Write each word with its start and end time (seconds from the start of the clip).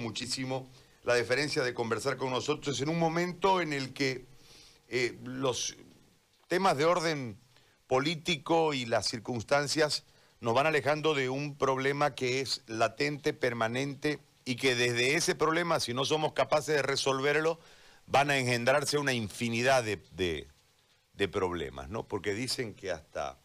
muchísimo 0.00 0.70
la 1.04 1.14
deferencia 1.14 1.62
de 1.62 1.74
conversar 1.74 2.16
con 2.16 2.30
nosotros 2.30 2.80
en 2.80 2.88
un 2.88 2.98
momento 2.98 3.60
en 3.60 3.72
el 3.72 3.92
que 3.92 4.26
eh, 4.88 5.18
los 5.24 5.76
temas 6.48 6.76
de 6.76 6.84
orden 6.84 7.38
político 7.86 8.74
y 8.74 8.86
las 8.86 9.06
circunstancias 9.06 10.04
nos 10.40 10.54
van 10.54 10.66
alejando 10.66 11.14
de 11.14 11.28
un 11.28 11.56
problema 11.56 12.14
que 12.14 12.40
es 12.40 12.62
latente, 12.66 13.32
permanente 13.32 14.18
y 14.44 14.56
que 14.56 14.74
desde 14.74 15.14
ese 15.14 15.34
problema, 15.34 15.80
si 15.80 15.94
no 15.94 16.04
somos 16.04 16.32
capaces 16.32 16.76
de 16.76 16.82
resolverlo, 16.82 17.60
van 18.06 18.30
a 18.30 18.38
engendrarse 18.38 18.98
una 18.98 19.12
infinidad 19.12 19.84
de, 19.84 20.00
de 21.12 21.28
problemas, 21.28 21.88
¿no? 21.88 22.08
Porque 22.08 22.34
dicen 22.34 22.74
que 22.74 22.90
hasta 22.90 23.38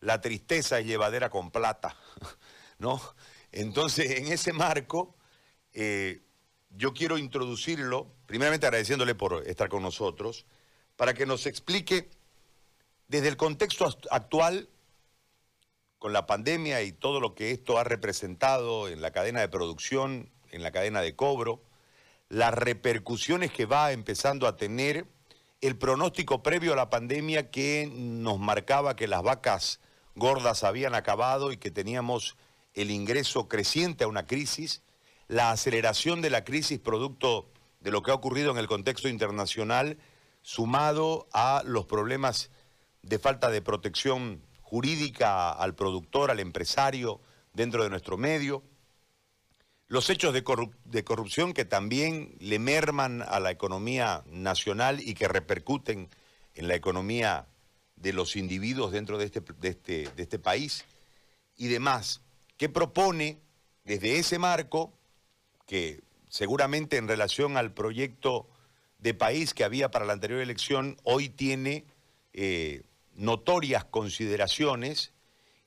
la 0.00 0.20
tristeza 0.20 0.78
es 0.78 0.86
llevadera 0.86 1.30
con 1.30 1.50
plata, 1.50 1.96
¿no? 2.78 3.00
Entonces, 3.50 4.18
en 4.18 4.28
ese 4.28 4.52
marco, 4.52 5.15
eh, 5.78 6.22
yo 6.70 6.94
quiero 6.94 7.18
introducirlo, 7.18 8.06
primeramente 8.24 8.66
agradeciéndole 8.66 9.14
por 9.14 9.46
estar 9.46 9.68
con 9.68 9.82
nosotros, 9.82 10.46
para 10.96 11.12
que 11.12 11.26
nos 11.26 11.44
explique 11.44 12.08
desde 13.08 13.28
el 13.28 13.36
contexto 13.36 13.86
actual, 14.10 14.70
con 15.98 16.14
la 16.14 16.24
pandemia 16.24 16.80
y 16.82 16.92
todo 16.92 17.20
lo 17.20 17.34
que 17.34 17.50
esto 17.50 17.78
ha 17.78 17.84
representado 17.84 18.88
en 18.88 19.02
la 19.02 19.10
cadena 19.10 19.40
de 19.40 19.48
producción, 19.48 20.30
en 20.50 20.62
la 20.62 20.72
cadena 20.72 21.02
de 21.02 21.14
cobro, 21.14 21.62
las 22.30 22.54
repercusiones 22.54 23.52
que 23.52 23.66
va 23.66 23.92
empezando 23.92 24.46
a 24.46 24.56
tener 24.56 25.06
el 25.60 25.76
pronóstico 25.76 26.42
previo 26.42 26.72
a 26.72 26.76
la 26.76 26.88
pandemia 26.88 27.50
que 27.50 27.90
nos 27.92 28.38
marcaba 28.38 28.96
que 28.96 29.08
las 29.08 29.22
vacas 29.22 29.80
gordas 30.14 30.64
habían 30.64 30.94
acabado 30.94 31.52
y 31.52 31.58
que 31.58 31.70
teníamos 31.70 32.36
el 32.72 32.90
ingreso 32.90 33.46
creciente 33.46 34.04
a 34.04 34.08
una 34.08 34.26
crisis, 34.26 34.82
la 35.28 35.50
aceleración 35.50 36.22
de 36.22 36.30
la 36.30 36.44
crisis 36.44 36.78
producto 36.78 37.50
de 37.80 37.90
lo 37.90 38.02
que 38.02 38.10
ha 38.10 38.14
ocurrido 38.14 38.50
en 38.50 38.58
el 38.58 38.68
contexto 38.68 39.08
internacional, 39.08 39.98
sumado 40.42 41.28
a 41.32 41.62
los 41.64 41.86
problemas 41.86 42.50
de 43.02 43.18
falta 43.18 43.50
de 43.50 43.62
protección 43.62 44.42
jurídica 44.60 45.52
al 45.52 45.74
productor, 45.74 46.30
al 46.30 46.40
empresario 46.40 47.20
dentro 47.52 47.82
de 47.82 47.90
nuestro 47.90 48.16
medio, 48.16 48.62
los 49.88 50.10
hechos 50.10 50.34
de, 50.34 50.42
corrupción 51.04 51.52
que 51.52 51.64
también 51.64 52.34
le 52.40 52.58
merman 52.58 53.22
a 53.22 53.38
la 53.38 53.52
economía 53.52 54.24
nacional 54.26 55.00
y 55.00 55.14
que 55.14 55.28
repercuten 55.28 56.08
en 56.54 56.68
la 56.68 56.74
economía 56.74 57.46
de 57.94 58.12
los 58.12 58.34
individuos 58.34 58.90
dentro 58.90 59.16
de 59.16 59.26
este, 59.26 59.40
de 59.40 59.68
este, 59.68 60.08
este 60.16 60.38
país 60.40 60.84
y 61.56 61.68
demás, 61.68 62.22
que 62.56 62.68
propone 62.68 63.38
desde 63.84 64.18
ese 64.18 64.40
marco, 64.40 64.92
que 65.66 66.00
seguramente 66.28 66.96
en 66.96 67.08
relación 67.08 67.56
al 67.56 67.72
proyecto 67.72 68.48
de 68.98 69.14
país 69.14 69.52
que 69.52 69.64
había 69.64 69.90
para 69.90 70.04
la 70.04 70.14
anterior 70.14 70.40
elección, 70.40 70.96
hoy 71.02 71.28
tiene 71.28 71.84
eh, 72.32 72.82
notorias 73.14 73.84
consideraciones 73.84 75.12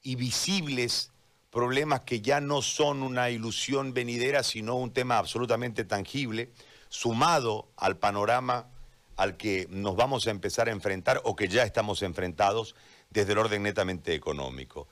y 0.02 0.16
visibles 0.16 1.12
problemas 1.50 2.02
que 2.02 2.22
ya 2.22 2.42
no 2.42 2.62
son 2.62 3.04
una 3.04 3.30
ilusión 3.30 3.94
venidera, 3.94 4.44
sino 4.44 4.76
un 4.76 4.92
tema 4.92 5.18
absolutamente 5.18 5.84
tangible, 5.84 6.52
sumado 6.90 7.70
al 7.76 7.98
panorama 7.98 8.68
al 9.16 9.36
que 9.36 9.68
nos 9.70 9.98
vamos 9.98 10.28
a 10.28 10.32
empezar 10.32 10.70
a 10.70 10.72
enfrentar 10.72 11.20
o 11.26 11.36
que 11.36 11.50
ya 11.50 11.64
estamos 11.64 12.04
enfrentados 12.04 12.76
desde 13.10 13.34
el 13.34 13.40
orden 13.40 13.64
netamente 13.64 14.14
económico. 14.14 14.88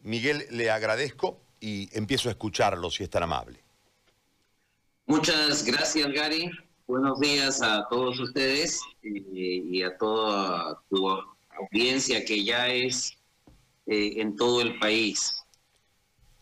Miguel, 0.00 0.46
le 0.50 0.70
agradezco 0.70 1.40
y 1.58 1.88
empiezo 1.96 2.28
a 2.28 2.32
escucharlo, 2.32 2.90
si 2.90 3.04
es 3.04 3.08
tan 3.08 3.22
amable. 3.22 3.61
Muchas 5.12 5.62
gracias, 5.66 6.10
Gary. 6.10 6.50
Buenos 6.86 7.20
días 7.20 7.60
a 7.60 7.86
todos 7.90 8.18
ustedes 8.18 8.80
eh, 9.02 9.22
y 9.36 9.82
a 9.82 9.94
toda 9.98 10.82
tu 10.88 11.06
audiencia 11.50 12.24
que 12.24 12.42
ya 12.42 12.68
es 12.68 13.18
eh, 13.84 14.14
en 14.16 14.34
todo 14.36 14.62
el 14.62 14.78
país. 14.78 15.44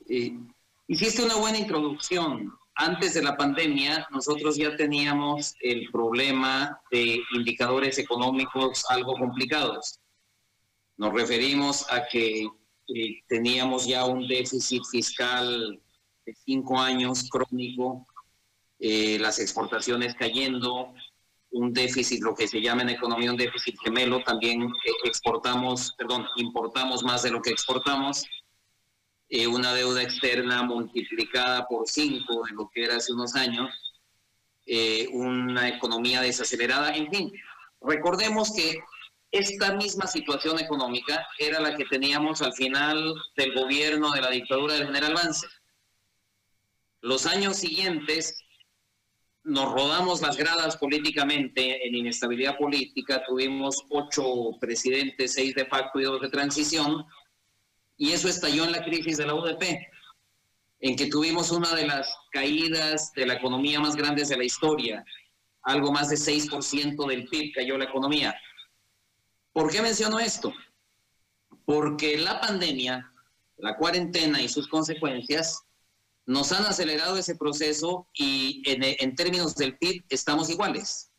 Eh, 0.09 0.39
hiciste 0.87 1.25
una 1.25 1.35
buena 1.35 1.59
introducción. 1.59 2.55
Antes 2.77 3.15
de 3.15 3.25
la 3.25 3.37
pandemia, 3.37 4.07
nosotros 4.13 4.57
ya 4.57 4.77
teníamos 4.77 5.57
el 5.63 5.91
problema 5.91 6.81
de 6.93 7.19
indicadores 7.35 7.99
económicos 7.99 8.85
algo 8.89 9.15
complicados. 9.15 9.99
Nos 10.97 11.13
referimos 11.13 11.91
a 11.91 12.07
que 12.07 12.49
teníamos 13.27 13.89
ya 13.89 14.05
un 14.05 14.29
déficit 14.29 14.85
fiscal 14.89 15.83
de 16.25 16.35
cinco 16.45 16.79
años 16.79 17.29
crónico, 17.29 18.07
eh, 18.81 19.19
las 19.21 19.39
exportaciones 19.39 20.15
cayendo, 20.15 20.95
un 21.53 21.73
déficit, 21.73 22.23
lo 22.23 22.35
que 22.35 22.49
se 22.49 22.61
llama 22.61 22.83
en 22.83 22.91
economía 22.91 23.31
un 23.31 23.37
déficit 23.37 23.79
gemelo, 23.83 24.23
también 24.23 24.73
exportamos, 25.05 25.93
perdón, 25.99 26.27
importamos 26.37 27.03
más 27.03 27.23
de 27.23 27.31
lo 27.31 27.43
que 27.43 27.51
exportamos 27.51 28.25
eh, 29.29 29.47
una 29.47 29.75
deuda 29.75 30.03
externa 30.03 30.63
multiplicada 30.63 31.67
por 31.67 31.87
cinco 31.87 32.43
de 32.45 32.53
lo 32.53 32.69
que 32.73 32.85
era 32.85 32.97
hace 32.97 33.13
unos 33.13 33.35
años, 33.37 33.69
eh, 34.67 35.09
una 35.13 35.69
economía 35.69 36.21
desacelerada, 36.21 36.97
en 36.97 37.11
fin. 37.11 37.33
Recordemos 37.81 38.53
que 38.53 38.81
esta 39.31 39.75
misma 39.75 40.07
situación 40.07 40.59
económica 40.59 41.27
era 41.39 41.61
la 41.61 41.77
que 41.77 41.85
teníamos 41.85 42.43
al 42.43 42.53
final 42.55 43.15
del 43.37 43.55
gobierno 43.55 44.11
de 44.11 44.21
la 44.21 44.31
dictadura 44.31 44.75
del 44.75 44.87
general 44.87 45.15
Vance. 45.15 45.47
Los 47.01 47.27
años 47.27 47.57
siguientes 47.57 48.43
nos 49.45 49.73
rodamos 49.73 50.21
las 50.21 50.37
gradas 50.37 50.77
políticamente 50.77 51.87
en 51.87 51.95
inestabilidad 51.95 52.59
política, 52.59 53.23
tuvimos 53.27 53.85
ocho 53.89 54.59
presidentes, 54.61 55.35
seis 55.35 55.55
de 55.55 55.67
facto 55.67 56.01
y 56.01 56.05
dos 56.05 56.21
de 56.21 56.29
transición, 56.29 57.07
y 57.97 58.13
eso 58.13 58.29
estalló 58.29 58.65
en 58.65 58.73
la 58.73 58.85
crisis 58.85 59.17
de 59.17 59.27
la 59.27 59.35
UDP, 59.35 59.63
en 60.81 60.97
que 60.97 61.07
tuvimos 61.07 61.51
una 61.51 61.75
de 61.75 61.87
las 61.87 62.15
caídas 62.33 63.13
de 63.15 63.27
la 63.27 63.35
economía 63.35 63.81
más 63.81 63.97
grandes 63.97 64.29
de 64.29 64.37
la 64.37 64.45
historia, 64.45 65.05
algo 65.63 65.93
más 65.93 66.09
de 66.09 66.17
6% 66.17 67.07
del 67.07 67.27
PIB 67.27 67.53
cayó 67.55 67.77
la 67.77 67.85
economía. 67.85 68.35
¿Por 69.53 69.71
qué 69.71 69.83
menciono 69.83 70.19
esto? 70.19 70.53
Porque 71.65 72.17
la 72.17 72.41
pandemia, 72.41 73.13
la 73.59 73.77
cuarentena 73.77 74.41
y 74.41 74.49
sus 74.49 74.69
consecuencias 74.69 75.63
nos 76.27 76.53
han 76.53 76.65
acelerado 76.65 77.17
ese 77.17 77.35
proceso 77.35 78.09
y 78.15 78.63
en, 78.67 79.15
términos 79.15 79.57
del 79.57 79.79
PIB 79.79 80.05
estamos 80.09 80.51
iguales. 80.51 81.11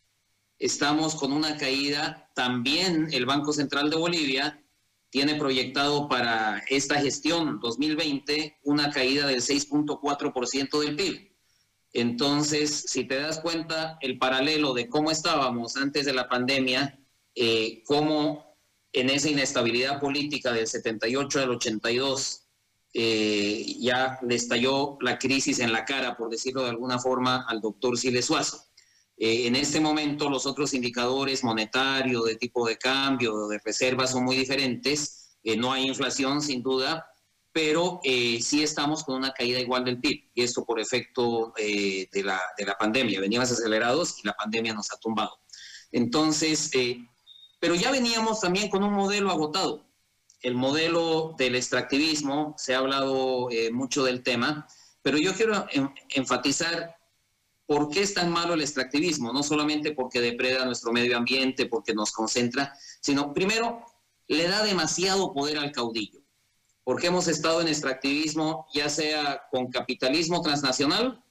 Estamos 0.58 1.14
con 1.16 1.32
una 1.32 1.56
caída, 1.56 2.30
también 2.34 3.08
el 3.12 3.26
Banco 3.26 3.52
Central 3.52 3.90
de 3.90 3.96
Bolivia 3.96 4.64
tiene 5.10 5.34
proyectado 5.34 6.08
para 6.08 6.62
esta 6.68 7.00
gestión 7.00 7.60
2020 7.60 8.60
una 8.62 8.90
caída 8.90 9.26
del 9.26 9.42
6.4% 9.42 10.80
del 10.80 10.96
PIB. 10.96 11.32
Entonces, 11.92 12.84
si 12.86 13.04
te 13.04 13.16
das 13.16 13.40
cuenta, 13.40 13.98
el 14.00 14.18
paralelo 14.18 14.72
de 14.72 14.88
cómo 14.88 15.10
estábamos 15.10 15.76
antes 15.76 16.06
de 16.06 16.14
la 16.14 16.28
pandemia, 16.28 16.98
eh, 17.34 17.82
cómo 17.84 18.56
en 18.92 19.10
esa 19.10 19.28
inestabilidad 19.28 20.00
política 20.00 20.52
del 20.52 20.66
78 20.66 21.40
al 21.40 21.50
82 21.50 22.41
eh, 22.94 23.76
ya 23.78 24.18
le 24.22 24.34
estalló 24.34 24.98
la 25.00 25.18
crisis 25.18 25.58
en 25.60 25.72
la 25.72 25.84
cara, 25.84 26.16
por 26.16 26.30
decirlo 26.30 26.62
de 26.62 26.70
alguna 26.70 26.98
forma, 26.98 27.46
al 27.48 27.60
doctor 27.60 27.98
Siles 27.98 28.26
Suazo. 28.26 28.72
Eh, 29.24 29.46
en 29.46 29.54
este 29.54 29.78
momento 29.78 30.28
los 30.28 30.46
otros 30.46 30.74
indicadores 30.74 31.44
monetarios, 31.44 32.24
de 32.24 32.34
tipo 32.34 32.66
de 32.66 32.76
cambio, 32.76 33.46
de 33.46 33.60
reservas 33.64 34.10
son 34.10 34.24
muy 34.24 34.34
diferentes. 34.34 35.36
Eh, 35.44 35.56
no 35.56 35.72
hay 35.72 35.86
inflación 35.86 36.42
sin 36.42 36.60
duda, 36.60 37.06
pero 37.52 38.00
eh, 38.02 38.40
sí 38.42 38.64
estamos 38.64 39.04
con 39.04 39.14
una 39.14 39.32
caída 39.32 39.60
igual 39.60 39.84
del 39.84 40.00
PIB. 40.00 40.30
Y 40.34 40.42
esto 40.42 40.64
por 40.64 40.80
efecto 40.80 41.52
de, 41.56 42.08
la, 42.24 42.40
de 42.58 42.66
la 42.66 42.76
pandemia. 42.76 43.20
Veníamos 43.20 43.52
acelerados 43.52 44.18
y 44.22 44.26
la 44.26 44.32
pandemia 44.32 44.74
nos 44.74 44.92
ha 44.92 44.96
tumbado. 44.98 45.38
Entonces, 45.92 46.70
pero 47.60 47.76
ya 47.76 47.92
veníamos 47.92 48.40
también 48.40 48.70
con 48.70 48.82
un 48.82 48.92
modelo 48.92 49.30
agotado. 49.30 49.86
El 50.42 50.54
modelo 50.54 51.34
del 51.38 51.54
extractivismo, 51.54 52.54
se 52.58 52.74
ha 52.74 52.78
hablado 52.78 53.48
mucho 53.72 54.04
del 54.04 54.22
tema, 54.22 54.66
pero 55.02 55.16
yo 55.18 55.34
quiero 55.34 55.66
enfatizar 56.10 56.96
¿Por 57.72 57.88
qué 57.88 58.02
es 58.02 58.12
tan 58.12 58.30
malo 58.30 58.52
el 58.52 58.60
extractivismo? 58.60 59.32
No 59.32 59.42
solamente 59.42 59.92
porque 59.92 60.20
depreda 60.20 60.66
nuestro 60.66 60.92
medio 60.92 61.16
ambiente, 61.16 61.64
porque 61.64 61.94
nos 61.94 62.12
concentra, 62.12 62.74
sino 63.00 63.32
primero 63.32 63.86
le 64.28 64.46
da 64.46 64.62
demasiado 64.62 65.32
poder 65.32 65.56
al 65.56 65.72
caudillo. 65.72 66.20
Porque 66.84 67.06
hemos 67.06 67.28
estado 67.28 67.62
en 67.62 67.68
extractivismo 67.68 68.66
ya 68.74 68.90
sea 68.90 69.44
con 69.50 69.68
capitalismo 69.68 70.42
transnacional 70.42 71.24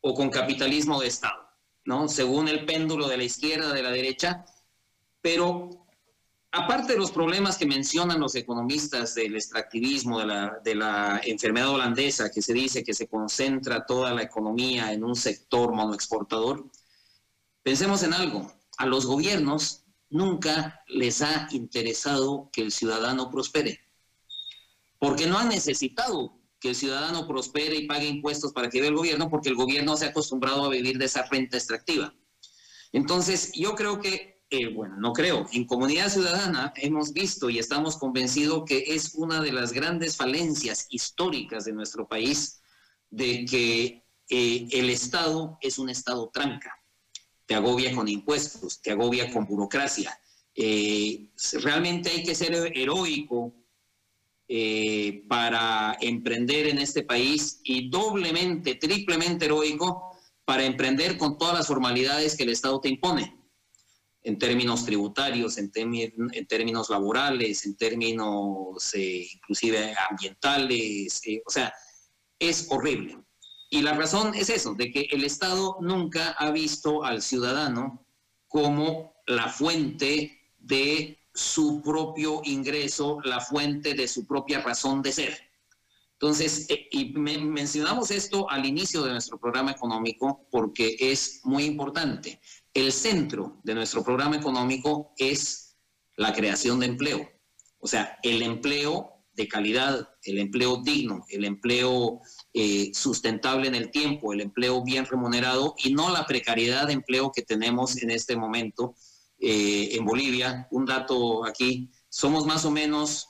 o 0.00 0.14
con 0.14 0.30
capitalismo 0.30 1.00
de 1.00 1.06
Estado, 1.06 1.46
¿no? 1.84 2.08
Según 2.08 2.48
el 2.48 2.64
péndulo 2.64 3.06
de 3.06 3.18
la 3.18 3.24
izquierda, 3.24 3.72
de 3.72 3.82
la 3.84 3.90
derecha, 3.90 4.44
pero 5.20 5.81
aparte 6.52 6.92
de 6.92 6.98
los 6.98 7.10
problemas 7.10 7.56
que 7.56 7.66
mencionan 7.66 8.20
los 8.20 8.34
economistas 8.34 9.14
del 9.14 9.34
extractivismo, 9.34 10.20
de 10.20 10.74
la, 10.74 11.20
enfermedad 11.24 11.70
holandesa, 11.70 12.30
que 12.30 12.42
se 12.42 12.52
dice 12.52 12.84
que 12.84 12.92
se 12.92 13.08
concentra 13.08 13.86
toda 13.86 14.12
la 14.12 14.22
economía 14.22 14.92
en 14.92 15.02
un 15.02 15.16
sector 15.16 15.72
monoexportador, 15.72 16.70
pensemos 17.62 18.02
en 18.02 18.12
algo. 18.12 18.52
A 18.76 18.86
los 18.86 19.06
gobiernos 19.06 19.84
nunca 20.10 20.82
les 20.88 21.22
ha 21.22 21.48
interesado 21.52 22.50
que 22.52 22.60
el 22.60 22.70
ciudadano 22.70 23.30
prospere, 23.30 23.80
porque 24.98 25.26
no 25.26 25.38
han 25.38 25.48
necesitado 25.48 26.38
que 26.60 26.68
el 26.68 26.74
ciudadano 26.76 27.26
prospere 27.26 27.76
y 27.76 27.86
pague 27.86 28.06
impuestos 28.06 28.52
para 28.52 28.68
que 28.68 28.80
vea 28.80 28.90
el 28.90 28.96
gobierno, 28.96 29.30
porque 29.30 29.48
el 29.48 29.56
gobierno 29.56 29.96
se 29.96 30.04
ha 30.04 30.10
acostumbrado 30.10 30.66
a 30.66 30.68
vivir 30.68 30.98
de 30.98 31.06
esa 31.06 31.24
renta 31.24 31.56
extractiva. 31.56 32.14
Entonces, 32.92 33.52
yo 33.54 33.74
creo 33.74 34.00
que, 34.00 34.31
bueno, 34.74 34.96
no 34.98 35.12
creo, 35.12 35.46
en 35.52 35.66
Comunidad 35.66 36.10
Ciudadana 36.10 36.72
hemos 36.76 37.12
visto 37.12 37.48
y 37.48 37.58
estamos 37.58 37.96
convencidos 37.96 38.64
que 38.66 38.84
es 38.88 39.14
una 39.14 39.40
de 39.40 39.52
las 39.52 39.72
grandes 39.72 40.16
falencias 40.16 40.86
históricas 40.90 41.64
de 41.64 41.72
nuestro 41.72 42.06
país, 42.06 42.60
de 43.10 43.44
que 43.44 44.04
eh, 44.28 44.68
el 44.72 44.90
Estado 44.90 45.58
es 45.60 45.78
un 45.78 45.88
Estado 45.88 46.30
tranca, 46.32 46.72
te 47.46 47.54
agobia 47.54 47.94
con 47.94 48.08
impuestos, 48.08 48.80
te 48.82 48.92
agobia 48.92 49.32
con 49.32 49.46
burocracia. 49.46 50.18
Eh, 50.54 51.30
realmente 51.62 52.10
hay 52.10 52.22
que 52.22 52.34
ser 52.34 52.54
heroico 52.76 53.54
eh, 54.48 55.24
para 55.28 55.96
emprender 56.00 56.66
en 56.68 56.78
este 56.78 57.02
país 57.02 57.60
y 57.64 57.88
doblemente, 57.88 58.74
triplemente 58.74 59.46
heroico 59.46 60.14
para 60.44 60.64
emprender 60.64 61.16
con 61.16 61.38
todas 61.38 61.54
las 61.54 61.66
formalidades 61.68 62.36
que 62.36 62.42
el 62.42 62.50
Estado 62.50 62.80
te 62.80 62.90
impone, 62.90 63.41
en 64.24 64.38
términos 64.38 64.84
tributarios, 64.84 65.58
en, 65.58 65.70
términos 65.70 66.90
laborales, 66.90 67.66
en 67.66 67.76
términos 67.76 68.94
eh, 68.94 69.26
inclusive 69.34 69.94
ambientales, 70.10 71.20
eh, 71.26 71.42
o 71.44 71.50
sea, 71.50 71.72
es 72.38 72.68
horrible. 72.70 73.18
Y 73.70 73.82
la 73.82 73.94
razón 73.94 74.34
es 74.34 74.50
eso, 74.50 74.74
de 74.74 74.92
que 74.92 75.08
el 75.10 75.24
Estado 75.24 75.78
nunca 75.80 76.32
ha 76.32 76.50
visto 76.50 77.04
al 77.04 77.22
ciudadano 77.22 78.06
como 78.46 79.14
la 79.26 79.48
fuente 79.48 80.52
de 80.58 81.18
su 81.34 81.80
propio 81.82 82.42
ingreso, 82.44 83.18
la 83.24 83.40
fuente 83.40 83.94
de 83.94 84.06
su 84.06 84.26
propia 84.26 84.60
razón 84.60 85.02
de 85.02 85.12
ser. 85.12 85.52
Entonces, 86.12 86.66
eh, 86.68 86.86
y 86.92 87.12
mencionamos 87.14 88.12
esto 88.12 88.48
al 88.48 88.64
inicio 88.64 89.02
de 89.02 89.10
nuestro 89.10 89.40
programa 89.40 89.72
económico 89.72 90.46
porque 90.52 90.96
es 91.00 91.40
muy 91.42 91.64
importante. 91.64 92.40
El 92.74 92.92
centro 92.92 93.60
de 93.64 93.74
nuestro 93.74 94.02
programa 94.02 94.36
económico 94.36 95.12
es 95.18 95.76
la 96.16 96.32
creación 96.32 96.80
de 96.80 96.86
empleo. 96.86 97.28
O 97.78 97.86
sea, 97.86 98.18
el 98.22 98.42
empleo 98.42 99.12
de 99.34 99.48
calidad, 99.48 100.08
el 100.24 100.38
empleo 100.38 100.82
digno, 100.82 101.24
el 101.28 101.44
empleo 101.44 102.20
eh, 102.52 102.90
sustentable 102.94 103.68
en 103.68 103.74
el 103.74 103.90
tiempo, 103.90 104.32
el 104.32 104.40
empleo 104.40 104.82
bien 104.84 105.06
remunerado 105.06 105.74
y 105.82 105.92
no 105.92 106.10
la 106.10 106.26
precariedad 106.26 106.86
de 106.86 106.92
empleo 106.92 107.32
que 107.32 107.42
tenemos 107.42 108.02
en 108.02 108.10
este 108.10 108.36
momento, 108.36 108.94
eh, 109.38 109.90
en 109.92 110.04
Bolivia. 110.04 110.68
Un 110.70 110.86
dato 110.86 111.44
aquí, 111.44 111.90
somos 112.08 112.46
más 112.46 112.64
o 112.64 112.70
menos, 112.70 113.28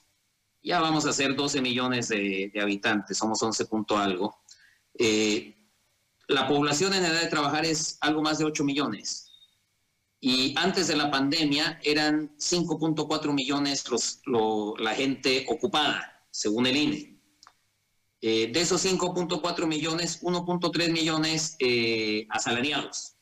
ya 0.62 0.80
vamos 0.80 1.06
a 1.06 1.12
ser 1.12 1.34
12 1.34 1.60
millones 1.60 2.08
de, 2.08 2.52
habitantes, 2.60 3.18
somos 3.18 3.42
11 3.42 3.66
punto 3.66 3.96
algo. 3.96 4.36
Eh, 4.94 5.56
la 6.28 6.46
población 6.46 6.94
en 6.94 7.04
edad 7.04 7.20
de 7.20 7.28
trabajar 7.28 7.64
es 7.64 7.98
algo 8.00 8.22
más 8.22 8.38
de 8.38 8.44
8 8.44 8.64
millones. 8.64 9.31
Y 10.24 10.54
antes 10.56 10.86
de 10.86 10.94
la 10.94 11.10
pandemia 11.10 11.80
eran 11.82 12.30
5.4 12.38 13.34
millones 13.34 13.90
los, 13.90 14.20
la 14.78 14.94
gente 14.94 15.44
ocupada, 15.48 16.24
según 16.30 16.66
el 16.68 16.76
INE. 16.76 17.20
Eh, 18.20 18.52
de 18.52 18.60
esos 18.60 18.86
5.4 18.86 19.66
millones, 19.66 20.22
1.3 20.22 20.92
millones 20.92 21.56
asalariados. 22.30 23.16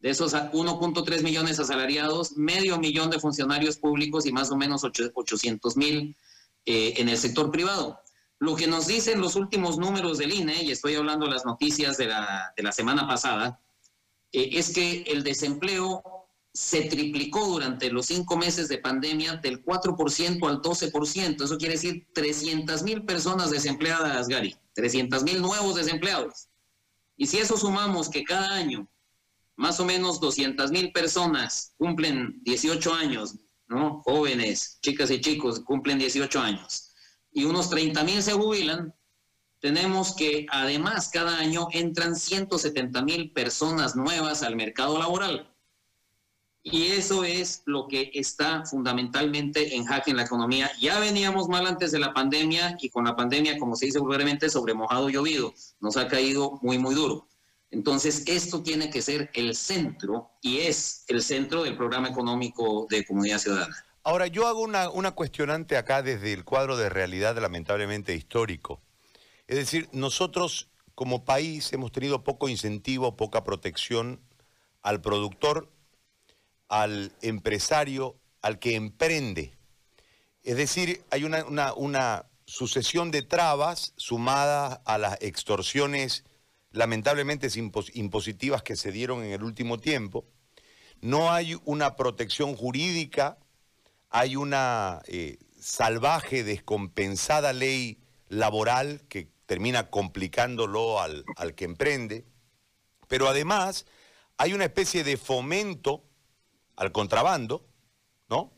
De 0.00 0.08
esos 0.08 0.32
1.3 0.32 1.22
millones 1.22 1.60
asalariados, 1.60 2.38
medio 2.38 2.78
millón 2.78 3.10
de 3.10 3.20
funcionarios 3.20 3.76
públicos 3.76 4.24
y 4.24 4.32
más 4.32 4.50
o 4.50 4.56
menos 4.56 4.84
800 4.84 5.76
mil 5.76 6.16
eh, 6.64 6.94
en 6.96 7.08
el 7.08 7.18
sector 7.18 7.50
privado. 7.50 8.00
Lo 8.38 8.54
que 8.54 8.66
nos 8.66 8.86
dicen 8.86 9.20
los 9.20 9.36
últimos 9.36 9.78
números 9.78 10.16
del 10.16 10.32
INE, 10.32 10.62
y 10.62 10.70
estoy 10.70 10.94
hablando 10.94 11.26
de 11.26 11.32
las 11.32 11.44
noticias 11.44 11.98
de 11.98 12.06
la, 12.06 12.52
de 12.56 12.62
la 12.62 12.72
semana 12.72 13.06
pasada, 13.06 13.60
eh, 14.32 14.50
es 14.52 14.72
que 14.72 15.02
el 15.02 15.22
desempleo 15.22 16.02
se 16.54 16.82
triplicó 16.82 17.46
durante 17.46 17.90
los 17.90 18.06
cinco 18.06 18.36
meses 18.36 18.68
de 18.68 18.78
pandemia 18.78 19.36
del 19.36 19.64
4% 19.64 20.48
al 20.48 20.60
12%. 20.60 21.44
Eso 21.44 21.56
quiere 21.56 21.74
decir 21.74 22.08
300 22.12 22.82
mil 22.82 23.04
personas 23.04 23.50
desempleadas, 23.50 24.28
Gary. 24.28 24.54
300 24.74 25.22
mil 25.22 25.40
nuevos 25.40 25.76
desempleados. 25.76 26.48
Y 27.16 27.26
si 27.26 27.38
eso 27.38 27.56
sumamos 27.56 28.08
que 28.10 28.24
cada 28.24 28.54
año 28.54 28.88
más 29.56 29.80
o 29.80 29.84
menos 29.84 30.20
200 30.20 30.70
mil 30.70 30.92
personas 30.92 31.74
cumplen 31.76 32.40
18 32.42 32.94
años, 32.94 33.36
¿no? 33.68 34.02
Jóvenes, 34.04 34.78
chicas 34.82 35.10
y 35.10 35.20
chicos 35.20 35.60
cumplen 35.60 35.98
18 35.98 36.40
años. 36.40 36.92
Y 37.30 37.44
unos 37.44 37.70
30 37.70 38.02
mil 38.04 38.22
se 38.22 38.32
jubilan. 38.32 38.94
Tenemos 39.62 40.16
que 40.16 40.44
además 40.50 41.08
cada 41.08 41.38
año 41.38 41.68
entran 41.70 42.16
170 42.16 43.00
mil 43.02 43.30
personas 43.30 43.94
nuevas 43.94 44.42
al 44.42 44.56
mercado 44.56 44.98
laboral. 44.98 45.48
Y 46.64 46.88
eso 46.88 47.22
es 47.22 47.62
lo 47.64 47.86
que 47.86 48.10
está 48.12 48.64
fundamentalmente 48.66 49.76
en 49.76 49.84
jaque 49.84 50.10
en 50.10 50.16
la 50.16 50.24
economía. 50.24 50.68
Ya 50.80 50.98
veníamos 50.98 51.48
mal 51.48 51.64
antes 51.68 51.92
de 51.92 52.00
la 52.00 52.12
pandemia 52.12 52.76
y 52.80 52.90
con 52.90 53.04
la 53.04 53.14
pandemia, 53.14 53.56
como 53.56 53.76
se 53.76 53.86
dice 53.86 54.00
vulgarmente, 54.00 54.50
sobre 54.50 54.74
mojado 54.74 55.08
llovido. 55.08 55.54
Nos 55.78 55.96
ha 55.96 56.08
caído 56.08 56.58
muy, 56.60 56.78
muy 56.78 56.96
duro. 56.96 57.28
Entonces, 57.70 58.24
esto 58.26 58.64
tiene 58.64 58.90
que 58.90 59.00
ser 59.00 59.30
el 59.32 59.54
centro 59.54 60.32
y 60.40 60.58
es 60.58 61.04
el 61.06 61.22
centro 61.22 61.62
del 61.62 61.76
programa 61.76 62.08
económico 62.08 62.88
de 62.90 63.06
comunidad 63.06 63.38
ciudadana. 63.38 63.76
Ahora, 64.02 64.26
yo 64.26 64.48
hago 64.48 64.60
una, 64.60 65.12
cuestionante 65.12 65.76
acá 65.76 66.02
desde 66.02 66.32
el 66.32 66.44
cuadro 66.44 66.76
de 66.76 66.88
realidad 66.88 67.38
lamentablemente 67.40 68.16
histórico. 68.16 68.80
Es 69.52 69.58
decir, 69.58 69.90
nosotros 69.92 70.70
como 70.94 71.26
país 71.26 71.74
hemos 71.74 71.92
tenido 71.92 72.24
poco 72.24 72.48
incentivo, 72.48 73.18
poca 73.18 73.44
protección 73.44 74.18
al 74.80 75.02
productor, 75.02 75.70
al 76.68 77.12
empresario, 77.20 78.16
al 78.40 78.58
que 78.58 78.76
emprende. 78.76 79.58
Es 80.42 80.56
decir, 80.56 81.04
hay 81.10 81.24
una, 81.24 82.24
sucesión 82.46 83.10
de 83.10 83.20
trabas 83.20 83.92
sumadas 83.96 84.80
a 84.86 84.96
las 84.96 85.20
extorsiones 85.20 86.24
lamentablemente 86.70 87.48
impositivas 87.92 88.62
que 88.62 88.74
se 88.76 88.90
dieron 88.90 89.22
en 89.22 89.32
el 89.32 89.42
último 89.42 89.78
tiempo. 89.78 90.24
No 91.02 91.30
hay 91.30 91.60
una 91.66 91.94
protección 91.96 92.56
jurídica, 92.56 93.36
hay 94.08 94.34
una 94.34 95.02
eh, 95.08 95.36
salvaje, 95.60 96.42
descompensada 96.42 97.52
ley 97.52 97.98
laboral 98.30 99.02
que 99.10 99.28
termina 99.52 99.90
complicándolo 99.90 100.98
al, 100.98 101.26
al 101.36 101.54
que 101.54 101.66
emprende, 101.66 102.24
pero 103.06 103.28
además 103.28 103.84
hay 104.38 104.54
una 104.54 104.64
especie 104.64 105.04
de 105.04 105.18
fomento 105.18 106.04
al 106.74 106.90
contrabando, 106.90 107.68
¿no? 108.30 108.50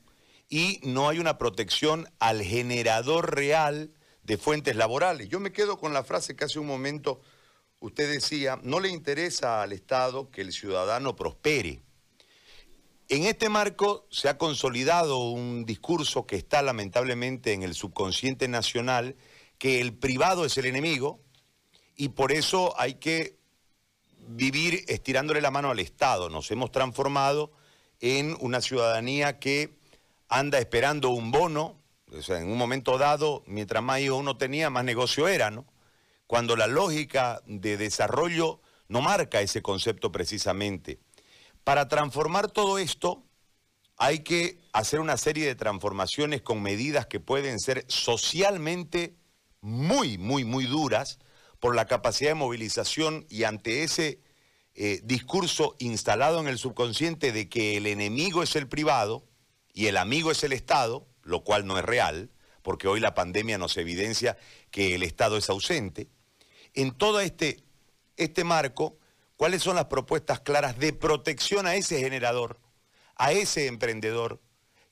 Y 0.49 0.79
no 0.85 1.09
hay 1.09 1.19
una 1.19 1.37
protección 1.37 2.09
al 2.21 2.43
generador 2.43 3.35
real 3.35 3.93
de 4.23 4.39
fuentes 4.39 4.77
laborales. 4.77 5.29
Yo 5.29 5.41
me 5.41 5.51
quedo 5.51 5.79
con 5.79 5.93
la 5.93 6.05
frase 6.05 6.37
que 6.37 6.45
hace 6.45 6.61
un 6.61 6.69
momento 6.69 7.21
usted 7.81 8.09
decía, 8.09 8.61
no 8.63 8.79
le 8.79 8.89
interesa 8.89 9.61
al 9.61 9.73
Estado 9.73 10.31
que 10.31 10.43
el 10.43 10.53
ciudadano 10.53 11.17
prospere. 11.17 11.83
En 13.09 13.25
este 13.25 13.49
marco 13.49 14.07
se 14.13 14.29
ha 14.29 14.39
consolidado 14.39 15.19
un 15.29 15.67
discurso 15.67 16.25
que 16.25 16.37
está 16.37 16.63
lamentablemente 16.63 17.53
en 17.53 17.65
el 17.65 17.75
subconsciente 17.75 18.47
nacional, 18.47 19.17
que 19.65 19.81
el 19.81 19.97
privado 19.97 20.45
es 20.45 20.59
el 20.59 20.67
enemigo 20.67 21.23
y 21.97 22.11
por 22.11 22.33
eso 22.33 22.79
hay 22.79 22.97
que 22.97 23.39
vivir 24.29 24.85
estirándole 24.89 25.41
la 25.41 25.51
mano 25.51 25.71
al 25.71 25.79
Estado. 25.79 26.29
Nos 26.29 26.51
hemos 26.51 26.71
transformado 26.71 27.51
en 27.99 28.37
una 28.41 28.61
ciudadanía 28.61 29.39
que 29.39 29.79
anda 30.29 30.59
esperando 30.59 31.09
un 31.09 31.31
bono, 31.31 31.81
en 32.29 32.53
un 32.53 32.59
momento 32.59 32.99
dado, 32.99 33.43
mientras 33.47 33.83
más 33.83 34.03
uno 34.03 34.37
tenía, 34.37 34.69
más 34.69 34.85
negocio 34.85 35.29
era, 35.29 35.51
¿no? 35.51 35.65
cuando 36.27 36.57
la 36.57 36.67
lógica 36.67 37.41
de 37.47 37.79
desarrollo 37.79 38.61
no 38.89 39.01
marca 39.01 39.41
ese 39.41 39.63
concepto 39.63 40.13
precisamente. 40.13 41.01
Para 41.65 41.89
transformar 41.89 42.51
todo 42.51 42.77
esto 42.77 43.25
hay 43.97 44.19
que 44.19 44.61
hacer 44.75 45.01
una 45.01 45.17
serie 45.17 45.47
de 45.47 45.55
transformaciones 45.55 46.43
con 46.43 46.61
medidas 46.61 47.07
que 47.07 47.19
pueden 47.19 47.59
ser 47.61 47.87
socialmente 47.89 49.17
muy, 49.65 50.19
muy, 50.19 50.45
muy 50.45 50.67
duras 50.67 51.19
por 51.59 51.75
la 51.75 51.87
capacidad 51.87 52.31
de 52.31 52.35
movilización 52.35 53.27
y 53.31 53.45
ante 53.45 53.83
ese 53.83 54.21
eh, 54.75 55.01
discurso 55.03 55.75
instalado 55.79 56.39
en 56.39 56.49
el 56.49 56.59
subconsciente 56.59 57.33
de 57.33 57.49
que 57.49 57.79
el 57.79 57.87
enemigo 57.87 58.43
es 58.43 58.57
el 58.57 58.69
privado 58.69 59.25
y 59.73 59.87
el 59.87 59.97
amigo 59.97 60.31
es 60.31 60.45
el 60.45 60.53
Estado, 60.53 61.09
lo 61.23 61.45
cual 61.45 61.67
no 61.67 61.79
es 61.79 61.85
real, 61.85 62.31
porque 62.61 62.89
hoy 62.89 63.01
la 63.01 63.15
pandemia 63.15 63.57
nos 63.57 63.79
evidencia 63.79 64.37
que 64.71 64.95
el 64.95 65.03
Estado 65.03 65.39
es 65.39 65.49
ausente. 65.49 66.09
En 66.75 66.93
todo 66.93 67.21
este, 67.21 67.65
este 68.19 68.45
marco, 68.45 68.99
¿cuáles 69.37 69.63
son 69.63 69.77
las 69.77 69.87
propuestas 69.87 70.41
claras 70.41 70.79
de 70.79 70.93
protección 70.93 71.67
a 71.67 71.75
ese 71.75 71.99
generador, 72.01 72.61
a 73.17 73.33
ese 73.33 73.67
emprendedor 73.67 74.43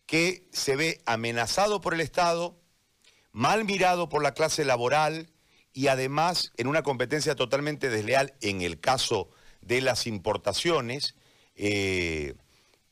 que 0.07 0.49
se 0.50 0.76
ve 0.76 1.02
amenazado 1.05 1.83
por 1.83 1.93
el 1.93 2.00
Estado, 2.00 2.62
mal 3.32 3.64
mirado 3.64 4.08
por 4.08 4.22
la 4.22 4.34
clase 4.34 4.64
laboral 4.64 5.30
y 5.72 5.88
además 5.88 6.52
en 6.56 6.66
una 6.66 6.82
competencia 6.82 7.34
totalmente 7.34 7.88
desleal 7.88 8.34
en 8.40 8.62
el 8.62 8.78
caso 8.78 9.30
de 9.62 9.80
las 9.80 10.06
importaciones, 10.06 11.14
eh, 11.56 12.34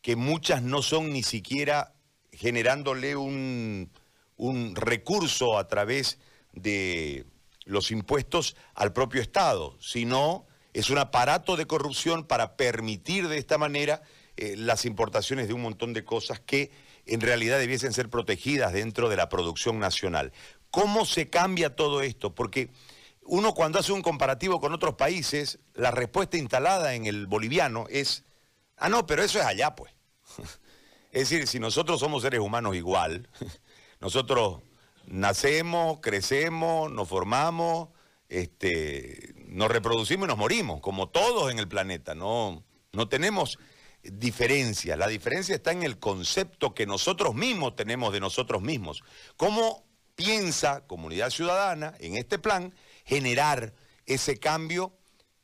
que 0.02 0.16
muchas 0.16 0.62
no 0.62 0.82
son 0.82 1.12
ni 1.12 1.22
siquiera 1.22 1.94
generándole 2.32 3.16
un, 3.16 3.90
un 4.36 4.74
recurso 4.74 5.58
a 5.58 5.68
través 5.68 6.18
de 6.52 7.26
los 7.64 7.90
impuestos 7.90 8.56
al 8.74 8.92
propio 8.92 9.20
Estado, 9.20 9.76
sino 9.80 10.46
es 10.72 10.88
un 10.90 10.98
aparato 10.98 11.56
de 11.56 11.66
corrupción 11.66 12.24
para 12.24 12.56
permitir 12.56 13.28
de 13.28 13.38
esta 13.38 13.58
manera 13.58 14.02
eh, 14.36 14.56
las 14.56 14.84
importaciones 14.84 15.48
de 15.48 15.54
un 15.54 15.62
montón 15.62 15.92
de 15.92 16.04
cosas 16.04 16.40
que 16.40 16.70
en 17.06 17.20
realidad 17.20 17.58
debiesen 17.58 17.92
ser 17.92 18.08
protegidas 18.08 18.72
dentro 18.72 19.08
de 19.08 19.16
la 19.16 19.28
producción 19.28 19.78
nacional. 19.78 20.32
¿Cómo 20.70 21.04
se 21.04 21.28
cambia 21.28 21.74
todo 21.74 22.02
esto? 22.02 22.34
Porque 22.34 22.70
uno 23.22 23.54
cuando 23.54 23.78
hace 23.78 23.92
un 23.92 24.02
comparativo 24.02 24.60
con 24.60 24.72
otros 24.72 24.94
países, 24.94 25.58
la 25.74 25.90
respuesta 25.90 26.36
instalada 26.36 26.94
en 26.94 27.06
el 27.06 27.26
boliviano 27.26 27.86
es, 27.90 28.24
ah, 28.76 28.88
no, 28.88 29.06
pero 29.06 29.22
eso 29.22 29.38
es 29.38 29.46
allá, 29.46 29.74
pues. 29.74 29.92
Es 31.12 31.28
decir, 31.28 31.48
si 31.48 31.58
nosotros 31.58 31.98
somos 31.98 32.22
seres 32.22 32.38
humanos 32.38 32.76
igual, 32.76 33.28
nosotros 34.00 34.60
nacemos, 35.06 35.98
crecemos, 36.00 36.90
nos 36.92 37.08
formamos, 37.08 37.88
este, 38.28 39.34
nos 39.48 39.68
reproducimos 39.72 40.26
y 40.26 40.28
nos 40.28 40.38
morimos, 40.38 40.80
como 40.80 41.08
todos 41.08 41.50
en 41.50 41.58
el 41.58 41.66
planeta, 41.66 42.14
no, 42.14 42.62
no 42.92 43.08
tenemos 43.08 43.58
La 44.02 45.08
diferencia 45.08 45.54
está 45.54 45.72
en 45.72 45.82
el 45.82 45.98
concepto 45.98 46.74
que 46.74 46.86
nosotros 46.86 47.34
mismos 47.34 47.76
tenemos 47.76 48.12
de 48.12 48.20
nosotros 48.20 48.62
mismos. 48.62 49.02
¿Cómo 49.36 49.84
piensa 50.14 50.86
Comunidad 50.86 51.30
Ciudadana 51.30 51.94
en 51.98 52.16
este 52.16 52.38
plan 52.38 52.74
generar 53.04 53.74
ese 54.06 54.38
cambio 54.38 54.92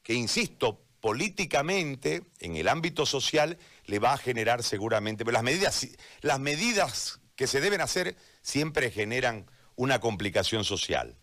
que, 0.02 0.14
insisto, 0.14 0.82
políticamente, 1.00 2.22
en 2.40 2.56
el 2.56 2.68
ámbito 2.68 3.06
social, 3.06 3.58
le 3.84 3.98
va 3.98 4.14
a 4.14 4.18
generar 4.18 4.62
seguramente, 4.62 5.24
pero 5.24 5.34
las 5.34 5.42
medidas, 5.42 5.86
las 6.20 6.40
medidas 6.40 7.20
que 7.36 7.46
se 7.46 7.60
deben 7.60 7.80
hacer 7.80 8.16
siempre 8.42 8.90
generan 8.90 9.46
una 9.76 10.00
complicación 10.00 10.64
social. 10.64 11.16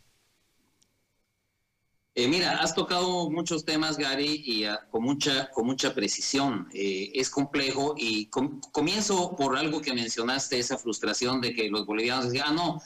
Eh, 2.16 2.28
mira, 2.28 2.58
has 2.58 2.76
tocado 2.76 3.28
muchos 3.32 3.66
temas, 3.66 3.98
Gary, 3.98 4.44
y 4.46 4.66
ah, 4.66 4.88
con, 4.92 5.02
mucha, 5.02 5.50
con 5.50 5.66
mucha 5.66 5.96
precisión. 5.96 6.70
Eh, 6.72 7.12
es 7.16 7.30
complejo 7.30 7.96
y 7.98 8.28
comienzo 8.28 9.36
por 9.36 9.58
algo 9.58 9.82
que 9.82 9.94
mencionaste, 9.94 10.60
esa 10.60 10.78
frustración 10.78 11.42
de 11.42 11.56
que 11.56 11.70
los 11.70 11.88
bolivianos 11.88 12.26
decían, 12.26 12.46
ah, 12.50 12.54
no, 12.54 12.82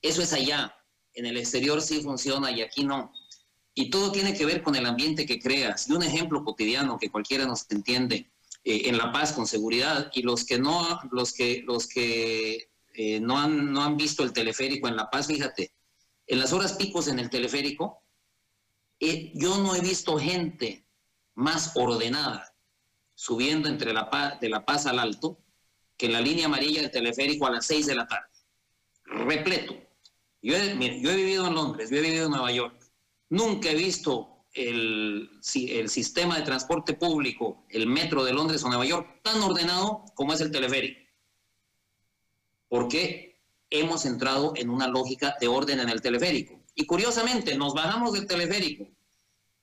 eso 0.00 0.22
es 0.22 0.32
allá, 0.32 0.74
en 1.12 1.26
el 1.26 1.36
exterior 1.36 1.82
sí 1.82 2.00
funciona 2.00 2.50
y 2.50 2.62
aquí 2.62 2.84
no. 2.84 3.12
Y 3.74 3.90
todo 3.90 4.10
tiene 4.12 4.32
que 4.32 4.46
ver 4.46 4.62
con 4.62 4.76
el 4.76 4.86
ambiente 4.86 5.26
que 5.26 5.40
creas. 5.40 5.88
Y 5.88 5.92
un 5.92 6.02
ejemplo 6.02 6.42
cotidiano 6.42 6.98
que 6.98 7.10
cualquiera 7.10 7.44
nos 7.44 7.70
entiende, 7.70 8.30
eh, 8.64 8.82
en 8.86 8.96
La 8.96 9.12
Paz 9.12 9.34
con 9.34 9.46
seguridad, 9.46 10.10
y 10.14 10.22
los 10.22 10.44
que 10.46 10.58
no, 10.58 11.00
los 11.10 11.34
que, 11.34 11.62
los 11.66 11.86
que 11.86 12.70
no, 13.20 13.38
han, 13.38 13.72
no 13.72 13.82
han 13.82 13.98
visto 13.98 14.22
el 14.22 14.32
teleférico 14.32 14.88
en 14.88 14.96
La 14.96 15.10
Paz, 15.10 15.26
fíjate, 15.26 15.74
en 16.26 16.38
las 16.38 16.52
horas 16.54 16.74
picos 16.74 17.08
en 17.08 17.18
el 17.18 17.28
teleférico, 17.28 18.03
eh, 19.00 19.32
yo 19.34 19.58
no 19.58 19.74
he 19.74 19.80
visto 19.80 20.18
gente 20.18 20.86
más 21.34 21.72
ordenada 21.74 22.54
subiendo 23.14 23.68
entre 23.68 23.92
la 23.92 24.10
paz, 24.10 24.40
de 24.40 24.48
La 24.48 24.64
Paz 24.64 24.86
al 24.86 24.98
Alto 24.98 25.38
que 25.96 26.08
la 26.08 26.20
línea 26.20 26.46
amarilla 26.46 26.82
del 26.82 26.90
teleférico 26.90 27.46
a 27.46 27.50
las 27.50 27.66
6 27.66 27.86
de 27.86 27.94
la 27.94 28.06
tarde. 28.06 28.28
Repleto. 29.04 29.74
Yo 30.42 30.56
he, 30.56 31.00
yo 31.00 31.10
he 31.10 31.16
vivido 31.16 31.46
en 31.46 31.54
Londres, 31.54 31.90
yo 31.90 31.96
he 31.96 32.00
vivido 32.00 32.26
en 32.26 32.32
Nueva 32.32 32.52
York. 32.52 32.74
Nunca 33.30 33.70
he 33.70 33.74
visto 33.74 34.44
el, 34.52 35.30
el 35.54 35.88
sistema 35.88 36.36
de 36.36 36.42
transporte 36.42 36.94
público, 36.94 37.64
el 37.68 37.86
metro 37.86 38.24
de 38.24 38.32
Londres 38.32 38.62
o 38.64 38.68
Nueva 38.68 38.84
York, 38.84 39.20
tan 39.22 39.40
ordenado 39.42 40.04
como 40.14 40.32
es 40.32 40.40
el 40.40 40.50
teleférico. 40.50 41.00
¿Por 42.68 42.88
qué? 42.88 43.40
Hemos 43.70 44.04
entrado 44.04 44.52
en 44.56 44.68
una 44.68 44.88
lógica 44.88 45.36
de 45.40 45.48
orden 45.48 45.80
en 45.80 45.88
el 45.88 46.02
teleférico. 46.02 46.60
Y 46.74 46.86
curiosamente, 46.86 47.56
nos 47.56 47.74
bajamos 47.74 48.12
del 48.12 48.26
teleférico 48.26 48.86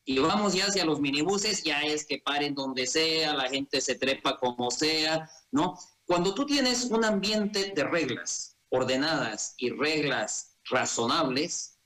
y 0.05 0.19
vamos 0.19 0.53
ya 0.53 0.65
hacia 0.65 0.85
los 0.85 0.99
minibuses, 0.99 1.63
ya 1.63 1.81
es 1.81 2.05
que 2.05 2.19
paren 2.19 2.55
donde 2.55 2.87
sea, 2.87 3.33
la 3.33 3.49
gente 3.49 3.81
se 3.81 3.95
trepa 3.95 4.39
como 4.39 4.71
sea, 4.71 5.29
¿no? 5.51 5.77
Cuando 6.05 6.33
tú 6.33 6.45
tienes 6.45 6.85
un 6.85 7.05
ambiente 7.05 7.73
de 7.75 7.83
reglas 7.83 8.57
ordenadas 8.69 9.53
y 9.57 9.69
reglas 9.69 10.57
razonables, 10.69 11.77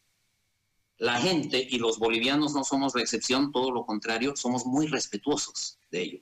la 0.98 1.20
gente 1.20 1.67
y 1.70 1.77
los 1.77 2.00
bolivianos 2.00 2.53
no 2.53 2.63
somos 2.63 2.96
la 2.96 3.01
excepción, 3.01 3.51
todo 3.51 3.72
lo 3.72 3.86
contrario, 3.86 4.34
somos 4.36 4.65
muy 4.65 4.88
respetuosos 4.88 5.79
de 5.91 6.01
ello. 6.01 6.20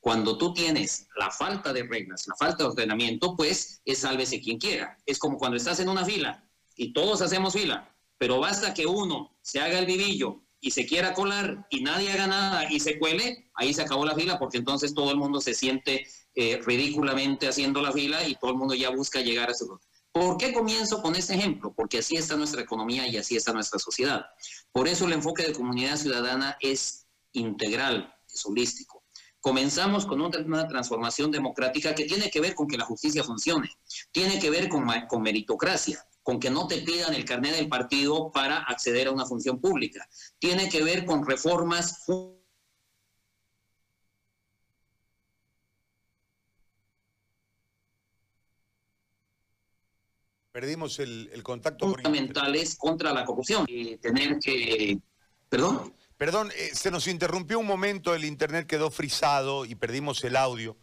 Cuando 0.00 0.38
tú 0.38 0.54
tienes 0.54 1.08
la 1.16 1.30
falta 1.30 1.72
de 1.72 1.82
reglas, 1.82 2.26
la 2.26 2.36
falta 2.36 2.64
de 2.64 2.70
ordenamiento, 2.70 3.36
pues 3.36 3.80
es 3.84 3.98
sálvese 3.98 4.40
quien 4.40 4.58
quiera. 4.58 4.96
Es 5.06 5.18
como 5.18 5.38
cuando 5.38 5.56
estás 5.56 5.80
en 5.80 5.88
una 5.88 6.04
fila 6.04 6.46
y 6.76 6.92
todos 6.92 7.22
hacemos 7.22 7.54
fila 7.54 7.93
pero 8.24 8.40
basta 8.40 8.72
que 8.72 8.86
uno 8.86 9.36
se 9.42 9.60
haga 9.60 9.78
el 9.78 9.84
vivillo 9.84 10.40
y 10.58 10.70
se 10.70 10.86
quiera 10.86 11.12
colar 11.12 11.66
y 11.68 11.82
nadie 11.82 12.10
haga 12.10 12.26
nada 12.26 12.72
y 12.72 12.80
se 12.80 12.98
cuele, 12.98 13.50
ahí 13.52 13.74
se 13.74 13.82
acabó 13.82 14.06
la 14.06 14.14
fila 14.14 14.38
porque 14.38 14.56
entonces 14.56 14.94
todo 14.94 15.10
el 15.10 15.18
mundo 15.18 15.42
se 15.42 15.52
siente 15.52 16.06
eh, 16.34 16.58
ridículamente 16.64 17.46
haciendo 17.46 17.82
la 17.82 17.92
fila 17.92 18.26
y 18.26 18.34
todo 18.36 18.52
el 18.52 18.56
mundo 18.56 18.74
ya 18.74 18.88
busca 18.88 19.20
llegar 19.20 19.50
a 19.50 19.54
su... 19.54 19.78
¿Por 20.10 20.38
qué 20.38 20.54
comienzo 20.54 21.02
con 21.02 21.14
este 21.16 21.34
ejemplo? 21.34 21.74
Porque 21.76 21.98
así 21.98 22.16
está 22.16 22.34
nuestra 22.34 22.62
economía 22.62 23.06
y 23.06 23.18
así 23.18 23.36
está 23.36 23.52
nuestra 23.52 23.78
sociedad. 23.78 24.24
Por 24.72 24.88
eso 24.88 25.04
el 25.04 25.12
enfoque 25.12 25.42
de 25.42 25.52
comunidad 25.52 25.98
ciudadana 25.98 26.56
es 26.62 27.06
integral, 27.32 28.10
es 28.32 28.46
holístico. 28.46 29.04
Comenzamos 29.38 30.06
con 30.06 30.22
una 30.22 30.66
transformación 30.66 31.30
democrática 31.30 31.94
que 31.94 32.06
tiene 32.06 32.30
que 32.30 32.40
ver 32.40 32.54
con 32.54 32.68
que 32.68 32.78
la 32.78 32.86
justicia 32.86 33.22
funcione, 33.22 33.70
tiene 34.12 34.38
que 34.38 34.48
ver 34.48 34.70
con, 34.70 34.86
con 35.10 35.20
meritocracia, 35.20 36.02
con 36.24 36.40
que 36.40 36.50
no 36.50 36.66
te 36.66 36.78
pidan 36.78 37.14
el 37.14 37.24
carnet 37.24 37.54
del 37.54 37.68
partido 37.68 38.32
para 38.32 38.58
acceder 38.62 39.06
a 39.06 39.12
una 39.12 39.26
función 39.26 39.60
pública. 39.60 40.08
Tiene 40.38 40.68
que 40.68 40.82
ver 40.82 41.04
con 41.04 41.24
reformas 41.24 42.02
Perdimos 50.50 51.00
el, 51.00 51.42
contacto. 51.42 51.88
Fundamentales 51.88 52.76
contra 52.76 53.12
la 53.12 53.24
corrupción. 53.24 53.66
Y 53.68 53.96
tener 53.96 54.38
que... 54.38 54.96
Perdón. 55.48 55.92
Perdón, 56.16 56.52
eh, 56.56 56.70
se 56.72 56.92
nos 56.92 57.08
interrumpió 57.08 57.58
un 57.58 57.66
momento, 57.66 58.14
el 58.14 58.24
internet 58.24 58.68
quedó 58.68 58.88
frisado 58.92 59.64
y 59.64 59.74
perdimos 59.74 60.22
el 60.22 60.36
audio. 60.36 60.76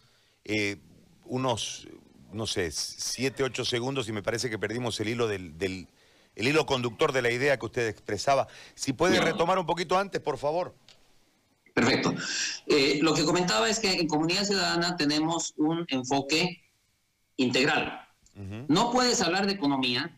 Eh, 0.43 0.75
unos 1.23 1.87
no 2.33 2.47
sé, 2.47 2.71
siete, 2.71 3.43
ocho 3.43 3.65
segundos 3.65 4.07
y 4.09 4.11
me 4.11 4.23
parece 4.23 4.49
que 4.49 4.59
perdimos 4.59 4.99
el 4.99 5.09
hilo 5.09 5.27
del, 5.27 5.55
el 6.35 6.47
hilo 6.47 6.65
conductor 6.65 7.11
de 7.11 7.21
la 7.21 7.31
idea 7.31 7.57
que 7.57 7.65
usted 7.65 7.87
expresaba. 7.87 8.47
Si 8.75 8.93
puede 8.93 9.19
retomar 9.19 9.59
un 9.59 9.65
poquito 9.65 9.97
antes, 9.97 10.21
por 10.21 10.37
favor. 10.37 10.75
Perfecto. 11.73 12.13
Eh, 12.67 12.99
lo 13.01 13.13
que 13.13 13.23
comentaba 13.23 13.69
es 13.69 13.79
que 13.79 13.93
en 13.93 14.07
Comunidad 14.07 14.43
Ciudadana 14.43 14.97
tenemos 14.97 15.53
un 15.57 15.85
enfoque 15.87 16.63
integral. 17.37 18.07
No 18.67 18.91
puedes 18.91 19.21
hablar 19.21 19.45
de 19.45 19.53
economía 19.53 20.17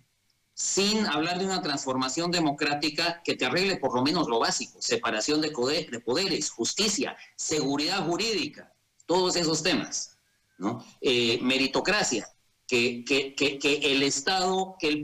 sin 0.54 1.06
hablar 1.08 1.40
de 1.40 1.46
una 1.46 1.62
transformación 1.62 2.32
democrática 2.32 3.22
que 3.24 3.36
te 3.36 3.46
arregle 3.46 3.78
por 3.78 3.94
lo 3.96 4.04
menos 4.04 4.28
lo 4.28 4.40
básico, 4.40 4.82
separación 4.82 5.42
de 5.42 5.52
poderes, 5.52 6.52
justicia, 6.52 7.18
seguridad 7.36 8.06
jurídica, 8.06 8.72
todos 9.06 9.36
esos 9.36 9.64
temas. 9.64 10.13
Eh, 11.02 11.40
meritocracia, 11.42 12.28
que, 12.68 13.04
que, 13.06 13.80
el 13.84 14.04
Estado, 14.04 14.76
que 14.80 14.88
el, 14.88 15.04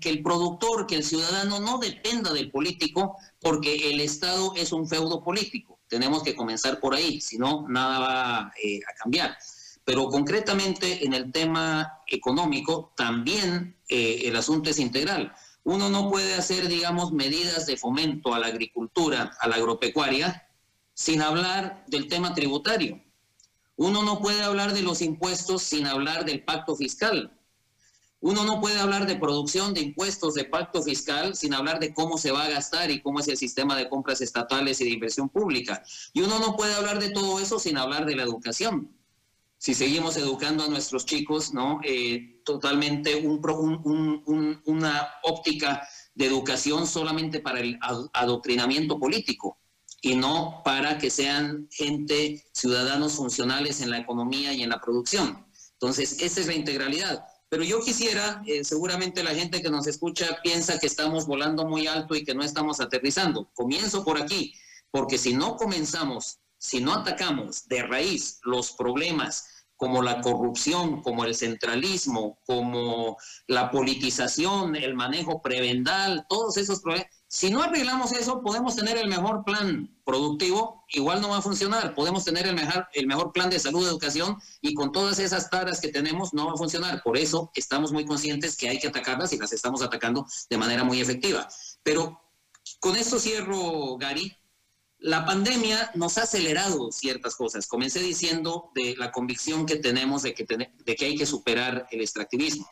que, 0.00 0.08
el, 0.08 0.22
productor, 0.22 0.86
que 0.86 0.96
el 0.96 1.04
ciudadano 1.04 1.60
no 1.60 1.78
dependa 1.78 2.32
del 2.32 2.50
político, 2.50 3.16
porque 3.40 3.90
el 3.90 4.00
Estado 4.00 4.54
es 4.56 4.72
un 4.72 4.88
feudo 4.88 5.22
político. 5.22 5.78
Tenemos 5.88 6.22
que 6.22 6.34
comenzar 6.34 6.80
por 6.80 6.94
ahí, 6.94 7.20
si 7.20 7.38
no, 7.38 7.66
nada 7.68 7.98
va 7.98 8.52
eh, 8.62 8.80
a 8.90 8.94
cambiar. 8.94 9.36
Pero 9.84 10.08
concretamente 10.08 11.04
en 11.04 11.14
el 11.14 11.30
tema 11.30 12.00
económico, 12.06 12.92
también 12.96 13.76
eh, 13.88 14.22
el 14.24 14.36
asunto 14.36 14.70
es 14.70 14.78
integral. 14.78 15.32
Uno 15.64 15.88
no 15.90 16.10
puede 16.10 16.34
hacer, 16.34 16.68
digamos, 16.68 17.12
medidas 17.12 17.66
de 17.66 17.76
fomento 17.76 18.34
a 18.34 18.38
la 18.38 18.46
agricultura, 18.46 19.32
a 19.38 19.48
la 19.48 19.56
agropecuaria, 19.56 20.48
sin 20.94 21.22
hablar 21.22 21.84
del 21.88 22.08
tema 22.08 22.34
tributario 22.34 23.05
Uno 23.76 24.02
no 24.02 24.20
puede 24.20 24.42
hablar 24.42 24.72
de 24.72 24.82
los 24.82 25.02
impuestos 25.02 25.62
sin 25.62 25.86
hablar 25.86 26.24
del 26.24 26.42
pacto 26.42 26.74
fiscal. 26.76 27.38
Uno 28.20 28.44
no 28.44 28.60
puede 28.60 28.80
hablar 28.80 29.06
de 29.06 29.16
producción 29.16 29.74
de 29.74 29.82
impuestos 29.82 30.34
de 30.34 30.44
pacto 30.44 30.82
fiscal 30.82 31.36
sin 31.36 31.52
hablar 31.52 31.78
de 31.78 31.92
cómo 31.92 32.16
se 32.16 32.32
va 32.32 32.44
a 32.44 32.48
gastar 32.48 32.90
y 32.90 33.02
cómo 33.02 33.20
es 33.20 33.28
el 33.28 33.36
sistema 33.36 33.76
de 33.76 33.88
compras 33.90 34.22
estatales 34.22 34.80
y 34.80 34.84
de 34.84 34.90
inversión 34.90 35.28
pública. 35.28 35.82
Y 36.14 36.22
uno 36.22 36.38
no 36.38 36.56
puede 36.56 36.74
hablar 36.74 36.98
de 36.98 37.10
todo 37.10 37.38
eso 37.38 37.58
sin 37.58 37.76
hablar 37.76 38.06
de 38.06 38.16
la 38.16 38.22
educación. 38.22 38.90
Si 39.58 39.74
seguimos 39.74 40.16
educando 40.16 40.64
a 40.64 40.68
nuestros 40.68 41.04
chicos, 41.04 41.52
¿no? 41.52 41.80
Eh, 41.84 42.40
totalmente 42.44 43.16
una 43.26 45.08
óptica 45.22 45.86
de 46.14 46.26
educación 46.26 46.86
solamente 46.86 47.40
para 47.40 47.60
el 47.60 47.78
adoctrinamiento 48.14 48.98
político 48.98 49.58
y 50.00 50.14
no 50.16 50.62
para 50.64 50.98
que 50.98 51.10
sean 51.10 51.68
gente, 51.70 52.44
ciudadanos 52.52 53.14
funcionales 53.14 53.80
en 53.80 53.90
la 53.90 53.98
economía 53.98 54.52
y 54.52 54.62
en 54.62 54.70
la 54.70 54.80
producción. 54.80 55.46
Entonces, 55.72 56.20
esa 56.20 56.40
es 56.40 56.46
la 56.46 56.54
integralidad. 56.54 57.24
Pero 57.48 57.62
yo 57.62 57.80
quisiera, 57.80 58.42
eh, 58.46 58.64
seguramente 58.64 59.22
la 59.22 59.34
gente 59.34 59.62
que 59.62 59.70
nos 59.70 59.86
escucha 59.86 60.40
piensa 60.42 60.78
que 60.78 60.86
estamos 60.86 61.26
volando 61.26 61.64
muy 61.64 61.86
alto 61.86 62.14
y 62.14 62.24
que 62.24 62.34
no 62.34 62.42
estamos 62.42 62.80
aterrizando. 62.80 63.50
Comienzo 63.54 64.04
por 64.04 64.20
aquí, 64.20 64.52
porque 64.90 65.16
si 65.16 65.32
no 65.32 65.56
comenzamos, 65.56 66.40
si 66.58 66.80
no 66.80 66.94
atacamos 66.94 67.68
de 67.68 67.82
raíz 67.82 68.40
los 68.42 68.72
problemas 68.72 69.48
como 69.76 70.02
la 70.02 70.20
corrupción, 70.22 71.02
como 71.02 71.24
el 71.24 71.34
centralismo, 71.34 72.38
como 72.46 73.16
la 73.46 73.70
politización, 73.70 74.74
el 74.74 74.94
manejo 74.94 75.42
prebendal, 75.42 76.26
todos 76.28 76.56
esos 76.56 76.80
problemas, 76.80 77.10
si 77.28 77.50
no 77.50 77.62
arreglamos 77.62 78.12
eso, 78.12 78.40
podemos 78.40 78.76
tener 78.76 78.96
el 78.98 79.08
mejor 79.08 79.44
plan 79.44 79.92
productivo, 80.04 80.84
igual 80.90 81.20
no 81.20 81.30
va 81.30 81.38
a 81.38 81.42
funcionar. 81.42 81.94
Podemos 81.94 82.24
tener 82.24 82.46
el 82.46 82.54
mejor, 82.54 82.86
el 82.92 83.06
mejor 83.06 83.32
plan 83.32 83.50
de 83.50 83.58
salud, 83.58 83.86
educación, 83.86 84.38
y 84.60 84.74
con 84.74 84.92
todas 84.92 85.18
esas 85.18 85.50
taras 85.50 85.80
que 85.80 85.88
tenemos 85.88 86.32
no 86.32 86.46
va 86.46 86.52
a 86.52 86.56
funcionar. 86.56 87.02
Por 87.02 87.18
eso 87.18 87.50
estamos 87.54 87.92
muy 87.92 88.04
conscientes 88.04 88.56
que 88.56 88.68
hay 88.68 88.78
que 88.78 88.88
atacarlas 88.88 89.32
y 89.32 89.38
las 89.38 89.52
estamos 89.52 89.82
atacando 89.82 90.26
de 90.48 90.56
manera 90.56 90.84
muy 90.84 91.00
efectiva. 91.00 91.48
Pero 91.82 92.20
con 92.80 92.96
esto 92.96 93.18
cierro, 93.18 93.96
Gary. 93.96 94.32
La 94.98 95.26
pandemia 95.26 95.90
nos 95.94 96.16
ha 96.16 96.22
acelerado 96.22 96.90
ciertas 96.90 97.36
cosas. 97.36 97.66
Comencé 97.66 98.00
diciendo 98.00 98.70
de 98.74 98.94
la 98.96 99.12
convicción 99.12 99.66
que 99.66 99.76
tenemos 99.76 100.22
de 100.22 100.32
que, 100.32 100.46
de 100.46 100.96
que 100.96 101.04
hay 101.04 101.16
que 101.16 101.26
superar 101.26 101.86
el 101.90 102.00
extractivismo. 102.00 102.66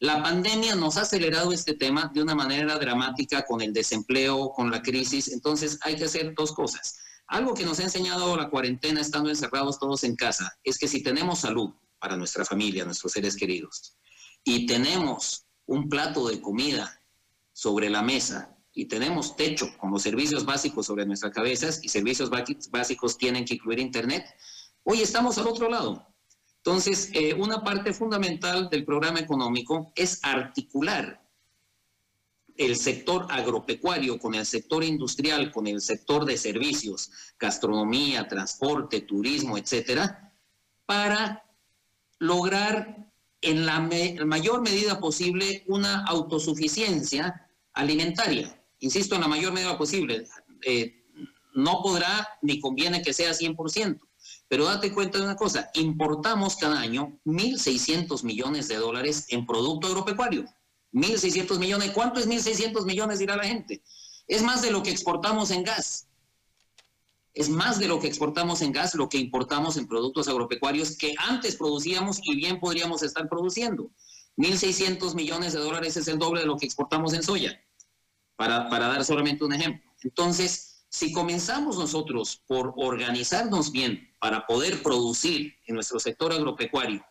La 0.00 0.22
pandemia 0.22 0.76
nos 0.76 0.96
ha 0.96 1.02
acelerado 1.02 1.52
este 1.52 1.74
tema 1.74 2.10
de 2.14 2.22
una 2.22 2.34
manera 2.34 2.78
dramática 2.78 3.44
con 3.44 3.60
el 3.60 3.72
desempleo, 3.72 4.50
con 4.50 4.70
la 4.70 4.80
crisis. 4.80 5.28
Entonces 5.28 5.78
hay 5.82 5.96
que 5.96 6.04
hacer 6.04 6.34
dos 6.36 6.52
cosas. 6.52 6.98
Algo 7.26 7.52
que 7.52 7.64
nos 7.64 7.80
ha 7.80 7.82
enseñado 7.82 8.36
la 8.36 8.48
cuarentena 8.48 9.00
estando 9.00 9.28
encerrados 9.28 9.78
todos 9.78 10.04
en 10.04 10.14
casa 10.14 10.56
es 10.62 10.78
que 10.78 10.86
si 10.86 11.02
tenemos 11.02 11.40
salud 11.40 11.74
para 11.98 12.16
nuestra 12.16 12.44
familia, 12.44 12.84
nuestros 12.84 13.12
seres 13.12 13.36
queridos, 13.36 13.96
y 14.44 14.66
tenemos 14.66 15.46
un 15.66 15.88
plato 15.88 16.28
de 16.28 16.40
comida 16.40 17.02
sobre 17.52 17.90
la 17.90 18.02
mesa 18.02 18.56
y 18.72 18.86
tenemos 18.86 19.34
techo 19.34 19.76
con 19.78 19.90
los 19.90 20.02
servicios 20.02 20.46
básicos 20.46 20.86
sobre 20.86 21.04
nuestras 21.04 21.32
cabezas 21.32 21.80
y 21.82 21.88
servicios 21.88 22.30
básicos 22.70 23.18
tienen 23.18 23.44
que 23.44 23.54
incluir 23.54 23.80
Internet, 23.80 24.24
hoy 24.84 25.02
estamos 25.02 25.36
al 25.38 25.48
otro 25.48 25.68
lado. 25.68 26.06
Entonces, 26.58 27.10
eh, 27.14 27.34
una 27.34 27.62
parte 27.62 27.92
fundamental 27.92 28.68
del 28.68 28.84
programa 28.84 29.20
económico 29.20 29.92
es 29.94 30.20
articular 30.22 31.22
el 32.58 32.76
sector 32.76 33.26
agropecuario 33.30 34.18
con 34.18 34.34
el 34.34 34.44
sector 34.44 34.82
industrial, 34.82 35.52
con 35.52 35.68
el 35.68 35.80
sector 35.80 36.24
de 36.24 36.36
servicios, 36.36 37.10
gastronomía, 37.38 38.26
transporte, 38.26 39.00
turismo, 39.02 39.56
etcétera, 39.56 40.34
para 40.84 41.44
lograr 42.18 43.08
en 43.40 43.64
la 43.64 43.78
mayor 44.26 44.60
medida 44.62 44.98
posible 44.98 45.62
una 45.68 46.04
autosuficiencia 46.04 47.48
alimentaria. 47.72 48.60
Insisto, 48.80 49.14
en 49.14 49.20
la 49.20 49.28
mayor 49.28 49.52
medida 49.52 49.78
posible. 49.78 50.26
Eh, 50.66 51.04
no 51.54 51.80
podrá 51.82 52.28
ni 52.42 52.60
conviene 52.60 53.02
que 53.02 53.12
sea 53.12 53.32
100%, 53.32 54.00
pero 54.48 54.64
date 54.64 54.92
cuenta 54.92 55.18
de 55.18 55.24
una 55.24 55.36
cosa, 55.36 55.70
importamos 55.74 56.56
cada 56.56 56.80
año 56.80 57.18
1.600 57.26 58.24
millones 58.24 58.68
de 58.68 58.76
dólares 58.76 59.26
en 59.28 59.46
producto 59.46 59.88
agropecuario. 59.88 60.46
1.600 60.92 61.58
millones. 61.58 61.90
¿Cuánto 61.90 62.18
es 62.18 62.26
1.600 62.26 62.86
millones? 62.86 63.18
Dirá 63.18 63.36
la 63.36 63.44
gente. 63.44 63.82
Es 64.26 64.42
más 64.42 64.62
de 64.62 64.70
lo 64.70 64.82
que 64.82 64.90
exportamos 64.90 65.50
en 65.50 65.64
gas. 65.64 66.08
Es 67.34 67.50
más 67.50 67.78
de 67.78 67.88
lo 67.88 68.00
que 68.00 68.08
exportamos 68.08 68.62
en 68.62 68.72
gas, 68.72 68.94
lo 68.94 69.08
que 69.08 69.18
importamos 69.18 69.76
en 69.76 69.86
productos 69.86 70.28
agropecuarios 70.28 70.96
que 70.96 71.14
antes 71.18 71.56
producíamos 71.56 72.20
y 72.24 72.34
bien 72.34 72.58
podríamos 72.58 73.02
estar 73.02 73.28
produciendo. 73.28 73.90
1.600 74.38 75.14
millones 75.14 75.52
de 75.52 75.60
dólares 75.60 75.96
es 75.96 76.08
el 76.08 76.18
doble 76.18 76.40
de 76.40 76.46
lo 76.46 76.56
que 76.56 76.64
exportamos 76.64 77.12
en 77.12 77.22
soya, 77.22 77.60
para, 78.36 78.68
para 78.68 78.88
dar 78.88 79.04
solamente 79.04 79.44
un 79.44 79.52
ejemplo. 79.52 79.90
Entonces, 80.02 80.77
si 80.88 81.12
comenzamos 81.12 81.78
nosotros 81.78 82.42
por 82.46 82.72
organizarnos 82.76 83.70
bien 83.72 84.14
para 84.18 84.46
poder 84.46 84.82
producir 84.82 85.54
en 85.66 85.74
nuestro 85.74 86.00
sector 86.00 86.32
agropecuario, 86.32 87.04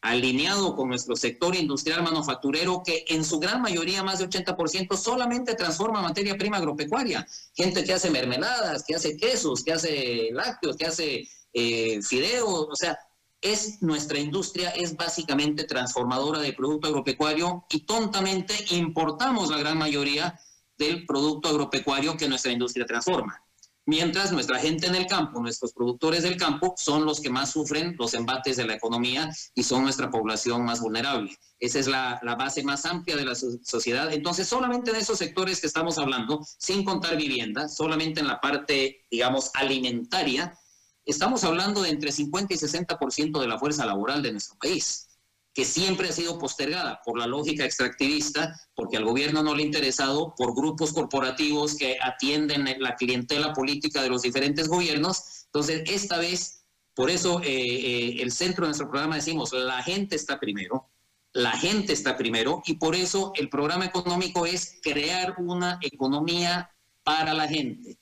alineado 0.00 0.74
con 0.74 0.88
nuestro 0.88 1.14
sector 1.14 1.54
industrial 1.54 2.02
manufacturero, 2.02 2.82
que 2.84 3.04
en 3.08 3.24
su 3.24 3.38
gran 3.38 3.62
mayoría, 3.62 4.02
más 4.02 4.18
de 4.18 4.28
80%, 4.28 4.96
solamente 4.96 5.54
transforma 5.54 6.02
materia 6.02 6.36
prima 6.36 6.56
agropecuaria. 6.56 7.26
Gente 7.54 7.84
que 7.84 7.92
hace 7.92 8.10
mermeladas, 8.10 8.84
que 8.84 8.96
hace 8.96 9.16
quesos, 9.16 9.62
que 9.62 9.72
hace 9.72 10.30
lácteos, 10.32 10.76
que 10.76 10.86
hace 10.86 11.28
eh, 11.52 12.02
fideos, 12.02 12.66
o 12.68 12.74
sea, 12.74 12.98
es 13.40 13.82
nuestra 13.82 14.18
industria, 14.18 14.70
es 14.70 14.96
básicamente 14.96 15.64
transformadora 15.64 16.40
de 16.40 16.52
producto 16.52 16.88
agropecuario 16.88 17.64
y 17.70 17.80
tontamente 17.80 18.54
importamos 18.70 19.50
la 19.50 19.58
gran 19.58 19.78
mayoría 19.78 20.38
del 20.78 21.06
producto 21.06 21.48
agropecuario 21.48 22.16
que 22.16 22.28
nuestra 22.28 22.52
industria 22.52 22.86
transforma. 22.86 23.42
Mientras 23.84 24.30
nuestra 24.30 24.60
gente 24.60 24.86
en 24.86 24.94
el 24.94 25.08
campo, 25.08 25.40
nuestros 25.40 25.72
productores 25.72 26.22
del 26.22 26.36
campo, 26.36 26.74
son 26.76 27.04
los 27.04 27.20
que 27.20 27.30
más 27.30 27.50
sufren 27.50 27.96
los 27.98 28.14
embates 28.14 28.56
de 28.56 28.64
la 28.64 28.74
economía 28.74 29.28
y 29.56 29.64
son 29.64 29.82
nuestra 29.82 30.08
población 30.08 30.64
más 30.64 30.80
vulnerable. 30.80 31.36
Esa 31.58 31.80
es 31.80 31.88
la, 31.88 32.20
la 32.22 32.36
base 32.36 32.62
más 32.62 32.86
amplia 32.86 33.16
de 33.16 33.24
la 33.24 33.34
sociedad. 33.34 34.12
Entonces, 34.12 34.46
solamente 34.46 34.92
de 34.92 35.00
esos 35.00 35.18
sectores 35.18 35.60
que 35.60 35.66
estamos 35.66 35.98
hablando, 35.98 36.46
sin 36.58 36.84
contar 36.84 37.16
vivienda, 37.16 37.68
solamente 37.68 38.20
en 38.20 38.28
la 38.28 38.40
parte, 38.40 39.04
digamos, 39.10 39.50
alimentaria, 39.54 40.56
estamos 41.04 41.42
hablando 41.42 41.82
de 41.82 41.90
entre 41.90 42.12
50 42.12 42.54
y 42.54 42.58
60% 42.58 43.40
de 43.40 43.48
la 43.48 43.58
fuerza 43.58 43.84
laboral 43.84 44.22
de 44.22 44.30
nuestro 44.30 44.56
país 44.58 45.08
que 45.54 45.64
siempre 45.64 46.08
ha 46.08 46.12
sido 46.12 46.38
postergada 46.38 47.00
por 47.04 47.18
la 47.18 47.26
lógica 47.26 47.64
extractivista, 47.64 48.58
porque 48.74 48.96
al 48.96 49.04
gobierno 49.04 49.42
no 49.42 49.54
le 49.54 49.62
ha 49.62 49.66
interesado, 49.66 50.34
por 50.36 50.54
grupos 50.54 50.92
corporativos 50.92 51.76
que 51.76 51.98
atienden 52.00 52.64
la 52.78 52.96
clientela 52.96 53.52
política 53.52 54.02
de 54.02 54.08
los 54.08 54.22
diferentes 54.22 54.68
gobiernos. 54.68 55.44
Entonces, 55.46 55.82
esta 55.86 56.18
vez, 56.18 56.64
por 56.94 57.10
eso 57.10 57.42
eh, 57.42 57.48
eh, 57.48 58.22
el 58.22 58.32
centro 58.32 58.64
de 58.64 58.68
nuestro 58.68 58.90
programa 58.90 59.16
decimos, 59.16 59.52
la 59.52 59.82
gente 59.82 60.16
está 60.16 60.40
primero, 60.40 60.88
la 61.34 61.52
gente 61.52 61.92
está 61.92 62.16
primero, 62.16 62.62
y 62.64 62.74
por 62.74 62.94
eso 62.94 63.32
el 63.36 63.50
programa 63.50 63.84
económico 63.84 64.46
es 64.46 64.78
crear 64.82 65.34
una 65.38 65.78
economía 65.82 66.74
para 67.02 67.34
la 67.34 67.46
gente. 67.46 67.98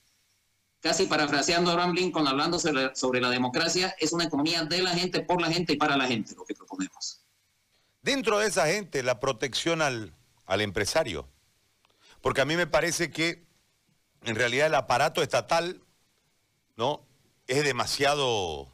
Casi 0.79 1.05
parafraseando 1.05 1.69
a 1.69 1.73
Abraham 1.73 1.93
Lincoln, 1.93 2.27
hablando 2.27 2.57
sobre, 2.59 2.95
sobre 2.95 3.21
la 3.21 3.29
democracia, 3.29 3.93
es 3.99 4.13
una 4.13 4.23
economía 4.23 4.63
de 4.63 4.81
la 4.81 4.91
gente, 4.91 5.19
por 5.21 5.41
la 5.41 5.51
gente 5.51 5.73
y 5.73 5.77
para 5.77 5.97
la 5.97 6.07
gente, 6.07 6.33
lo 6.35 6.43
que 6.43 6.55
proponemos. 6.55 7.20
Dentro 8.01 8.39
de 8.39 8.47
esa 8.47 8.65
gente, 8.67 9.03
la 9.03 9.19
protección 9.19 9.81
al, 9.81 10.13
empresario. 10.47 11.27
Porque 12.21 12.41
a 12.41 12.45
mí 12.45 12.55
me 12.55 12.67
parece 12.67 13.11
que 13.11 13.45
en 14.23 14.35
realidad 14.35 14.67
el 14.67 14.75
aparato 14.75 15.21
estatal, 15.21 15.81
¿no? 16.75 17.05
Es 17.47 17.63
demasiado, 17.63 18.71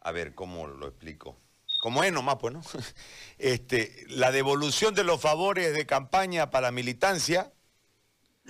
a 0.00 0.12
ver, 0.12 0.34
¿cómo 0.34 0.66
lo 0.66 0.86
explico? 0.86 1.36
Como 1.80 2.04
es 2.04 2.12
nomás, 2.12 2.36
pues, 2.36 2.54
¿no? 2.54 2.62
Este, 3.38 4.04
la 4.08 4.30
devolución 4.30 4.94
de 4.94 5.04
los 5.04 5.20
favores 5.20 5.74
de 5.74 5.86
campaña 5.86 6.50
para 6.50 6.70
militancia 6.70 7.52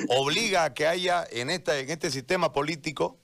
obliga 0.08 0.64
a 0.64 0.74
que 0.74 0.86
haya, 0.86 1.24
en, 1.30 1.50
esta, 1.50 1.78
en 1.78 1.90
este 1.90 2.10
sistema 2.10 2.52
político, 2.52 3.18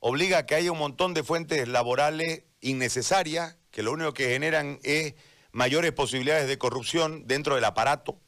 obliga 0.00 0.38
a 0.38 0.46
que 0.46 0.56
haya 0.56 0.72
un 0.72 0.78
montón 0.78 1.14
de 1.14 1.22
fuentes 1.22 1.68
laborales 1.68 2.44
innecesarias, 2.60 3.56
que 3.70 3.82
lo 3.82 3.92
único 3.92 4.12
que 4.12 4.28
generan 4.28 4.78
es 4.82 5.14
mayores 5.56 5.92
posibilidades 5.92 6.48
de 6.48 6.58
corrupción 6.58 7.26
dentro 7.26 7.54
del 7.54 7.64
aparato, 7.64 8.20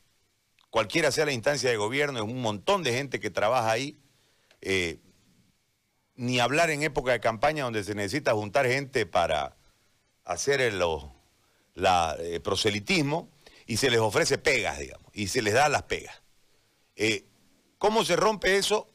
cualquiera 0.71 1.13
sea 1.13 1.27
la 1.27 1.33
instancia 1.33 1.69
de 1.69 1.77
gobierno, 1.77 2.19
es 2.19 2.25
un 2.25 2.41
montón 2.41 2.83
de 2.83 2.95
gente 2.95 3.21
que 3.21 3.29
trabaja 3.29 3.71
ahí. 3.71 3.99
Eh, 4.63 4.99
ni 6.15 6.41
hablar 6.41 6.71
en 6.71 6.83
época 6.83 7.13
de 7.13 7.21
campaña 7.21 7.65
donde 7.65 7.85
se 7.85 7.95
necesita 7.95 8.33
juntar 8.33 8.67
gente 8.67 9.05
para 9.05 9.57
hacer 10.25 10.63
el 10.63 10.83
eh, 10.83 12.41
proselitismo 12.43 13.31
y 13.67 13.77
se 13.77 13.91
les 13.91 14.01
ofrece 14.01 14.39
pegas, 14.39 14.79
digamos, 14.79 15.07
y 15.13 15.29
se 15.29 15.43
les 15.43 15.53
da 15.53 15.69
las 15.69 15.83
pegas. 15.83 16.23
Eh, 16.97 17.27
¿Cómo 17.77 18.05
se 18.05 18.17
rompe 18.17 18.57
eso? 18.57 18.89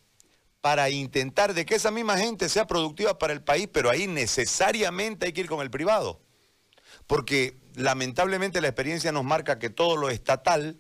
para 0.60 0.90
intentar 0.90 1.54
de 1.54 1.66
que 1.66 1.76
esa 1.76 1.92
misma 1.92 2.18
gente 2.18 2.48
sea 2.48 2.66
productiva 2.66 3.20
para 3.20 3.34
el 3.34 3.44
país, 3.44 3.68
pero 3.70 3.90
ahí 3.90 4.08
necesariamente 4.08 5.26
hay 5.26 5.34
que 5.34 5.42
ir 5.42 5.50
con 5.50 5.60
el 5.60 5.70
privado. 5.70 6.23
Porque 7.08 7.58
lamentablemente 7.76 8.62
la 8.62 8.68
experiencia 8.68 9.12
nos 9.12 9.24
marca 9.24 9.60
que 9.60 9.70
todo 9.70 9.98
lo 9.98 10.10
estatal 10.10 10.80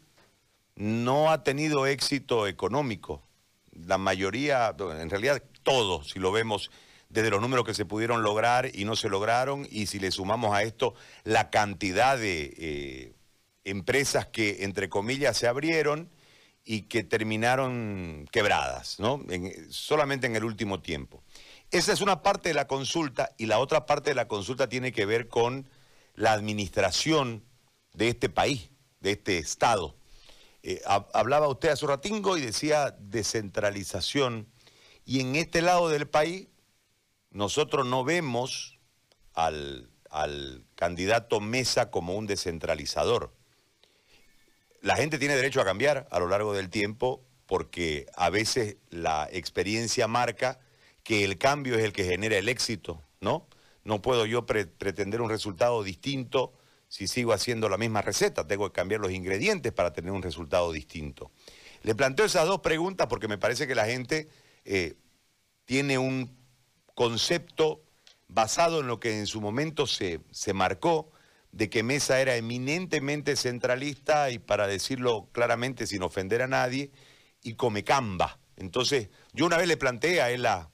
no 0.75 1.31
ha 1.31 1.43
tenido 1.43 1.85
éxito 1.85 2.47
económico. 2.47 3.23
La 3.71 3.97
mayoría, 3.97 4.75
en 4.77 5.09
realidad 5.09 5.41
todo, 5.63 6.03
si 6.03 6.19
lo 6.19 6.31
vemos 6.31 6.71
desde 7.09 7.29
los 7.29 7.41
números 7.41 7.65
que 7.65 7.73
se 7.73 7.85
pudieron 7.85 8.23
lograr 8.23 8.71
y 8.73 8.85
no 8.85 8.95
se 8.95 9.09
lograron, 9.09 9.67
y 9.69 9.85
si 9.85 9.99
le 9.99 10.11
sumamos 10.11 10.55
a 10.55 10.63
esto 10.63 10.95
la 11.23 11.49
cantidad 11.49 12.17
de 12.17 12.53
eh, 12.57 13.13
empresas 13.63 14.27
que, 14.27 14.63
entre 14.63 14.89
comillas, 14.89 15.37
se 15.37 15.47
abrieron 15.47 16.09
y 16.65 16.83
que 16.83 17.03
terminaron 17.03 18.27
quebradas, 18.31 18.99
¿no? 18.99 19.21
solamente 19.69 20.27
en 20.27 20.35
el 20.35 20.43
último 20.43 20.81
tiempo. 20.81 21.21
Esa 21.71 21.91
es 21.91 22.01
una 22.01 22.21
parte 22.21 22.49
de 22.49 22.55
la 22.55 22.67
consulta 22.67 23.31
y 23.37 23.47
la 23.47 23.59
otra 23.59 23.85
parte 23.85 24.11
de 24.11 24.15
la 24.15 24.27
consulta 24.27 24.69
tiene 24.69 24.91
que 24.91 25.05
ver 25.05 25.27
con 25.27 25.67
la 26.15 26.33
administración 26.33 27.43
de 27.93 28.09
este 28.09 28.29
país, 28.29 28.69
de 28.99 29.11
este 29.11 29.37
Estado. 29.37 29.95
Eh, 30.63 30.81
hablaba 31.13 31.47
usted 31.47 31.69
hace 31.69 31.85
ratingo 31.85 32.37
y 32.37 32.41
decía 32.41 32.95
descentralización. 32.99 34.47
Y 35.05 35.19
en 35.19 35.35
este 35.35 35.61
lado 35.61 35.89
del 35.89 36.07
país, 36.07 36.47
nosotros 37.31 37.85
no 37.85 38.03
vemos 38.03 38.79
al, 39.33 39.89
al 40.09 40.63
candidato 40.75 41.39
Mesa 41.41 41.91
como 41.91 42.15
un 42.15 42.27
descentralizador. 42.27 43.33
La 44.81 44.95
gente 44.95 45.17
tiene 45.17 45.35
derecho 45.35 45.61
a 45.61 45.65
cambiar 45.65 46.07
a 46.11 46.19
lo 46.19 46.27
largo 46.27 46.53
del 46.53 46.69
tiempo 46.69 47.25
porque 47.45 48.05
a 48.15 48.29
veces 48.29 48.77
la 48.89 49.27
experiencia 49.31 50.07
marca 50.07 50.59
que 51.03 51.23
el 51.23 51.37
cambio 51.37 51.75
es 51.75 51.83
el 51.83 51.93
que 51.93 52.05
genera 52.05 52.37
el 52.37 52.47
éxito, 52.47 53.01
¿no? 53.19 53.47
No 53.83 54.01
puedo 54.01 54.25
yo 54.25 54.45
pretender 54.45 55.21
un 55.21 55.29
resultado 55.29 55.83
distinto 55.83 56.53
si 56.87 57.07
sigo 57.07 57.33
haciendo 57.33 57.69
la 57.69 57.77
misma 57.77 58.01
receta. 58.01 58.45
Tengo 58.47 58.69
que 58.69 58.75
cambiar 58.75 59.01
los 59.01 59.11
ingredientes 59.11 59.73
para 59.73 59.93
tener 59.93 60.11
un 60.11 60.21
resultado 60.21 60.71
distinto. 60.71 61.31
Le 61.81 61.95
planteo 61.95 62.25
esas 62.25 62.47
dos 62.47 62.59
preguntas 62.59 63.07
porque 63.07 63.27
me 63.27 63.37
parece 63.37 63.67
que 63.67 63.75
la 63.75 63.85
gente 63.85 64.29
eh, 64.63 64.95
tiene 65.65 65.97
un 65.97 66.37
concepto 66.93 67.83
basado 68.27 68.79
en 68.79 68.87
lo 68.87 68.99
que 68.99 69.19
en 69.19 69.27
su 69.27 69.41
momento 69.41 69.87
se, 69.87 70.21
se 70.31 70.53
marcó 70.53 71.11
de 71.51 71.69
que 71.69 71.83
Mesa 71.83 72.19
era 72.19 72.35
eminentemente 72.35 73.35
centralista 73.35 74.31
y 74.31 74.39
para 74.39 74.65
decirlo 74.67 75.29
claramente 75.31 75.87
sin 75.87 76.01
ofender 76.01 76.41
a 76.41 76.47
nadie, 76.47 76.91
y 77.43 77.55
come 77.55 77.83
camba. 77.83 78.39
Entonces, 78.55 79.09
yo 79.33 79.45
una 79.45 79.57
vez 79.57 79.67
le 79.67 79.77
planteé 79.77 80.21
a 80.21 80.31
él 80.31 80.43
la, 80.43 80.71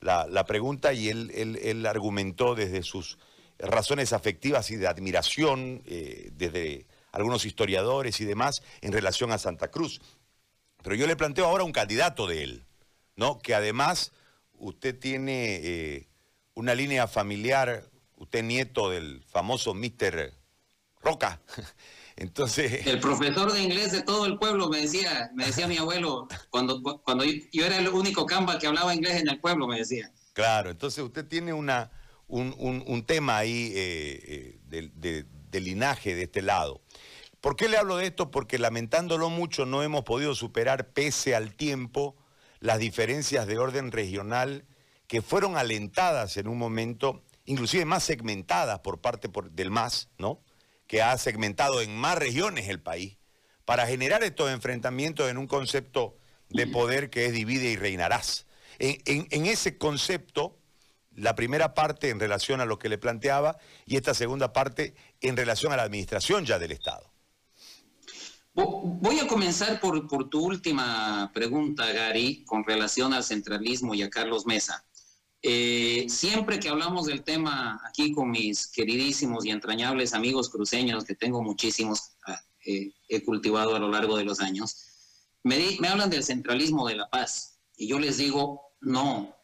la, 0.00 0.44
pregunta 0.46 0.92
y 0.92 1.08
él, 1.08 1.30
él, 1.34 1.86
argumentó 1.86 2.54
desde 2.54 2.82
sus 2.82 3.18
razones 3.58 4.12
afectivas 4.12 4.70
y 4.70 4.76
de 4.76 4.86
admiración, 4.86 5.82
eh, 5.86 6.30
desde 6.32 6.86
algunos 7.12 7.44
historiadores 7.44 8.20
y 8.20 8.24
demás, 8.24 8.62
en 8.80 8.92
relación 8.92 9.32
a 9.32 9.38
Santa 9.38 9.68
Cruz. 9.68 10.00
Pero 10.82 10.94
yo 10.94 11.06
le 11.06 11.16
planteo 11.16 11.46
ahora 11.46 11.64
un 11.64 11.72
candidato 11.72 12.26
de 12.26 12.44
él, 12.44 12.66
¿no? 13.16 13.38
Que 13.38 13.54
además 13.54 14.12
usted 14.54 14.98
tiene 14.98 15.56
eh, 15.56 16.08
una 16.54 16.74
línea 16.74 17.08
familiar, 17.08 17.84
usted 18.16 18.44
nieto 18.44 18.90
del 18.90 19.24
famoso 19.24 19.74
Mr. 19.74 20.32
Roca. 21.00 21.40
Entonces. 22.18 22.84
El 22.84 22.98
profesor 22.98 23.52
de 23.52 23.62
inglés 23.62 23.92
de 23.92 24.02
todo 24.02 24.26
el 24.26 24.38
pueblo 24.38 24.68
me 24.68 24.80
decía, 24.80 25.30
me 25.34 25.46
decía 25.46 25.68
mi 25.68 25.76
abuelo, 25.76 26.26
cuando, 26.50 26.82
cuando 26.82 27.24
yo, 27.24 27.64
era 27.64 27.78
el 27.78 27.88
único 27.88 28.26
camba 28.26 28.58
que 28.58 28.66
hablaba 28.66 28.92
inglés 28.92 29.20
en 29.20 29.28
el 29.28 29.38
pueblo, 29.38 29.68
me 29.68 29.78
decía. 29.78 30.10
Claro, 30.32 30.70
entonces 30.70 31.02
usted 31.04 31.26
tiene 31.26 31.52
una, 31.52 31.92
un, 32.26 33.04
tema 33.06 33.38
ahí 33.38 33.72
eh, 33.74 34.58
eh, 34.72 35.24
de, 35.50 35.60
linaje 35.60 36.16
de 36.16 36.24
este 36.24 36.42
lado. 36.42 36.82
¿Por 37.40 37.54
qué 37.54 37.68
le 37.68 37.76
hablo 37.76 37.96
de 37.96 38.06
esto? 38.06 38.32
Porque 38.32 38.58
lamentándolo 38.58 39.30
mucho 39.30 39.64
no 39.64 39.84
hemos 39.84 40.02
podido 40.02 40.34
superar, 40.34 40.88
pese 40.88 41.36
al 41.36 41.54
tiempo, 41.54 42.16
las 42.58 42.80
diferencias 42.80 43.46
de 43.46 43.58
orden 43.58 43.92
regional 43.92 44.64
que 45.06 45.22
fueron 45.22 45.56
alentadas 45.56 46.36
en 46.36 46.48
un 46.48 46.58
momento, 46.58 47.22
inclusive 47.44 47.84
más 47.84 48.02
segmentadas 48.02 48.80
por 48.80 49.00
parte 49.00 49.30
del 49.52 49.70
MAS, 49.70 50.08
¿no? 50.18 50.42
Que 50.88 51.02
ha 51.02 51.16
segmentado 51.18 51.80
en 51.80 51.96
más 51.96 52.18
regiones 52.18 52.68
el 52.68 52.80
país, 52.80 53.18
para 53.64 53.86
generar 53.86 54.24
estos 54.24 54.50
enfrentamientos 54.50 55.30
en 55.30 55.36
un 55.36 55.46
concepto 55.46 56.16
de 56.48 56.66
poder 56.66 57.10
que 57.10 57.26
es 57.26 57.32
divide 57.32 57.70
y 57.70 57.76
reinarás. 57.76 58.46
En, 58.78 59.46
ese 59.46 59.76
concepto, 59.76 60.58
la 61.14 61.34
primera 61.34 61.74
parte 61.74 62.08
en 62.08 62.18
relación 62.18 62.62
a 62.62 62.64
lo 62.64 62.78
que 62.78 62.88
le 62.88 62.96
planteaba 62.96 63.58
y 63.84 63.96
esta 63.96 64.14
segunda 64.14 64.52
parte 64.54 64.94
en 65.20 65.36
relación 65.36 65.72
a 65.72 65.76
la 65.76 65.82
administración 65.82 66.46
ya 66.46 66.58
del 66.58 66.72
Estado. 66.72 67.12
Voy 68.54 69.20
a 69.20 69.26
comenzar 69.26 69.78
por, 69.80 70.08
por 70.08 70.30
tu 70.30 70.44
última 70.44 71.30
pregunta, 71.34 71.92
Gary, 71.92 72.44
con 72.44 72.64
relación 72.64 73.12
al 73.12 73.22
centralismo 73.22 73.94
y 73.94 74.02
a 74.02 74.10
Carlos 74.10 74.46
Mesa. 74.46 74.84
Eh, 75.42 76.06
siempre 76.08 76.58
que 76.58 76.68
hablamos 76.68 77.06
del 77.06 77.22
tema 77.22 77.80
aquí 77.88 78.12
con 78.12 78.30
mis 78.30 78.66
queridísimos 78.66 79.44
y 79.44 79.50
entrañables 79.50 80.12
amigos 80.12 80.50
cruceños, 80.50 81.04
que 81.04 81.14
tengo 81.14 81.42
muchísimos, 81.42 82.16
ah, 82.26 82.40
eh, 82.66 82.92
he 83.08 83.24
cultivado 83.24 83.76
a 83.76 83.78
lo 83.78 83.88
largo 83.88 84.16
de 84.16 84.24
los 84.24 84.40
años, 84.40 84.76
me, 85.44 85.76
me 85.78 85.88
hablan 85.88 86.10
del 86.10 86.24
centralismo 86.24 86.88
de 86.88 86.96
la 86.96 87.08
paz. 87.08 87.60
Y 87.76 87.86
yo 87.86 88.00
les 88.00 88.18
digo, 88.18 88.74
no, 88.80 89.36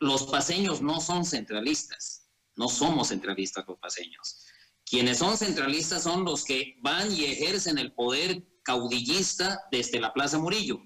los 0.00 0.24
paseños 0.24 0.82
no 0.82 1.00
son 1.00 1.24
centralistas, 1.24 2.28
no 2.56 2.68
somos 2.68 3.08
centralistas 3.08 3.64
los 3.68 3.78
paseños. 3.78 4.46
Quienes 4.84 5.18
son 5.18 5.36
centralistas 5.36 6.02
son 6.02 6.24
los 6.24 6.44
que 6.44 6.76
van 6.82 7.12
y 7.12 7.24
ejercen 7.24 7.78
el 7.78 7.92
poder 7.92 8.42
caudillista 8.64 9.60
desde 9.70 10.00
la 10.00 10.12
Plaza 10.12 10.38
Murillo 10.38 10.82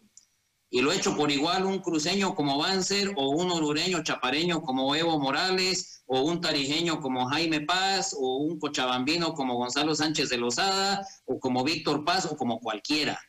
y 0.75 0.83
lo 0.83 0.91
he 0.91 0.97
hecho 0.97 1.17
por 1.17 1.31
igual 1.31 1.67
un 1.67 1.79
cruceño 1.79 2.35
como 2.35 2.59
Banzer 2.59 3.13
o 3.17 3.29
un 3.29 3.49
orureño 3.53 4.03
chapareño 4.03 4.61
como 4.61 4.97
Evo 4.97 5.21
Morales 5.21 6.03
o 6.05 6.23
un 6.23 6.41
tarijeño 6.41 7.01
como 7.01 7.29
Jaime 7.29 7.61
Paz 7.61 8.13
o 8.19 8.39
un 8.39 8.59
cochabambino 8.59 9.35
como 9.35 9.55
Gonzalo 9.55 9.95
Sánchez 9.95 10.31
de 10.31 10.37
Lozada 10.37 11.07
o 11.27 11.39
como 11.39 11.63
Víctor 11.63 12.05
Paz 12.05 12.27
o 12.29 12.37
como 12.37 12.59
cualquiera. 12.59 13.21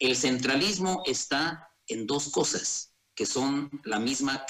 El 0.00 0.16
centralismo 0.16 1.04
está 1.06 1.70
en 1.86 2.04
dos 2.04 2.30
cosas 2.30 2.92
que 3.14 3.26
son 3.26 3.70
la 3.84 4.00
misma 4.00 4.44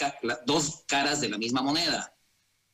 dos 0.47 0.85
caras 0.89 1.21
de 1.21 1.29
la 1.29 1.37
misma 1.37 1.61
moneda. 1.61 2.17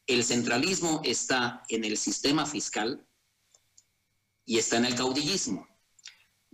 El 0.06 0.22
centralismo 0.22 1.00
está 1.02 1.64
en 1.68 1.82
el 1.82 1.96
sistema 1.96 2.46
fiscal 2.46 3.04
y 4.44 4.58
está 4.58 4.76
en 4.76 4.84
el 4.84 4.94
caudillismo. 4.94 5.66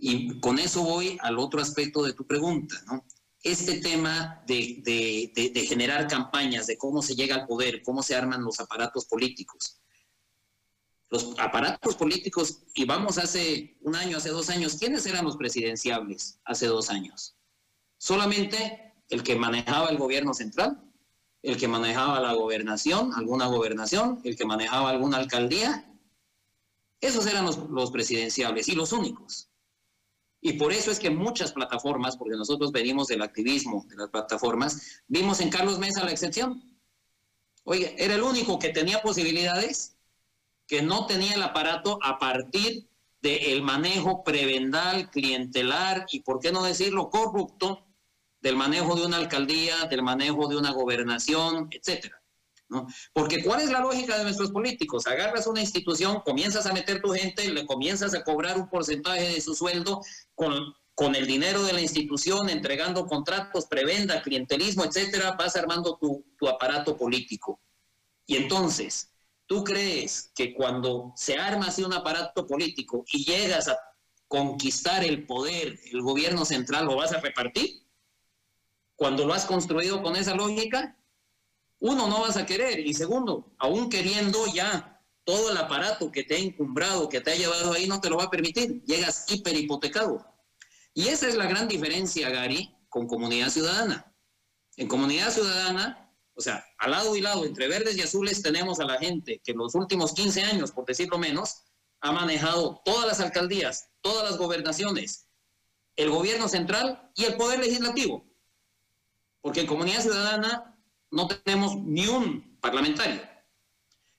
Y 0.07 0.39
con 0.39 0.59
eso 0.59 0.83
voy 0.83 1.17
al 1.23 1.39
otro 1.39 1.59
aspecto 1.59 2.03
de 2.03 2.13
tu 2.13 2.27
pregunta, 2.27 2.75
¿no? 2.85 3.03
Este 3.41 3.79
tema 3.81 4.43
de, 4.45 5.65
generar 5.67 6.07
campañas, 6.07 6.67
de 6.67 6.77
cómo 6.77 7.01
se 7.01 7.15
llega 7.15 7.33
al 7.33 7.47
poder, 7.47 7.81
cómo 7.81 8.03
se 8.03 8.13
arman 8.13 8.43
los 8.43 8.59
aparatos 8.59 9.05
políticos. 9.05 9.81
Los 11.09 11.33
aparatos 11.39 11.95
políticos, 11.95 12.65
y 12.75 12.85
vamos 12.85 13.17
hace 13.17 13.79
un 13.81 13.95
año, 13.95 14.17
hace 14.17 14.29
dos 14.29 14.51
años, 14.51 14.75
¿quiénes 14.75 15.07
eran 15.07 15.25
los 15.25 15.37
presidenciables 15.37 16.39
hace 16.45 16.67
dos 16.67 16.91
años? 16.91 17.35
Solamente 17.97 18.93
el 19.09 19.23
que 19.23 19.35
manejaba 19.35 19.89
el 19.89 19.97
gobierno 19.97 20.35
central, 20.35 20.83
el 21.41 21.57
que 21.57 21.67
manejaba 21.67 22.19
la 22.19 22.33
gobernación, 22.33 23.11
alguna 23.15 23.47
gobernación, 23.47 24.21
el 24.23 24.35
que 24.35 24.45
manejaba 24.45 24.91
alguna 24.91 25.17
alcaldía. 25.17 25.91
Esos 27.01 27.25
eran 27.25 27.43
los, 27.43 27.57
los 27.71 27.89
presidenciables 27.89 28.67
y 28.67 28.75
los 28.75 28.91
únicos. 28.91 29.49
Y 30.47 30.53
por 30.53 30.71
eso 30.71 30.91
es 30.91 30.99
que 30.99 31.09
muchas 31.09 31.53
plataformas, 31.53 32.17
porque 32.17 32.37
nosotros 32.37 32.71
venimos 32.71 33.07
del 33.07 33.23
activismo 33.23 33.83
de 33.89 33.95
las 33.95 34.09
plataformas, 34.09 35.01
vimos 35.07 35.39
en 35.39 35.49
Carlos 35.49 35.79
Mesa 35.79 36.03
la 36.03 36.11
excepción. 36.11 36.77
Oye, 37.63 37.95
era 37.97 38.13
el 38.13 38.21
único 38.21 38.59
que 38.59 38.69
tenía 38.69 39.01
posibilidades, 39.01 39.97
que 40.67 40.83
no 40.83 41.07
tenía 41.07 41.33
el 41.33 41.41
aparato 41.41 41.97
a 42.03 42.19
partir 42.19 42.87
del 43.23 43.63
manejo 43.63 44.23
prebendal, 44.23 45.09
clientelar 45.09 46.05
y, 46.11 46.19
por 46.19 46.39
qué 46.39 46.51
no 46.51 46.61
decirlo, 46.61 47.09
corrupto 47.09 47.87
del 48.39 48.55
manejo 48.55 48.95
de 48.95 49.07
una 49.07 49.17
alcaldía, 49.17 49.85
del 49.89 50.03
manejo 50.03 50.47
de 50.47 50.57
una 50.57 50.71
gobernación, 50.73 51.69
etcétera. 51.71 52.21
Porque 53.13 53.43
¿cuál 53.43 53.61
es 53.61 53.69
la 53.69 53.79
lógica 53.79 54.17
de 54.17 54.23
nuestros 54.23 54.51
políticos? 54.51 55.07
Agarras 55.07 55.47
una 55.47 55.61
institución, 55.61 56.21
comienzas 56.21 56.65
a 56.65 56.73
meter 56.73 57.01
tu 57.01 57.11
gente, 57.11 57.51
le 57.51 57.65
comienzas 57.65 58.13
a 58.13 58.23
cobrar 58.23 58.57
un 58.57 58.69
porcentaje 58.69 59.29
de 59.29 59.41
su 59.41 59.53
sueldo 59.53 60.01
con, 60.33 60.73
con 60.93 61.15
el 61.15 61.27
dinero 61.27 61.63
de 61.63 61.73
la 61.73 61.81
institución, 61.81 62.49
entregando 62.49 63.05
contratos, 63.05 63.67
prebenda, 63.67 64.21
clientelismo, 64.21 64.83
etcétera, 64.83 65.35
vas 65.37 65.55
armando 65.55 65.97
tu, 65.97 66.25
tu 66.37 66.47
aparato 66.47 66.97
político. 66.97 67.61
Y 68.25 68.37
entonces, 68.37 69.11
¿tú 69.45 69.63
crees 69.63 70.31
que 70.35 70.53
cuando 70.53 71.13
se 71.15 71.37
arma 71.37 71.67
así 71.67 71.83
un 71.83 71.93
aparato 71.93 72.47
político 72.47 73.05
y 73.11 73.23
llegas 73.23 73.67
a 73.67 73.77
conquistar 74.27 75.03
el 75.03 75.27
poder, 75.27 75.79
el 75.91 76.01
gobierno 76.01 76.45
central, 76.45 76.85
lo 76.85 76.95
vas 76.95 77.13
a 77.13 77.21
repartir? 77.21 77.85
cuando 78.95 79.25
lo 79.25 79.33
has 79.33 79.45
construido 79.45 80.01
con 80.01 80.15
esa 80.15 80.35
lógica, 80.35 80.97
uno, 81.79 82.07
no 82.07 82.21
vas 82.21 82.37
a 82.37 82.45
querer, 82.45 82.79
y 82.79 82.93
segundo, 82.93 83.53
aún 83.57 83.89
queriendo 83.89 84.45
ya 84.47 85.01
todo 85.23 85.51
el 85.51 85.57
aparato 85.57 86.11
que 86.11 86.23
te 86.23 86.35
ha 86.35 86.39
encumbrado, 86.39 87.09
que 87.09 87.19
te 87.19 87.31
ha 87.31 87.35
llevado 87.35 87.73
ahí, 87.73 87.87
no 87.87 87.99
te 87.99 88.09
lo 88.09 88.17
va 88.17 88.25
a 88.25 88.29
permitir, 88.29 88.83
llegas 88.83 89.25
hiperhipotecado. 89.27 90.25
Y 90.93 91.07
esa 91.07 91.27
es 91.27 91.35
la 91.35 91.47
gran 91.47 91.67
diferencia, 91.67 92.29
Gary, 92.29 92.73
con 92.89 93.07
comunidad 93.07 93.49
ciudadana. 93.49 94.15
En 94.77 94.87
comunidad 94.87 95.31
ciudadana, 95.31 96.13
o 96.35 96.41
sea, 96.41 96.65
al 96.77 96.91
lado 96.91 97.15
y 97.15 97.21
lado, 97.21 97.45
entre 97.45 97.67
verdes 97.67 97.97
y 97.97 98.01
azules, 98.01 98.41
tenemos 98.41 98.79
a 98.79 98.85
la 98.85 98.99
gente 98.99 99.41
que 99.43 99.51
en 99.51 99.57
los 99.57 99.73
últimos 99.75 100.13
15 100.13 100.43
años, 100.43 100.71
por 100.71 100.85
decirlo 100.85 101.17
menos, 101.17 101.63
ha 102.01 102.11
manejado 102.11 102.81
todas 102.85 103.07
las 103.07 103.19
alcaldías, 103.19 103.89
todas 104.01 104.29
las 104.29 104.37
gobernaciones, 104.37 105.27
el 105.95 106.09
gobierno 106.11 106.47
central 106.47 107.11
y 107.15 107.25
el 107.25 107.35
poder 107.35 107.59
legislativo. 107.59 108.25
Porque 109.41 109.61
en 109.61 109.67
comunidad 109.67 110.01
ciudadana 110.01 110.74
no 111.15 111.27
tenemos 111.29 111.77
ni 111.77 112.07
un 112.07 112.57
parlamentario. 112.59 113.21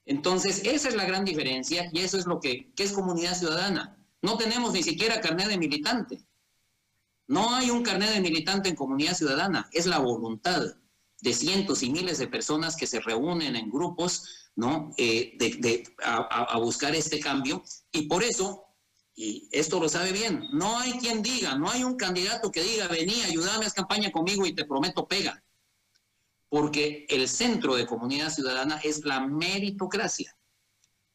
Entonces, 0.06 0.62
esa 0.64 0.88
es 0.88 0.94
la 0.94 1.04
gran 1.04 1.26
diferencia 1.26 1.90
y 1.92 2.00
eso 2.00 2.16
es 2.16 2.26
lo 2.26 2.40
que, 2.40 2.72
es 2.74 2.92
comunidad 2.92 3.36
ciudadana. 3.36 3.98
No 4.22 4.38
tenemos 4.38 4.72
ni 4.72 4.82
siquiera 4.82 5.20
carnet 5.20 5.48
de 5.48 5.58
militante. 5.58 6.26
No 7.28 7.54
hay 7.54 7.70
un 7.70 7.82
carnet 7.82 8.14
de 8.14 8.20
militante 8.22 8.70
en 8.70 8.76
comunidad 8.76 9.14
ciudadana, 9.14 9.68
es 9.72 9.84
la 9.84 9.98
voluntad 9.98 10.62
de 11.20 11.32
cientos 11.34 11.82
y 11.82 11.90
miles 11.90 12.18
de 12.18 12.28
personas 12.28 12.76
que 12.76 12.86
se 12.86 13.00
reúnen 13.00 13.56
en 13.56 13.68
grupos, 13.70 14.50
¿no? 14.54 14.94
Eh, 14.96 15.36
de, 15.38 15.84
a, 16.02 16.58
buscar 16.58 16.94
este 16.94 17.20
cambio. 17.20 17.62
Y 17.92 18.02
por 18.02 18.22
eso, 18.22 18.64
y 19.14 19.48
esto 19.52 19.80
lo 19.80 19.88
sabe 19.88 20.12
bien, 20.12 20.44
no 20.52 20.78
hay 20.78 20.92
quien 20.92 21.22
diga, 21.22 21.56
no 21.56 21.68
hay 21.68 21.84
un 21.84 21.96
candidato 21.96 22.50
que 22.50 22.62
diga, 22.62 22.88
vení, 22.88 23.20
ayúdame 23.22 23.66
a 23.66 23.70
campaña 23.70 24.10
conmigo 24.10 24.46
y 24.46 24.54
te 24.54 24.64
prometo 24.64 25.06
pega. 25.06 25.42
Porque 26.56 27.04
el 27.10 27.28
centro 27.28 27.74
de 27.74 27.86
comunidad 27.86 28.30
ciudadana 28.30 28.80
es 28.82 29.04
la 29.04 29.20
meritocracia. 29.20 30.34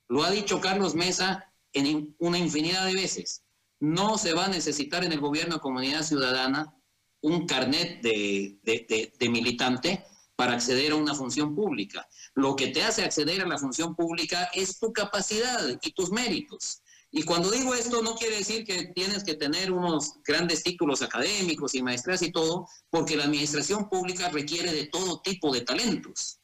Lo 0.07 0.23
ha 0.23 0.29
dicho 0.29 0.61
Carlos 0.61 0.93
Mesa 0.93 1.51
en 1.73 2.15
una 2.19 2.37
infinidad 2.37 2.85
de 2.85 2.93
veces 2.93 3.43
no 3.81 4.17
se 4.19 4.33
va 4.33 4.45
a 4.45 4.49
necesitar 4.49 5.03
en 5.03 5.11
el 5.11 5.19
gobierno 5.19 5.55
de 5.55 5.61
comunidad 5.61 6.03
ciudadana 6.03 6.73
un 7.21 7.47
carnet 7.47 8.01
de, 8.03 9.29
militante 9.29 10.05
para 10.35 10.53
acceder 10.53 10.91
a 10.91 10.95
una 10.95 11.15
función 11.15 11.55
pública. 11.55 12.07
Lo 12.35 12.55
que 12.55 12.67
te 12.67 12.83
hace 12.83 13.03
acceder 13.03 13.41
a 13.41 13.47
la 13.47 13.57
función 13.57 13.95
pública 13.95 14.51
es 14.53 14.79
tu 14.79 14.93
capacidad 14.93 15.59
y 15.81 15.91
tus 15.93 16.11
méritos. 16.11 16.83
Y 17.13 17.23
cuando 17.23 17.51
digo 17.51 17.75
esto, 17.75 18.01
no 18.01 18.15
quiere 18.15 18.37
decir 18.37 18.63
que 18.63 18.85
tienes 18.95 19.25
que 19.25 19.35
tener 19.35 19.71
unos 19.71 20.13
grandes 20.23 20.63
títulos 20.63 21.01
académicos 21.01 21.75
y 21.75 21.83
maestras 21.83 22.21
y 22.21 22.31
todo, 22.31 22.67
porque 22.89 23.17
la 23.17 23.25
administración 23.25 23.89
pública 23.89 24.29
requiere 24.29 24.71
de 24.71 24.85
todo 24.85 25.21
tipo 25.21 25.53
de 25.53 25.61
talentos. 25.61 26.39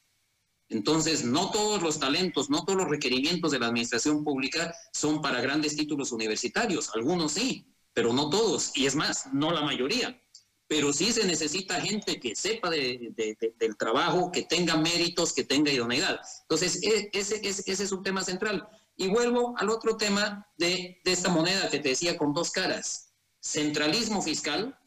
Entonces, 0.70 1.24
no 1.24 1.52
todos 1.52 1.82
los 1.82 2.00
talentos, 2.00 2.50
no 2.50 2.66
todos 2.66 2.80
los 2.80 2.90
requerimientos 2.90 3.52
de 3.52 3.60
la 3.60 3.68
administración 3.68 4.26
pública 4.26 4.76
son 4.92 5.22
para 5.22 5.40
grandes 5.40 5.78
títulos 5.78 6.12
universitarios. 6.12 6.90
Algunos 6.94 7.34
sí, 7.34 7.66
pero 7.94 8.12
no 8.12 8.30
todos. 8.30 8.72
Y 8.76 8.86
es 8.86 8.96
más, 8.96 9.34
no 9.34 9.52
la 9.52 9.62
mayoría. 9.62 10.22
Pero 10.68 10.92
sí 10.92 11.14
se 11.14 11.26
necesita 11.26 11.80
gente 11.80 12.20
que 12.20 12.36
sepa 12.36 12.70
del 12.70 13.78
trabajo, 13.80 14.30
que 14.34 14.42
tenga 14.42 14.76
méritos, 14.76 15.32
que 15.32 15.46
tenga 15.46 15.72
idoneidad. 15.72 16.20
Entonces, 16.42 16.84
e, 16.84 17.10
ese, 17.14 17.40
es 17.42 17.92
un 17.94 18.04
tema 18.04 18.22
central. 18.22 18.68
Y 19.00 19.08
vuelvo 19.08 19.56
al 19.58 19.70
otro 19.70 19.96
tema 19.96 20.52
de, 20.58 21.00
esta 21.06 21.30
moneda 21.30 21.70
que 21.70 21.80
te 21.80 21.90
decía 21.90 22.18
con 22.18 22.34
dos 22.34 22.50
caras. 22.50 23.14
Centralismo 23.40 24.24
fiscal 24.24 24.78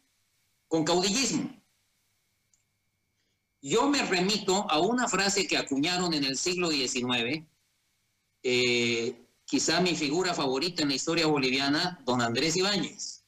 con 0.66 0.84
caudillismo. 0.84 1.56
Yo 3.62 3.88
me 3.88 4.02
remito 4.04 4.68
a 4.68 4.80
una 4.80 5.06
frase 5.06 5.46
que 5.46 5.56
acuñaron 5.56 6.12
en 6.12 6.24
el 6.24 6.36
siglo 6.36 6.70
XIX, 6.70 7.46
eh, 8.42 9.26
quizá 9.44 9.80
mi 9.80 9.94
figura 9.94 10.34
favorita 10.34 10.82
en 10.82 10.88
la 10.88 10.94
historia 10.94 11.26
boliviana, 11.26 12.00
don 12.04 12.20
Andrés 12.20 12.56
Ibáñez. 12.56 13.24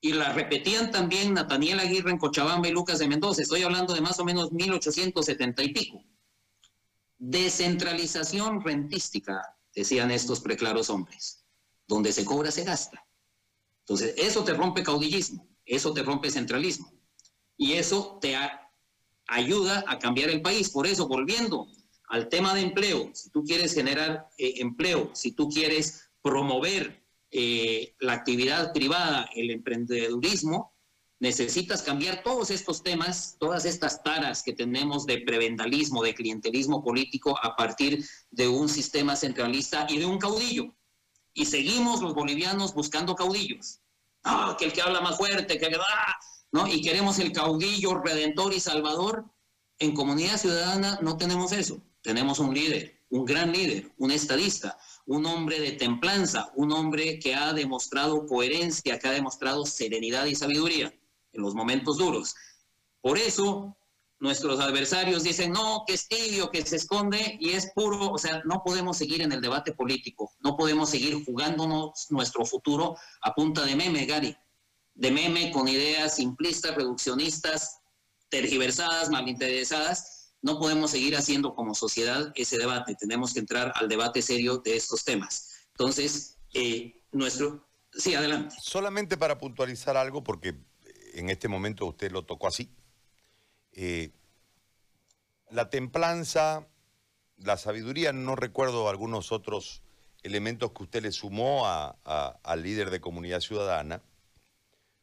Y 0.00 0.12
la 0.12 0.32
repetían 0.32 0.90
también 0.90 1.34
Nathaniel 1.34 1.80
Aguirre 1.80 2.10
en 2.10 2.18
Cochabamba 2.18 2.68
y 2.68 2.72
Lucas 2.72 2.98
de 3.00 3.08
Mendoza. 3.08 3.42
Estoy 3.42 3.62
hablando 3.62 3.94
de 3.94 4.00
más 4.00 4.18
o 4.20 4.24
menos 4.24 4.52
1870 4.52 5.62
y 5.64 5.72
pico. 5.72 6.04
Descentralización 7.24 8.64
rentística, 8.64 9.56
decían 9.72 10.10
estos 10.10 10.40
preclaros 10.40 10.90
hombres. 10.90 11.44
Donde 11.86 12.12
se 12.12 12.24
cobra, 12.24 12.50
se 12.50 12.64
gasta. 12.64 13.06
Entonces, 13.78 14.14
eso 14.16 14.42
te 14.42 14.54
rompe 14.54 14.82
caudillismo, 14.82 15.48
eso 15.64 15.92
te 15.92 16.02
rompe 16.02 16.32
centralismo. 16.32 16.92
Y 17.56 17.74
eso 17.74 18.18
te 18.20 18.36
ayuda 19.28 19.84
a 19.86 20.00
cambiar 20.00 20.30
el 20.30 20.42
país. 20.42 20.70
Por 20.70 20.84
eso, 20.84 21.06
volviendo 21.06 21.68
al 22.08 22.28
tema 22.28 22.54
de 22.54 22.62
empleo, 22.62 23.10
si 23.14 23.30
tú 23.30 23.44
quieres 23.44 23.72
generar 23.72 24.28
eh, 24.36 24.54
empleo, 24.56 25.12
si 25.14 25.30
tú 25.30 25.48
quieres 25.48 26.10
promover 26.22 27.04
eh, 27.30 27.94
la 28.00 28.14
actividad 28.14 28.72
privada, 28.72 29.30
el 29.36 29.52
emprendedurismo, 29.52 30.71
necesitas 31.22 31.82
cambiar 31.82 32.24
todos 32.24 32.50
estos 32.50 32.82
temas, 32.82 33.36
todas 33.38 33.64
estas 33.64 34.02
taras 34.02 34.42
que 34.42 34.52
tenemos 34.52 35.06
de 35.06 35.18
prevendalismo, 35.18 36.02
de 36.02 36.16
clientelismo 36.16 36.82
político 36.82 37.38
a 37.40 37.54
partir 37.54 38.04
de 38.32 38.48
un 38.48 38.68
sistema 38.68 39.14
centralista 39.14 39.86
y 39.88 39.98
de 39.98 40.06
un 40.06 40.18
caudillo. 40.18 40.74
Y 41.32 41.46
seguimos 41.46 42.02
los 42.02 42.12
bolivianos 42.12 42.74
buscando 42.74 43.14
caudillos. 43.14 43.78
Ah, 44.24 44.56
que 44.58 44.64
el 44.64 44.72
que 44.72 44.82
habla 44.82 45.00
más 45.00 45.16
fuerte, 45.16 45.58
que 45.58 45.66
ah, 45.66 46.16
¿no? 46.50 46.66
Y 46.66 46.82
queremos 46.82 47.20
el 47.20 47.30
caudillo 47.30 48.00
redentor 48.00 48.52
y 48.52 48.58
salvador. 48.58 49.24
En 49.78 49.94
comunidad 49.94 50.38
ciudadana 50.38 50.98
no 51.02 51.18
tenemos 51.18 51.52
eso. 51.52 51.80
Tenemos 52.02 52.40
un 52.40 52.52
líder, 52.52 53.00
un 53.10 53.24
gran 53.24 53.52
líder, 53.52 53.92
un 53.96 54.10
estadista, 54.10 54.76
un 55.06 55.24
hombre 55.26 55.60
de 55.60 55.70
templanza, 55.70 56.50
un 56.56 56.72
hombre 56.72 57.20
que 57.20 57.36
ha 57.36 57.52
demostrado 57.52 58.26
coherencia, 58.26 58.98
que 58.98 59.06
ha 59.06 59.12
demostrado 59.12 59.64
serenidad 59.66 60.26
y 60.26 60.34
sabiduría 60.34 60.92
en 61.32 61.42
los 61.42 61.54
momentos 61.54 61.98
duros. 61.98 62.34
Por 63.00 63.18
eso 63.18 63.76
nuestros 64.20 64.60
adversarios 64.60 65.24
dicen, 65.24 65.52
no, 65.52 65.84
que 65.86 65.94
es 65.94 66.06
tibio, 66.06 66.50
que 66.50 66.64
se 66.64 66.76
esconde 66.76 67.36
y 67.40 67.50
es 67.50 67.72
puro, 67.74 68.12
o 68.12 68.18
sea, 68.18 68.40
no 68.44 68.62
podemos 68.64 68.96
seguir 68.96 69.20
en 69.22 69.32
el 69.32 69.40
debate 69.40 69.72
político, 69.72 70.30
no 70.40 70.56
podemos 70.56 70.90
seguir 70.90 71.24
jugándonos 71.24 72.06
nuestro 72.10 72.44
futuro 72.44 72.96
a 73.22 73.34
punta 73.34 73.64
de 73.64 73.74
meme, 73.74 74.06
Gary 74.06 74.36
de 74.94 75.10
meme 75.10 75.50
con 75.52 75.68
ideas 75.68 76.16
simplistas, 76.16 76.74
reduccionistas, 76.74 77.80
tergiversadas, 78.28 79.10
malinteresadas, 79.10 80.34
no 80.42 80.58
podemos 80.58 80.90
seguir 80.90 81.16
haciendo 81.16 81.54
como 81.54 81.74
sociedad 81.74 82.32
ese 82.34 82.58
debate. 82.58 82.96
Tenemos 82.98 83.32
que 83.32 83.40
entrar 83.40 83.72
al 83.76 83.88
debate 83.88 84.22
serio 84.22 84.58
de 84.58 84.76
estos 84.76 85.04
temas. 85.04 85.50
Entonces, 85.68 86.38
eh, 86.54 87.04
nuestro... 87.12 87.68
Sí, 87.92 88.14
adelante. 88.14 88.56
Solamente 88.60 89.16
para 89.16 89.38
puntualizar 89.38 89.96
algo, 89.96 90.24
porque 90.24 90.56
en 91.12 91.30
este 91.30 91.48
momento 91.48 91.86
usted 91.86 92.10
lo 92.10 92.24
tocó 92.24 92.48
así. 92.48 92.70
Eh, 93.72 94.10
la 95.50 95.70
templanza, 95.70 96.66
la 97.36 97.56
sabiduría, 97.56 98.12
no 98.12 98.36
recuerdo 98.36 98.88
algunos 98.88 99.32
otros 99.32 99.82
elementos 100.22 100.72
que 100.72 100.82
usted 100.82 101.02
le 101.02 101.12
sumó 101.12 101.66
al 101.66 102.62
líder 102.62 102.90
de 102.90 103.00
comunidad 103.00 103.40
ciudadana 103.40 104.02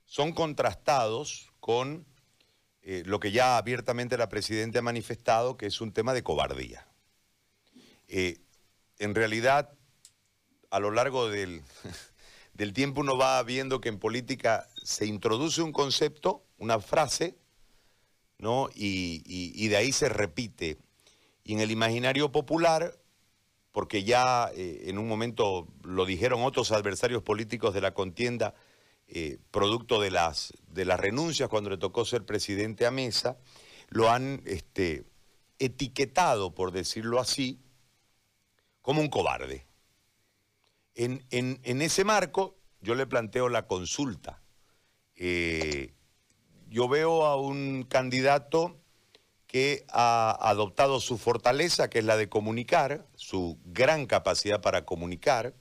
son 0.10 0.34
contrastados 0.34 1.52
con 1.60 2.06
eh, 2.82 3.04
lo 3.06 3.20
que 3.20 3.32
ya 3.32 3.58
abiertamente 3.58 4.18
la 4.18 4.28
Presidenta 4.28 4.80
ha 4.80 4.82
manifestado, 4.82 5.56
que 5.56 5.68
es 5.68 5.82
un 5.82 5.92
tema 5.92 6.16
de 6.16 6.24
cobardía. 6.24 6.88
Eh, 8.08 8.40
en 8.98 9.14
realidad, 9.14 9.78
a 10.72 10.80
lo 10.80 10.90
largo 10.90 11.30
del, 11.30 11.62
tiempo 12.74 13.02
uno 13.02 13.18
va 13.18 13.42
viendo 13.44 13.82
que 13.82 13.90
en 13.90 14.00
política 14.00 14.68
se 14.90 15.06
introduce 15.06 15.62
un 15.62 15.72
concepto, 15.72 16.44
una 16.58 16.80
frase, 16.80 17.38
¿no? 18.40 18.70
y, 18.74 19.68
de 19.68 19.78
ahí 19.78 19.92
se 19.92 20.10
repite. 20.10 20.80
Y 21.44 21.54
en 21.54 21.60
el 21.60 21.70
imaginario 21.70 22.32
popular, 22.32 22.98
porque 23.72 24.04
ya 24.04 24.50
eh, 24.56 24.86
en 24.86 24.98
un 24.98 25.08
momento 25.08 25.68
lo 25.84 26.08
dijeron 26.08 26.42
otros 26.42 26.72
adversarios 26.72 27.22
políticos 27.22 27.76
de 27.76 27.82
la 27.82 27.94
contienda, 27.94 28.56
eh, 29.08 29.38
producto 29.52 30.02
de 30.02 30.10
las, 30.10 30.54
de 30.70 30.86
las 30.86 31.00
renuncias 31.00 31.50
cuando 31.50 31.70
le 31.70 31.78
tocó 31.78 32.04
ser 32.04 32.26
presidente 32.26 32.88
a 32.88 32.92
Mesa, 32.92 33.38
lo 33.90 34.10
han 34.10 34.42
este, 34.48 35.04
etiquetado, 35.60 36.56
por 36.56 36.72
decirlo 36.72 37.20
así, 37.20 37.60
como 38.82 39.02
un 39.02 39.10
cobarde. 39.10 39.68
En, 40.96 41.22
ese 41.64 42.04
marco, 42.04 42.58
yo 42.82 42.96
le 42.96 43.06
planteo 43.06 43.50
la 43.50 43.68
consulta. 43.68 44.39
Eh, 45.20 45.94
yo 46.70 46.88
veo 46.88 47.26
a 47.26 47.36
un 47.36 47.84
candidato 47.84 48.78
que 49.48 49.86
ha 49.90 50.38
adoptado 50.42 51.00
su 51.00 51.18
fortaleza, 51.18 51.90
que 51.90 52.00
es 52.00 52.06
la 52.06 52.16
de 52.16 52.30
comunicar, 52.30 53.06
su 53.16 53.58
gran 53.66 54.06
capacidad 54.06 54.62
para 54.62 54.86
comunicar, 54.86 55.54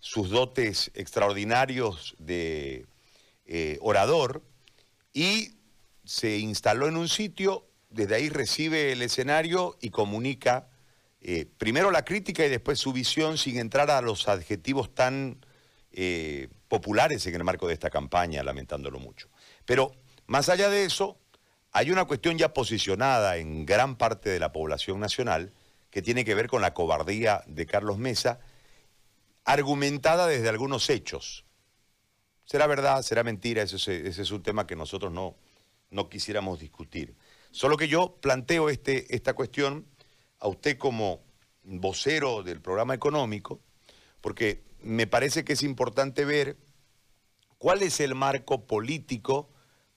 sus 0.00 0.30
dotes 0.30 0.90
extraordinarios 0.94 2.14
de 2.18 2.86
eh, 3.46 3.78
orador 3.82 4.42
y 5.12 5.52
se 6.04 6.38
instaló 6.38 6.88
en 6.88 6.96
un 6.96 7.08
sitio, 7.08 7.66
desde 7.90 8.16
ahí 8.16 8.28
recibe 8.28 8.92
el 8.92 9.02
escenario 9.02 9.76
y 9.80 9.90
comunica 9.90 10.68
eh, 11.20 11.46
primero 11.58 11.90
la 11.90 12.04
crítica 12.04 12.44
y 12.44 12.50
después 12.50 12.78
su 12.78 12.92
visión 12.92 13.38
sin 13.38 13.58
entrar 13.58 13.90
a 13.90 14.00
los 14.02 14.28
adjetivos 14.28 14.94
tan 14.94 15.44
eh, 15.96 16.48
populares 16.66 17.24
en 17.26 17.36
el 17.36 17.44
marco 17.44 17.68
de 17.68 17.74
esta 17.74 17.88
campaña, 17.88 18.42
lamentándolo 18.42 18.98
mucho. 18.98 19.28
Pero 19.64 19.92
más 20.26 20.48
allá 20.48 20.68
de 20.68 20.84
eso, 20.84 21.20
hay 21.70 21.92
una 21.92 22.04
cuestión 22.04 22.36
ya 22.36 22.52
posicionada 22.52 23.36
en 23.36 23.64
gran 23.64 23.96
parte 23.96 24.28
de 24.28 24.40
la 24.40 24.50
población 24.50 24.98
nacional 24.98 25.52
que 25.90 26.02
tiene 26.02 26.24
que 26.24 26.34
ver 26.34 26.48
con 26.48 26.62
la 26.62 26.74
cobardía 26.74 27.44
de 27.46 27.66
Carlos 27.66 27.98
Mesa, 27.98 28.40
argumentada 29.44 30.26
desde 30.26 30.48
algunos 30.48 30.90
hechos. 30.90 31.44
¿Será 32.44 32.66
verdad? 32.66 33.02
¿Será 33.02 33.22
mentira? 33.22 33.62
Ese, 33.62 34.08
es 34.08 34.30
un 34.32 34.42
tema 34.42 34.66
que 34.66 34.74
nosotros 34.74 35.12
no, 35.12 35.36
no 35.90 36.08
quisiéramos 36.08 36.58
discutir. 36.58 37.14
Solo 37.52 37.76
que 37.76 37.86
yo 37.86 38.16
planteo 38.20 38.68
este, 38.68 39.14
esta 39.14 39.34
cuestión 39.34 39.86
a 40.40 40.48
usted 40.48 40.76
como 40.76 41.22
vocero 41.62 42.42
del 42.42 42.60
programa 42.60 42.94
económico, 42.94 43.60
porque 44.20 44.64
me 44.84 45.06
parece 45.06 45.44
que 45.44 45.54
es 45.54 45.62
importante 45.62 46.24
ver 46.24 46.56
cuál 47.58 47.82
es 47.82 48.00
el 48.00 48.14
marco 48.14 48.66
político 48.66 49.50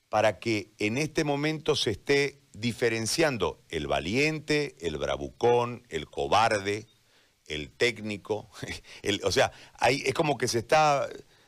para 0.10 0.40
que 0.40 0.72
en 0.80 0.98
este 0.98 1.24
momento 1.24 1.76
se 1.76 1.92
esté 1.92 2.42
diferenciando 2.54 3.62
el 3.70 3.88
valiente, 3.88 4.76
el 4.80 4.98
bravucón, 4.98 5.84
el 5.90 6.08
cobarde, 6.08 6.88
el 7.46 7.70
técnico. 7.70 8.50
o 9.24 9.32
sea, 9.32 9.52
es 9.82 10.14
como 10.14 10.38
que 10.38 10.48
se 10.48 10.60
está, 10.60 11.08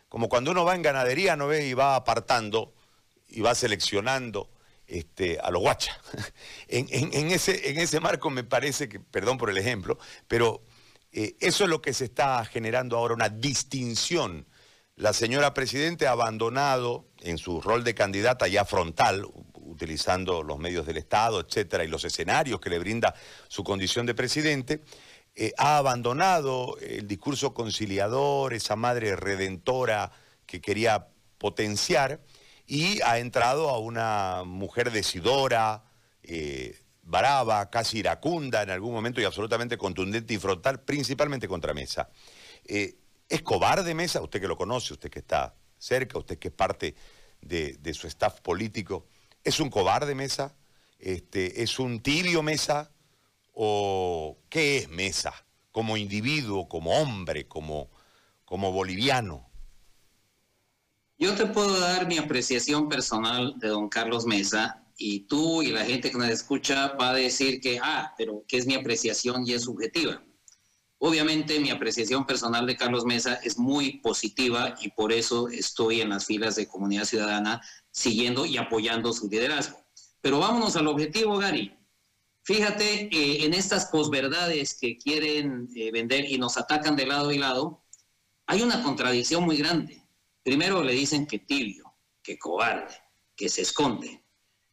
como 0.09 0.29
cuando 0.29 0.51
uno 0.51 0.65
va 0.65 0.75
en 0.75 0.81
ganadería, 0.81 1.35
¿no 1.35 1.47
ve? 1.47 1.67
Y 1.67 1.73
va 1.73 1.95
apartando 1.95 2.73
y 3.27 3.41
va 3.41 3.55
seleccionando 3.55 4.49
este, 4.87 5.39
a 5.39 5.51
los 5.51 5.61
guachas. 5.61 5.97
En, 6.67 7.31
ese, 7.31 7.69
en 7.69 7.79
ese 7.79 7.99
marco 7.99 8.29
me 8.29 8.43
parece 8.43 8.89
que, 8.89 8.99
perdón 8.99 9.37
por 9.37 9.49
el 9.49 9.57
ejemplo, 9.57 9.97
pero 10.27 10.61
eh, 11.11 11.35
eso 11.39 11.63
es 11.63 11.69
lo 11.69 11.81
que 11.81 11.93
se 11.93 12.05
está 12.05 12.43
generando 12.45 12.97
ahora, 12.97 13.13
una 13.13 13.29
distinción. 13.29 14.45
La 14.95 15.13
señora 15.13 15.53
Presidente 15.53 16.07
ha 16.07 16.11
abandonado 16.11 17.07
en 17.21 17.37
su 17.37 17.61
rol 17.61 17.83
de 17.83 17.95
candidata 17.95 18.47
ya 18.47 18.65
frontal, 18.65 19.25
utilizando 19.53 20.43
los 20.43 20.59
medios 20.59 20.85
del 20.85 20.97
Estado, 20.97 21.39
etcétera, 21.39 21.83
y 21.83 21.87
los 21.87 22.03
escenarios 22.03 22.59
que 22.59 22.69
le 22.69 22.79
brinda 22.79 23.15
su 23.47 23.63
condición 23.63 24.05
de 24.05 24.13
presidente, 24.13 24.83
eh, 25.35 25.53
ha 25.57 25.77
abandonado 25.77 26.77
el 26.79 27.07
discurso 27.07 27.53
conciliador, 27.53 28.53
esa 28.53 28.75
madre 28.75 29.15
redentora 29.15 30.11
que 30.45 30.59
quería 30.59 31.07
potenciar, 31.37 32.19
y 32.67 33.01
ha 33.01 33.19
entrado 33.19 33.69
a 33.69 33.79
una 33.79 34.43
mujer 34.45 34.91
decidora, 34.91 35.83
eh, 36.23 36.77
brava, 37.09 37.69
casi 37.69 37.99
iracunda 37.99 38.61
en 38.61 38.69
algún 38.69 38.93
momento 38.93 39.19
y 39.19 39.23
absolutamente 39.23 39.77
contundente 39.77 40.33
y 40.33 40.37
frontal, 40.37 40.81
principalmente 40.81 41.47
contra 41.47 41.73
Mesa. 41.73 42.09
Eh, 42.65 42.97
¿Es 43.27 43.41
cobarde 43.41 43.93
Mesa? 43.93 44.21
Usted 44.21 44.39
que 44.39 44.47
lo 44.47 44.57
conoce, 44.57 44.93
usted 44.93 45.09
que 45.09 45.19
está 45.19 45.55
cerca, 45.77 46.19
usted 46.19 46.37
que 46.37 46.49
es 46.49 46.53
parte 46.53 46.95
de, 47.41 47.93
su 47.93 48.07
staff 48.07 48.41
político. 48.41 49.07
¿Es 49.43 49.59
un 49.59 49.69
cobarde 49.69 50.15
Mesa? 50.15 50.55
Este, 50.99 51.63
¿Es 51.63 51.79
un 51.79 52.01
tibio 52.01 52.43
Mesa? 52.43 52.91
¿O 53.53 54.37
qué 54.49 54.77
es 54.77 54.89
Mesa? 54.89 55.33
Como 55.71 55.97
individuo, 55.97 56.67
como 56.67 56.91
hombre, 56.91 57.47
como, 57.47 57.89
como 58.45 58.71
boliviano. 58.71 59.49
Yo 61.17 61.35
te 61.35 61.45
puedo 61.45 61.79
dar 61.79 62.07
mi 62.07 62.17
apreciación 62.17 62.87
personal 62.87 63.59
de 63.59 63.67
don 63.67 63.89
Carlos 63.89 64.25
Mesa 64.25 64.83
y 65.01 65.21
tú 65.21 65.63
y 65.63 65.71
la 65.71 65.85
gente 65.85 66.11
que 66.11 66.17
nos 66.17 66.27
escucha 66.27 66.89
va 66.99 67.11
a 67.11 67.13
decir 67.13 67.61
que, 67.61 67.79
ah, 67.81 68.13
pero 68.17 68.43
que 68.45 68.57
es 68.57 68.67
mi 68.67 68.75
apreciación 68.75 69.47
y 69.47 69.53
es 69.53 69.63
subjetiva. 69.63 70.21
Obviamente 70.97 71.57
mi 71.61 71.69
apreciación 71.69 72.25
personal 72.25 72.67
de 72.67 72.75
Carlos 72.75 73.05
Mesa 73.05 73.35
es 73.35 73.57
muy 73.57 73.99
positiva 73.99 74.75
y 74.81 74.89
por 74.89 75.13
eso 75.13 75.47
estoy 75.47 76.01
en 76.01 76.09
las 76.09 76.25
filas 76.25 76.57
de 76.57 76.67
Comunidad 76.67 77.05
Ciudadana 77.05 77.61
siguiendo 77.89 78.45
y 78.45 78.57
apoyando 78.57 79.13
su 79.13 79.29
liderazgo. 79.29 79.79
Pero 80.19 80.39
vámonos 80.39 80.75
al 80.75 80.87
objetivo, 80.87 81.37
Gary. 81.37 81.73
Fíjate, 82.43 83.03
eh, 83.03 83.45
en 83.45 83.53
estas 83.53 83.85
posverdades 83.85 84.77
que 84.77 84.97
quieren 84.97 85.69
eh, 85.77 85.91
vender 85.91 86.25
y 86.25 86.37
nos 86.37 86.57
atacan 86.57 86.97
de 86.97 87.05
lado 87.05 87.31
y 87.31 87.37
lado, 87.37 87.85
hay 88.47 88.61
una 88.61 88.83
contradicción 88.83 89.45
muy 89.45 89.55
grande. 89.55 90.03
Primero 90.43 90.83
le 90.83 90.91
dicen 90.91 91.25
que 91.25 91.39
tibio, 91.39 91.95
que 92.21 92.37
cobarde, 92.37 92.95
que 93.37 93.47
se 93.47 93.61
esconde. 93.61 94.25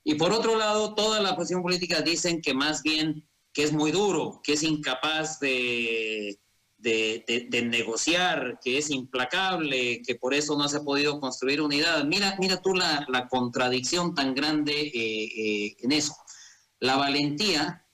Y 0.08 0.14
por 0.14 0.32
otro 0.32 0.56
lado, 0.56 0.94
toda 0.94 1.20
la 1.20 1.32
oposición 1.32 1.62
política 1.62 2.00
dicen 2.00 2.40
que 2.40 2.54
más 2.54 2.84
bien 2.84 3.28
que 3.52 3.64
es 3.64 3.72
muy 3.72 3.90
duro, 3.90 4.40
que 4.44 4.52
es 4.52 4.62
incapaz 4.62 5.40
de, 5.40 6.38
de, 6.78 7.68
negociar, 7.68 8.60
que 8.62 8.78
es 8.78 8.90
implacable, 8.90 10.02
que 10.06 10.14
por 10.14 10.32
eso 10.32 10.56
no 10.56 10.68
se 10.68 10.76
ha 10.76 10.84
podido 10.84 11.18
construir 11.18 11.60
unidad. 11.60 12.04
Mira, 12.04 12.36
mira 12.38 12.62
tú 12.62 12.72
la, 12.72 13.26
contradicción 13.28 14.14
tan 14.14 14.32
grande 14.36 14.80
eh, 14.80 14.92
eh, 14.94 15.76
en 15.80 15.90
eso. 15.90 16.14
La 16.78 16.94
valentía 16.94 17.84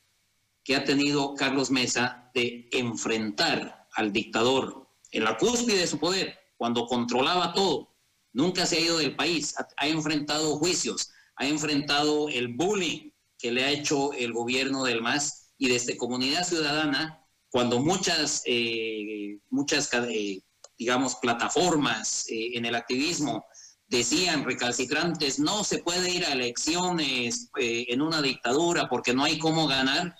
que 0.65 0.77
ha 0.77 0.85
tenido 0.85 1.35
Carlos 1.35 1.71
Mesa 1.71 2.31
de 2.35 2.69
enfrentar 2.73 3.89
al 3.95 4.13
dictador 4.13 4.87
en 5.13 5.25
la 5.25 5.39
cúspide 5.39 5.79
de 5.79 5.87
su 5.87 5.99
poder, 5.99 6.39
cuando 6.59 6.87
controlaba 6.87 7.55
todo, 7.55 7.95
nunca 8.35 8.67
se 8.67 8.77
ha 8.77 8.81
ido 8.81 8.99
del 8.99 9.17
país, 9.17 9.55
ha, 9.79 9.89
enfrentado 9.89 10.59
juicios, 10.59 11.11
ha 11.37 11.47
enfrentado 11.47 12.29
el 12.29 12.49
bullying 12.49 13.11
que 13.39 13.51
le 13.51 13.65
ha 13.65 13.71
hecho 13.71 14.13
el 14.13 14.33
gobierno 14.33 14.85
del 14.85 15.03
MAS 15.03 15.53
y 15.59 15.69
desde 15.69 15.97
comunidad 15.97 16.45
ciudadana, 16.45 17.25
cuando 17.51 17.81
muchas, 17.81 18.43
eh, 18.47 19.39
muchas 19.51 19.91
eh, 19.93 20.41
digamos, 20.79 21.17
plataformas 21.17 22.27
eh, 22.29 22.57
en 22.57 22.65
el 22.65 22.75
activismo 22.75 23.45
decían 23.87 24.45
recalcitrantes, 24.45 25.39
no 25.39 25.65
se 25.65 25.79
puede 25.79 26.11
ir 26.11 26.25
a 26.25 26.33
elecciones 26.33 27.51
en 27.59 28.01
una 28.01 28.23
dictadura 28.23 28.89
porque 28.89 29.13
no 29.13 29.23
hay 29.23 29.39
cómo 29.39 29.67
ganar, 29.67 30.17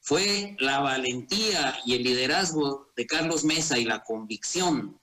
fue 0.00 0.56
la 0.58 0.80
valentía 0.80 1.78
y 1.84 1.96
el 1.96 2.02
liderazgo 2.02 2.90
de 2.96 3.04
Carlos 3.04 3.44
Mesa 3.44 3.78
y 3.78 3.84
la 3.84 4.02
convicción 4.02 5.00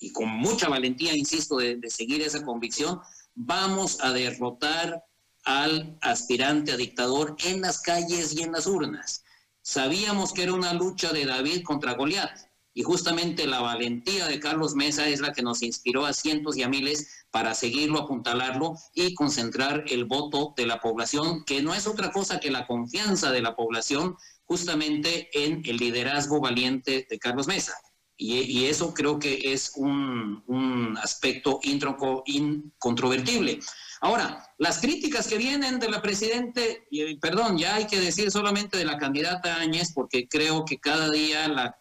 y 0.00 0.12
con 0.12 0.28
mucha 0.28 0.68
valentía, 0.68 1.14
insisto, 1.14 1.58
de, 1.58 1.78
seguir 1.88 2.22
esa 2.22 2.42
convicción, 2.42 2.98
vamos 3.42 3.98
a 4.02 4.12
derrotar 4.12 5.02
al 5.44 5.96
aspirante 6.02 6.72
a 6.72 6.76
dictador 6.76 7.36
en 7.44 7.62
las 7.62 7.80
calles 7.80 8.34
y 8.34 8.42
en 8.42 8.52
las 8.52 8.66
urnas. 8.66 9.24
Sabíamos 9.62 10.32
que 10.32 10.42
era 10.42 10.52
una 10.52 10.74
lucha 10.74 11.12
de 11.12 11.24
David 11.24 11.62
contra 11.62 11.94
Goliat 11.94 12.38
y 12.74 12.82
justamente 12.82 13.46
la 13.46 13.60
valentía 13.60 14.26
de 14.26 14.40
Carlos 14.40 14.74
Mesa 14.74 15.08
es 15.08 15.20
la 15.20 15.32
que 15.32 15.42
nos 15.42 15.62
inspiró 15.62 16.04
a 16.04 16.12
cientos 16.12 16.56
y 16.56 16.62
a 16.62 16.68
miles 16.68 17.24
para 17.30 17.54
seguirlo, 17.54 18.00
apuntalarlo 18.00 18.74
y 18.94 19.14
concentrar 19.14 19.84
el 19.88 20.04
voto 20.04 20.52
de 20.56 20.66
la 20.66 20.80
población, 20.80 21.44
que 21.44 21.62
no 21.62 21.74
es 21.74 21.86
otra 21.86 22.12
cosa 22.12 22.40
que 22.40 22.50
la 22.50 22.66
confianza 22.66 23.32
de 23.32 23.42
la 23.42 23.56
población 23.56 24.16
justamente 24.44 25.30
en 25.32 25.62
el 25.64 25.78
liderazgo 25.78 26.40
valiente 26.40 27.06
de 27.08 27.18
Carlos 27.18 27.46
Mesa. 27.46 27.74
Y, 28.22 28.66
eso 28.66 28.92
creo 28.92 29.18
que 29.18 29.40
es 29.54 29.72
un, 29.76 30.94
aspecto 31.02 31.58
incontrovertible. 31.62 33.60
Ahora, 34.02 34.46
las 34.58 34.78
críticas 34.78 35.26
que 35.26 35.38
vienen 35.38 35.78
de 35.78 35.88
la 35.88 36.02
presidente, 36.02 36.86
y, 36.90 37.16
perdón, 37.16 37.56
ya 37.56 37.76
hay 37.76 37.86
que 37.86 37.98
decir 37.98 38.30
solamente 38.30 38.76
de 38.76 38.84
la 38.84 38.98
candidata 38.98 39.56
Áñez, 39.56 39.92
porque 39.94 40.28
creo 40.28 40.66
que 40.66 40.78
cada 40.78 41.10
día 41.10 41.48
la, 41.48 41.78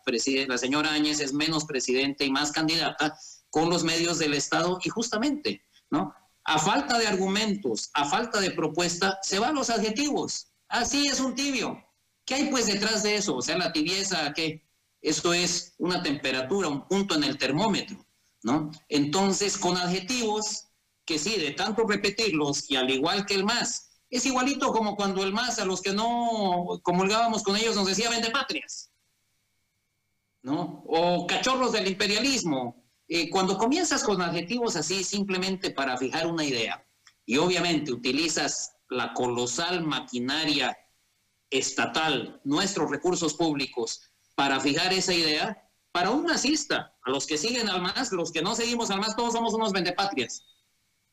la 0.48 0.58
señora 0.58 0.94
Áñez 0.94 1.20
es 1.20 1.34
menos 1.34 1.66
presidente 1.66 2.26
y 2.26 2.32
más 2.32 2.54
candidata 2.54 3.18
con 3.50 3.70
los 3.70 3.84
medios 3.84 4.18
del 4.18 4.34
Estado 4.34 4.80
y 4.82 4.90
justamente, 4.90 5.66
¿no? 5.90 6.16
A 6.46 6.58
falta 6.58 6.98
de 6.98 7.08
argumentos, 7.08 7.90
a 7.94 8.06
falta 8.06 8.40
de 8.40 8.52
propuesta, 8.52 9.20
se 9.24 9.40
van 9.40 9.56
los 9.56 9.70
adjetivos. 9.70 10.48
Así 10.70 11.08
es 11.08 11.20
un 11.20 11.36
tibio. 11.36 11.84
¿Qué 12.26 12.36
hay 12.36 12.46
pues 12.46 12.68
detrás 12.68 13.04
de 13.04 13.16
eso? 13.16 13.36
O 13.36 13.42
sea, 13.42 13.58
la 13.58 13.74
tibieza, 13.74 14.32
¿qué? 14.34 14.69
Esto 15.02 15.34
es 15.34 15.76
una 15.78 16.04
temperatura, 16.04 16.68
un 16.68 16.88
punto 16.88 17.16
en 17.16 17.24
el 17.24 17.38
termómetro, 17.38 18.06
¿no? 18.44 18.72
Entonces, 18.90 19.58
con 19.58 19.78
adjetivos 19.78 20.66
que 21.06 21.18
sí, 21.18 21.40
de 21.40 21.52
tanto 21.52 21.88
repetirlos 21.88 22.70
y 22.70 22.76
al 22.76 22.90
igual 22.90 23.26
que 23.26 23.34
el 23.34 23.44
más, 23.44 23.90
es 24.10 24.26
igualito 24.26 24.72
como 24.72 24.96
cuando 24.96 25.24
el 25.24 25.34
más 25.34 25.60
a 25.60 25.66
los 25.66 25.82
que 25.82 25.94
no 25.94 26.80
comulgábamos 26.84 27.44
con 27.44 27.56
ellos 27.56 27.76
nos 27.76 27.88
decía 27.88 28.10
vende 28.10 28.32
patrias, 28.32 28.92
¿no? 30.42 30.84
O 30.86 31.26
cachorros 31.28 31.72
del 31.72 31.88
imperialismo. 31.88 32.84
Eh, 33.08 33.30
cuando 33.30 33.58
comienzas 33.58 34.04
con 34.04 34.22
adjetivos 34.22 34.76
así 34.76 35.04
simplemente 35.04 35.72
para 35.72 35.98
fijar 35.98 36.28
una 36.28 36.44
idea 36.44 36.86
y 37.26 37.38
obviamente 37.38 37.92
utilizas 37.92 38.76
la 38.90 39.14
colosal 39.14 39.84
maquinaria 39.84 40.78
estatal, 41.50 42.40
nuestros 42.44 42.90
recursos 42.92 43.34
públicos, 43.34 44.02
para 44.40 44.62
fijar 44.62 44.94
esa 44.94 45.14
idea 45.14 45.70
para 45.92 46.12
un 46.12 46.24
masista. 46.24 46.96
A 47.04 47.12
los 47.12 47.28
que 47.28 47.38
siguen 47.38 47.68
al 47.68 47.82
MAS, 47.82 48.14
los 48.14 48.32
que 48.32 48.42
no 48.42 48.56
seguimos 48.56 48.90
al 48.90 49.02
MAS, 49.02 49.18
todos 49.18 49.34
somos 49.34 49.54
unos 49.54 49.74
vendepatrias. 49.74 50.46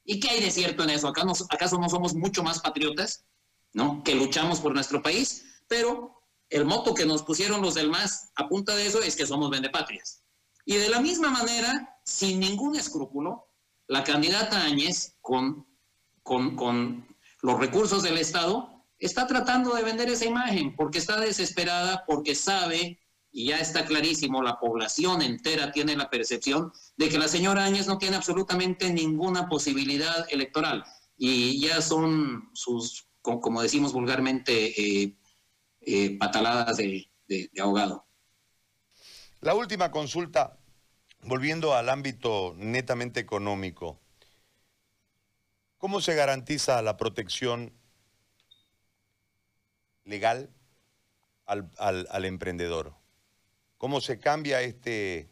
¿Y 0.04 0.20
qué 0.20 0.28
hay 0.28 0.40
de 0.40 0.52
cierto 0.52 0.84
en 0.84 0.90
eso? 0.90 1.08
¿Acaso 1.08 1.76
no 1.76 1.88
somos 1.88 2.14
mucho 2.14 2.44
más 2.44 2.60
patriotas? 2.60 3.24
¿No? 3.72 4.04
Que 4.04 4.14
luchamos 4.14 4.60
por 4.60 4.74
nuestro 4.74 5.02
país, 5.02 5.44
pero 5.66 6.22
el 6.50 6.66
moto 6.66 6.94
que 6.94 7.04
nos 7.04 7.24
pusieron 7.24 7.62
los 7.62 7.74
del 7.74 7.90
MAS 7.90 8.30
a 8.36 8.48
punta 8.48 8.76
de 8.76 8.86
eso 8.86 9.02
es 9.02 9.16
que 9.16 9.26
somos 9.26 9.50
vendepatrias. 9.50 10.22
Y 10.64 10.76
de 10.76 10.88
la 10.88 11.00
misma 11.00 11.30
manera, 11.30 11.98
sin 12.04 12.38
ningún 12.38 12.76
escrúpulo, 12.76 13.48
la 13.88 14.04
candidata 14.04 14.62
Áñez, 14.62 15.16
con 15.20 15.66
los 17.42 17.58
recursos 17.58 18.04
del 18.04 18.18
Estado, 18.18 18.86
está 19.00 19.26
tratando 19.26 19.74
de 19.74 19.82
vender 19.82 20.10
esa 20.10 20.26
imagen 20.26 20.76
porque 20.76 20.98
está 20.98 21.18
desesperada, 21.18 22.04
porque 22.06 22.36
sabe, 22.36 23.00
y 23.36 23.48
ya 23.48 23.58
está 23.58 23.84
clarísimo, 23.84 24.42
la 24.42 24.58
población 24.58 25.20
entera 25.20 25.70
tiene 25.70 25.94
la 25.94 26.08
percepción 26.08 26.72
de 26.96 27.10
que 27.10 27.18
la 27.18 27.28
señora 27.28 27.66
Áñez 27.66 27.86
no 27.86 27.98
tiene 27.98 28.16
absolutamente 28.16 28.90
ninguna 28.90 29.46
posibilidad 29.46 30.26
electoral. 30.32 30.86
Y 31.18 31.60
ya 31.60 31.82
son 31.82 32.48
sus, 32.54 33.08
como 33.20 33.60
decimos 33.60 33.92
vulgarmente, 33.92 34.80
eh, 34.80 35.18
eh, 35.82 36.16
pataladas 36.16 36.78
de, 36.78 37.10
de, 37.28 37.50
ahogado. 37.60 38.06
La 39.42 39.54
última 39.54 39.90
consulta, 39.90 40.56
volviendo 41.20 41.74
al 41.74 41.90
ámbito 41.90 42.54
netamente 42.56 43.20
económico, 43.20 44.00
¿cómo 45.76 46.00
se 46.00 46.14
garantiza 46.14 46.80
la 46.80 46.96
protección 46.96 47.74
legal 50.04 50.48
al, 51.44 51.70
al, 51.76 52.24
emprendedor? 52.24 52.94
¿Cómo 53.86 54.00
se 54.00 54.18
cambia 54.18 54.62
este, 54.62 55.28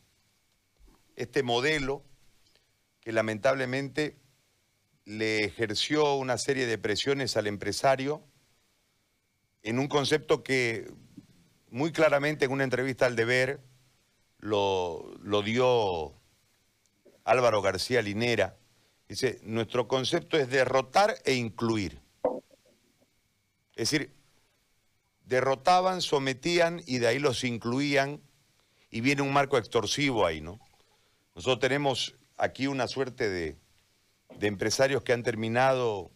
este 1.17 1.43
modelo 1.43 2.05
que 3.01 3.11
lamentablemente 3.11 4.17
le 5.05 5.43
ejerció 5.43 6.15
una 6.15 6.39
serie 6.39 6.65
de 6.65 6.79
presiones 6.79 7.37
al 7.37 7.49
empresario 7.49 8.23
en 9.65 9.81
un 9.81 9.89
concepto 9.89 10.45
que 10.45 10.89
muy 11.69 11.91
claramente 11.91 12.45
en 12.45 12.53
una 12.53 12.63
entrevista 12.63 13.07
al 13.07 13.17
deber 13.17 13.59
lo, 14.39 15.13
lo 15.21 15.43
dio 15.43 16.15
Álvaro 17.25 17.61
García 17.61 18.03
Linera. 18.03 18.57
Dice, 19.09 19.41
nuestro 19.43 19.89
concepto 19.89 20.39
es 20.39 20.49
derrotar 20.49 21.17
e 21.25 21.35
incluir. 21.35 22.01
Es 23.75 23.91
decir, 23.91 24.15
derrotaban, 25.25 26.01
sometían 26.01 26.85
y 26.87 26.99
de 26.99 27.09
ahí 27.09 27.19
los 27.19 27.43
incluían 27.43 28.21
y 28.95 29.01
viene 29.01 29.23
un 29.23 29.33
marco 29.33 29.59
extorsivo 29.59 30.25
ahí, 30.25 30.41
¿no? 30.41 30.61
Nosotros 31.35 31.59
tenemos 31.59 32.15
aquí 32.37 32.69
una 32.69 32.87
suerte 32.87 33.29
de, 33.29 33.57
de 34.39 34.47
empresarios 34.47 35.03
que 35.03 35.13
han 35.13 35.25
terminado 35.25 36.13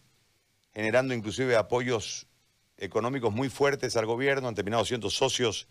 generando 0.72 1.12
inclusive 1.12 1.56
apoyos 1.56 2.28
económicos 2.76 3.34
muy 3.34 3.48
fuertes 3.48 3.96
al 3.96 4.06
gobierno, 4.06 4.46
han 4.46 4.54
terminado 4.54 4.84
siendo 4.84 5.10
socios 5.10 5.66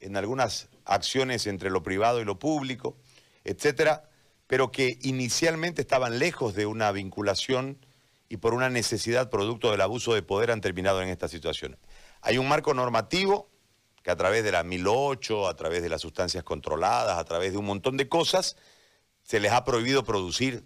en 0.00 0.16
algunas 0.16 0.70
acciones 0.86 1.46
entre 1.46 1.68
lo 1.68 1.82
privado 1.82 2.22
y 2.22 2.24
lo 2.24 2.38
público, 2.38 2.96
etcétera, 3.44 4.08
pero 4.46 4.72
que 4.72 4.98
inicialmente 5.02 5.82
estaban 5.82 6.18
lejos 6.18 6.54
de 6.54 6.64
una 6.64 6.90
vinculación 6.90 7.84
y 8.30 8.38
por 8.38 8.54
una 8.54 8.70
necesidad 8.70 9.28
producto 9.28 9.70
del 9.72 9.82
abuso 9.82 10.14
de 10.14 10.22
poder 10.22 10.50
han 10.50 10.62
terminado 10.62 11.02
en 11.02 11.10
esta 11.10 11.28
situación. 11.28 11.76
Hay 12.22 12.38
un 12.38 12.48
marco 12.48 12.72
normativo 12.72 13.50
que 14.06 14.12
a 14.12 14.16
través 14.16 14.44
de 14.44 14.52
la 14.52 14.62
1008, 14.62 15.48
a 15.48 15.56
través 15.56 15.82
de 15.82 15.88
las 15.88 16.00
sustancias 16.00 16.44
controladas, 16.44 17.18
a 17.18 17.24
través 17.24 17.50
de 17.50 17.58
un 17.58 17.64
montón 17.64 17.96
de 17.96 18.08
cosas, 18.08 18.56
se 19.24 19.40
les 19.40 19.50
ha 19.50 19.64
prohibido 19.64 20.04
producir 20.04 20.64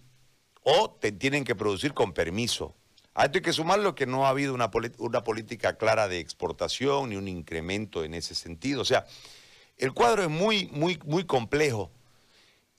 o 0.62 0.90
te 0.90 1.10
tienen 1.10 1.44
que 1.44 1.54
producir 1.54 1.94
con 1.94 2.12
permiso. 2.12 2.76
A 3.14 3.24
esto 3.24 3.38
hay 3.38 3.42
que 3.42 3.54
sumarlo 3.54 3.94
que 3.94 4.04
no 4.04 4.26
ha 4.26 4.28
habido 4.28 4.52
una, 4.52 4.70
una 4.98 5.24
política 5.24 5.78
clara 5.78 6.06
de 6.06 6.18
exportación 6.18 7.08
ni 7.08 7.16
un 7.16 7.28
incremento 7.28 8.04
en 8.04 8.12
ese 8.12 8.34
sentido. 8.34 8.82
O 8.82 8.84
sea, 8.84 9.06
el 9.78 9.94
cuadro 9.94 10.22
es 10.22 10.28
muy, 10.28 10.68
muy, 10.70 11.00
muy 11.06 11.24
complejo 11.24 11.90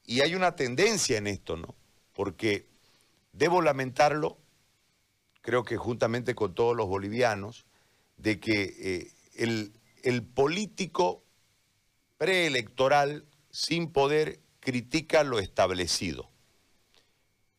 y 0.06 0.22
hay 0.22 0.36
una 0.36 0.56
tendencia 0.56 1.18
en 1.18 1.26
esto, 1.26 1.58
¿no? 1.58 1.74
Porque 2.14 2.68
debo 3.34 3.64
lamentarlo, 3.64 4.38
creo 5.42 5.64
que 5.64 5.78
juntamente 5.78 6.36
con 6.36 6.54
todos 6.54 6.76
los 6.76 6.88
bolivianos, 6.88 7.66
de 8.18 8.40
que 8.40 8.76
eh, 8.80 9.12
el, 9.38 9.74
el 10.04 10.24
político 10.24 11.24
preelectoral 12.18 13.26
sin 13.50 13.92
poder 13.92 14.40
critica 14.60 15.24
lo 15.24 15.40
establecido. 15.40 16.30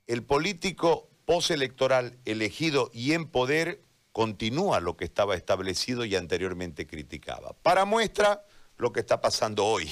El 0.07 0.23
político 0.23 1.11
postelectoral 1.25 2.19
elegido 2.25 2.91
y 2.93 3.13
en 3.13 3.27
poder 3.27 3.83
continúa 4.13 4.81
lo 4.81 4.97
que 4.97 5.05
estaba 5.05 5.35
establecido 5.35 6.05
y 6.05 6.17
anteriormente 6.17 6.87
criticaba. 6.87 7.55
Para 7.63 7.85
muestra 7.85 8.45
lo 8.77 8.93
que 8.93 9.01
está 9.01 9.21
pasando 9.21 9.65
hoy. 9.65 9.91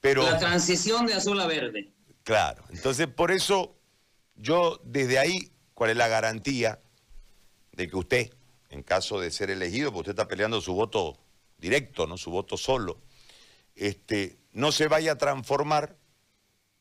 Pero, 0.00 0.22
la 0.22 0.38
transición 0.38 1.06
de 1.06 1.14
azul 1.14 1.40
a 1.40 1.46
verde. 1.46 1.92
Claro, 2.24 2.64
entonces 2.70 3.06
por 3.06 3.30
eso 3.30 3.76
yo 4.36 4.80
desde 4.84 5.18
ahí, 5.18 5.52
¿cuál 5.74 5.90
es 5.90 5.96
la 5.96 6.08
garantía 6.08 6.80
de 7.72 7.88
que 7.88 7.96
usted, 7.96 8.30
en 8.70 8.82
caso 8.82 9.20
de 9.20 9.30
ser 9.30 9.50
elegido, 9.50 9.92
porque 9.92 10.10
usted 10.10 10.20
está 10.20 10.28
peleando 10.28 10.60
su 10.60 10.74
voto 10.74 11.18
directo, 11.60 12.06
no 12.06 12.16
su 12.16 12.30
voto 12.30 12.56
solo, 12.56 13.00
este, 13.74 14.38
no 14.52 14.72
se 14.72 14.88
vaya 14.88 15.12
a 15.12 15.18
transformar 15.18 15.96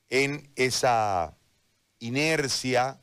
en 0.10 0.52
esa 0.56 1.38
inercia 2.00 3.02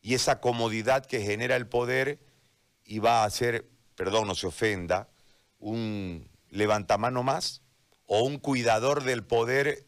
y 0.00 0.14
esa 0.14 0.40
comodidad 0.40 1.04
que 1.04 1.22
genera 1.22 1.56
el 1.56 1.66
poder 1.66 2.20
y 2.84 2.98
va 2.98 3.24
a 3.24 3.30
ser, 3.30 3.68
perdón, 3.94 4.28
no 4.28 4.34
se 4.34 4.46
ofenda, 4.46 5.08
un 5.58 6.28
levantamano 6.48 7.22
más 7.22 7.62
o 8.06 8.22
un 8.22 8.38
cuidador 8.38 9.04
del 9.04 9.24
poder 9.24 9.86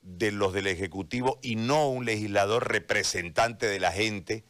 de 0.00 0.32
los 0.32 0.52
del 0.52 0.66
Ejecutivo 0.66 1.38
y 1.42 1.56
no 1.56 1.88
un 1.88 2.04
legislador 2.04 2.70
representante 2.70 3.66
de 3.66 3.80
la 3.80 3.90
gente 3.90 4.44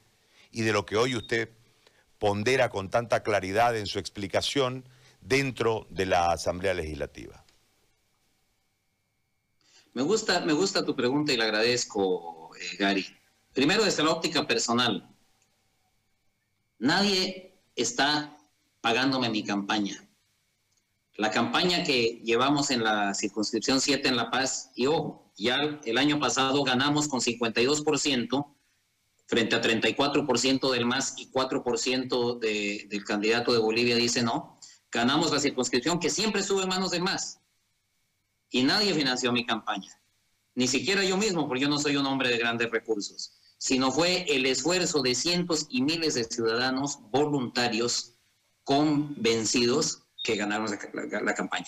y 0.51 0.63
de 0.63 0.73
lo 0.73 0.85
que 0.85 0.97
hoy 0.97 1.15
usted 1.15 1.51
pondera 2.19 2.69
con 2.71 2.91
tanta 2.91 3.23
claridad 3.23 3.77
en 3.77 3.87
su 3.87 3.99
explicación 3.99 4.89
dentro 5.25 5.87
de 5.91 6.07
la 6.07 6.33
Asamblea 6.33 6.75
Legislativa. 6.75 7.45
Me 9.95 10.03
gusta, 10.03 10.41
me 10.41 10.53
gusta 10.53 10.85
tu 10.85 10.95
pregunta 10.95 11.33
y 11.33 11.37
le 11.37 11.45
agradezco, 11.45 12.51
eh, 12.57 12.77
Gary. 12.77 13.07
Primero, 13.53 13.85
desde 13.85 14.05
la 14.05 14.11
óptica 14.11 14.47
personal. 14.47 15.09
Nadie 16.79 17.55
está 17.75 18.37
pagándome 18.81 19.31
mi 19.31 19.43
campaña. 19.45 20.07
La 21.17 21.31
campaña 21.31 21.85
que 21.85 22.21
llevamos 22.25 22.71
en 22.71 22.83
la 22.83 23.15
circunscripción 23.15 23.81
7 23.81 24.09
en 24.09 24.17
La 24.17 24.31
Paz, 24.31 24.73
y 24.75 24.87
ojo, 24.87 25.33
ya 25.37 25.81
el 25.85 25.97
año 25.97 26.19
pasado 26.19 26.65
ganamos 26.65 27.09
con 27.09 27.21
52% 27.21 28.55
frente 29.27 29.57
a 29.57 29.63
34% 29.63 30.71
del 30.73 30.87
MAS 30.87 31.15
y 31.17 31.31
4% 31.31 32.39
del 32.39 33.05
candidato 33.05 33.53
de 33.53 33.59
Bolivia 33.59 33.97
dice 33.97 34.23
no. 34.23 34.54
Ganamos 34.95 35.31
la 35.31 35.41
circunscripción 35.41 36.01
que 36.01 36.09
siempre 36.09 36.41
estuvo 36.41 36.63
en 36.63 36.69
manos 36.69 36.93
del 36.93 37.03
MAS. 37.03 37.41
Y 38.49 38.63
nadie 38.63 38.95
financió 38.95 39.33
mi 39.33 39.45
campaña. 39.45 40.01
Ni 40.55 40.69
siquiera 40.69 41.05
yo 41.05 41.19
mismo, 41.19 41.47
porque 41.47 41.65
yo 41.65 41.69
no 41.69 41.79
soy 41.79 41.97
un 41.97 42.07
hombre 42.07 42.31
de 42.31 42.39
grandes 42.39 42.71
recursos 42.71 43.33
sino 43.65 43.91
fue 43.91 44.27
el 44.29 44.45
esfuerzo 44.45 45.01
de 45.01 45.15
cientos 45.15 45.67
y 45.71 45.81
miles 45.81 46.13
de 46.13 46.25
ciudadanos 46.25 46.99
voluntarios 47.11 48.13
convencidos 48.63 50.03
que 50.23 50.37
ganaron 50.37 50.69
la, 50.93 51.35
campaña. 51.35 51.67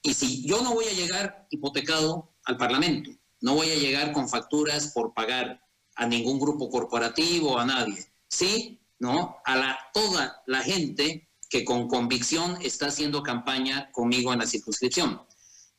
Y 0.00 0.14
si 0.14 0.46
yo 0.46 0.62
no 0.62 0.72
voy 0.72 0.86
a 0.86 0.94
llegar 0.94 1.46
hipotecado 1.50 2.34
al 2.44 2.56
Parlamento, 2.56 3.10
no 3.42 3.56
voy 3.56 3.70
a 3.70 3.76
llegar 3.76 4.12
con 4.12 4.26
facturas 4.26 4.92
por 4.94 5.12
pagar 5.12 5.60
a 5.96 6.06
ningún 6.06 6.38
grupo 6.38 6.70
corporativo, 6.70 7.58
a 7.58 7.66
nadie, 7.66 8.10
sí, 8.26 8.80
¿no? 8.98 9.36
A 9.44 9.56
la, 9.56 9.78
toda 9.92 10.42
la 10.46 10.62
gente 10.62 11.28
que 11.54 11.64
con 11.64 11.86
convicción 11.86 12.58
está 12.62 12.86
haciendo 12.88 13.22
campaña 13.22 13.88
conmigo 13.92 14.32
en 14.32 14.40
la 14.40 14.46
circunscripción. 14.48 15.22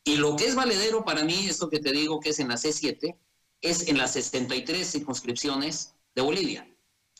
Y 0.05 0.15
lo 0.15 0.37
que 0.37 0.47
es 0.47 0.55
valedero 0.55 1.03
para 1.03 1.25
mí, 1.25 1.47
esto 1.49 1.69
que 1.69 1.81
te 1.81 1.91
digo 1.91 2.21
que 2.21 2.29
es 2.29 2.39
en 2.39 2.47
la 2.47 2.55
C7, 2.55 3.17
es 3.59 3.89
en 3.89 3.97
las 3.97 4.13
63 4.13 4.89
circunscripciones 4.89 5.93
de 6.15 6.21
Bolivia. 6.21 6.65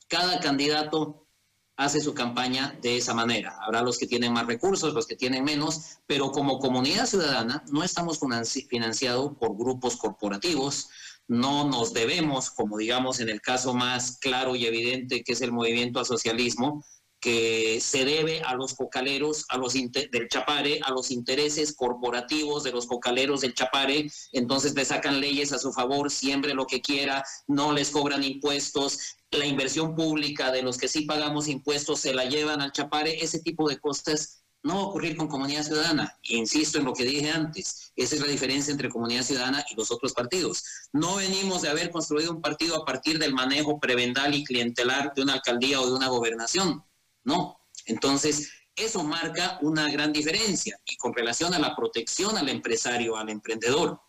Cada 0.07 0.39
candidato 0.39 1.27
hace 1.75 1.99
su 1.99 2.13
campaña 2.13 2.79
de 2.81 2.95
esa 2.95 3.13
manera. 3.13 3.57
Habrá 3.59 3.81
los 3.81 3.97
que 3.97 4.07
tienen 4.07 4.31
más 4.31 4.47
recursos, 4.47 4.93
los 4.93 5.05
que 5.05 5.17
tienen 5.17 5.43
menos, 5.43 5.97
pero 6.07 6.31
como 6.31 6.59
comunidad 6.59 7.07
ciudadana 7.07 7.61
no 7.73 7.83
estamos 7.83 8.21
financiados 8.69 9.33
por 9.37 9.57
grupos 9.57 9.97
corporativos, 9.97 10.87
no 11.27 11.67
nos 11.67 11.91
debemos, 11.91 12.51
como 12.51 12.77
digamos 12.77 13.19
en 13.19 13.27
el 13.27 13.41
caso 13.41 13.73
más 13.73 14.17
claro 14.17 14.55
y 14.55 14.65
evidente 14.65 15.25
que 15.25 15.33
es 15.33 15.41
el 15.41 15.51
movimiento 15.51 15.99
al 15.99 16.05
socialismo, 16.05 16.85
que 17.25 17.79
se 17.81 18.05
debe 18.05 18.41
a 18.41 18.53
los 18.53 18.75
cocaleros, 18.75 19.45
a 19.49 19.57
los 19.57 19.73
del 19.73 20.27
Chapare, 20.29 20.79
a 20.83 20.91
los 20.91 21.09
intereses 21.09 21.73
corporativos 21.75 22.63
de 22.63 22.71
los 22.71 22.85
cocaleros 22.85 23.41
del 23.41 23.55
Chapare, 23.55 24.11
entonces 24.31 24.75
le 24.75 24.85
sacan 24.85 25.19
leyes 25.19 25.51
a 25.51 25.57
su 25.57 25.73
favor, 25.73 26.11
siembre 26.11 26.53
lo 26.53 26.67
que 26.67 26.81
quiera, 26.81 27.23
no 27.47 27.73
les 27.73 27.89
cobran 27.89 28.23
impuestos, 28.23 28.99
la 29.31 29.47
inversión 29.47 29.95
pública 29.95 30.51
de 30.51 30.61
los 30.61 30.77
que 30.77 30.87
sí 30.87 31.01
pagamos 31.01 31.47
impuestos 31.47 32.01
se 32.01 32.13
la 32.13 32.25
llevan 32.25 32.61
al 32.61 32.71
Chapare, 32.71 33.23
ese 33.23 33.39
tipo 33.39 33.67
de 33.67 33.79
cosas 33.79 34.43
no 34.61 34.75
va 34.75 34.81
a 34.81 34.85
ocurrir 34.85 35.17
con 35.17 35.27
comunidad 35.27 35.63
ciudadana. 35.63 36.15
Insisto 36.25 36.77
en 36.77 36.85
lo 36.85 36.93
que 36.93 37.05
dije 37.05 37.31
antes, 37.31 37.91
esa 37.95 38.15
es 38.15 38.21
la 38.21 38.27
diferencia 38.27 38.71
entre 38.71 38.89
comunidad 38.89 39.23
ciudadana 39.23 39.65
y 39.71 39.75
los 39.75 39.89
otros 39.89 40.13
partidos. 40.13 40.63
No 40.93 41.15
venimos 41.15 41.63
de 41.63 41.69
haber 41.69 41.89
construido 41.89 42.31
un 42.31 42.41
partido 42.41 42.75
a 42.75 42.85
partir 42.85 43.17
del 43.17 43.33
manejo 43.33 43.79
prebendal 43.79 44.35
y 44.35 44.43
clientelar 44.43 45.11
de 45.15 45.23
una 45.23 45.33
alcaldía 45.33 45.81
o 45.81 45.87
de 45.87 45.93
una 45.93 46.07
gobernación 46.07 46.83
no. 47.25 47.59
Entonces, 47.85 48.49
eso 48.75 49.03
marca 49.03 49.59
una 49.61 49.89
gran 49.91 50.13
diferencia 50.13 50.79
y 50.85 50.97
con 50.97 51.13
relación 51.13 51.53
a 51.53 51.59
la 51.59 51.75
protección 51.75 52.37
al 52.37 52.49
empresario, 52.49 53.17
al 53.17 53.29
emprendedor. 53.29 53.99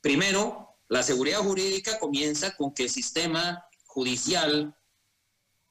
Primero, 0.00 0.76
la 0.88 1.02
seguridad 1.02 1.40
jurídica 1.40 1.98
comienza 1.98 2.56
con 2.56 2.72
que 2.72 2.84
el 2.84 2.90
sistema 2.90 3.64
judicial 3.86 4.74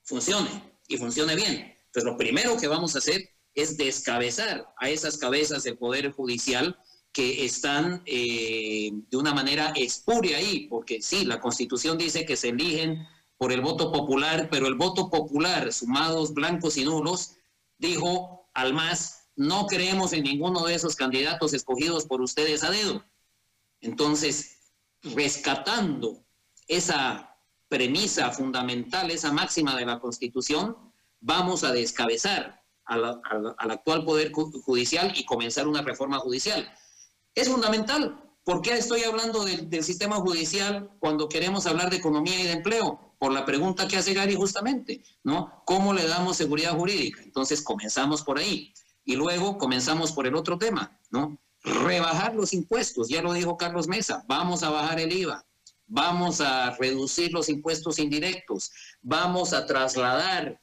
funcione 0.03 0.77
y 0.87 0.97
funcione 0.97 1.35
bien. 1.35 1.75
Entonces, 1.85 2.03
lo 2.03 2.17
primero 2.17 2.57
que 2.57 2.67
vamos 2.67 2.95
a 2.95 2.99
hacer 2.99 3.29
es 3.53 3.77
descabezar 3.77 4.71
a 4.77 4.89
esas 4.89 5.17
cabezas 5.17 5.63
del 5.63 5.77
Poder 5.77 6.11
Judicial 6.11 6.79
que 7.11 7.45
están 7.45 8.03
eh, 8.05 8.91
de 8.93 9.17
una 9.17 9.33
manera 9.33 9.73
espuria 9.75 10.37
ahí, 10.37 10.67
porque 10.67 11.01
sí, 11.01 11.25
la 11.25 11.39
Constitución 11.39 11.97
dice 11.97 12.25
que 12.25 12.37
se 12.37 12.49
eligen 12.49 13.07
por 13.37 13.51
el 13.51 13.61
voto 13.61 13.91
popular, 13.91 14.49
pero 14.51 14.67
el 14.67 14.75
voto 14.75 15.09
popular, 15.09 15.71
sumados 15.71 16.33
blancos 16.33 16.77
y 16.77 16.85
nulos, 16.85 17.35
dijo 17.77 18.49
al 18.53 18.73
más, 18.73 19.29
no 19.35 19.67
creemos 19.67 20.13
en 20.13 20.23
ninguno 20.23 20.65
de 20.65 20.73
esos 20.73 20.95
candidatos 20.95 21.53
escogidos 21.53 22.05
por 22.05 22.21
ustedes 22.21 22.63
a 22.63 22.71
dedo. 22.71 23.05
Entonces, 23.81 24.71
rescatando 25.03 26.23
esa 26.67 27.37
premisa 27.67 28.31
fundamental, 28.31 29.11
esa 29.11 29.31
máxima 29.31 29.75
de 29.75 29.85
la 29.85 29.99
Constitución, 29.99 30.75
vamos 31.19 31.63
a 31.63 31.71
descabezar 31.71 32.63
al, 32.85 33.21
actual 33.57 34.05
Poder 34.05 34.31
Judicial 34.31 35.13
y 35.15 35.25
comenzar 35.25 35.67
una 35.67 35.81
reforma 35.81 36.17
judicial. 36.19 36.67
Es 37.35 37.49
fundamental. 37.49 38.26
¿Por 38.47 38.61
qué 38.61 38.77
estoy 38.77 39.03
hablando 39.03 39.43
del 39.43 39.83
sistema 39.83 40.15
judicial 40.15 40.89
cuando 40.99 41.27
queremos 41.27 41.67
hablar 41.67 41.89
de 41.89 41.97
economía 41.97 42.39
y 42.39 42.43
de 42.43 42.53
empleo? 42.53 43.07
por 43.19 43.33
la 43.33 43.45
pregunta 43.45 43.87
que 43.87 43.97
hace 43.97 44.13
Gary 44.13 44.35
justamente, 44.35 45.03
¿no? 45.23 45.63
¿Cómo 45.65 45.93
le 45.93 46.07
damos 46.07 46.37
seguridad 46.37 46.77
jurídica? 46.77 47.21
Entonces 47.23 47.61
comenzamos 47.61 48.21
por 48.23 48.37
ahí 48.37 48.73
y 49.03 49.15
luego 49.15 49.57
comenzamos 49.57 50.11
por 50.11 50.27
el 50.27 50.35
otro 50.35 50.57
tema, 50.57 50.97
¿no? 51.09 51.37
Rebajar 51.63 52.35
los 52.35 52.53
impuestos, 52.53 53.09
ya 53.09 53.21
lo 53.21 53.33
dijo 53.33 53.57
Carlos 53.57 53.87
Mesa, 53.87 54.23
vamos 54.27 54.63
a 54.63 54.69
bajar 54.69 54.99
el 54.99 55.11
IVA, 55.11 55.43
vamos 55.87 56.39
a 56.39 56.75
reducir 56.77 57.33
los 57.33 57.49
impuestos 57.49 57.99
indirectos, 57.99 58.71
vamos 59.01 59.51
a 59.51 59.65
trasladar 59.65 60.61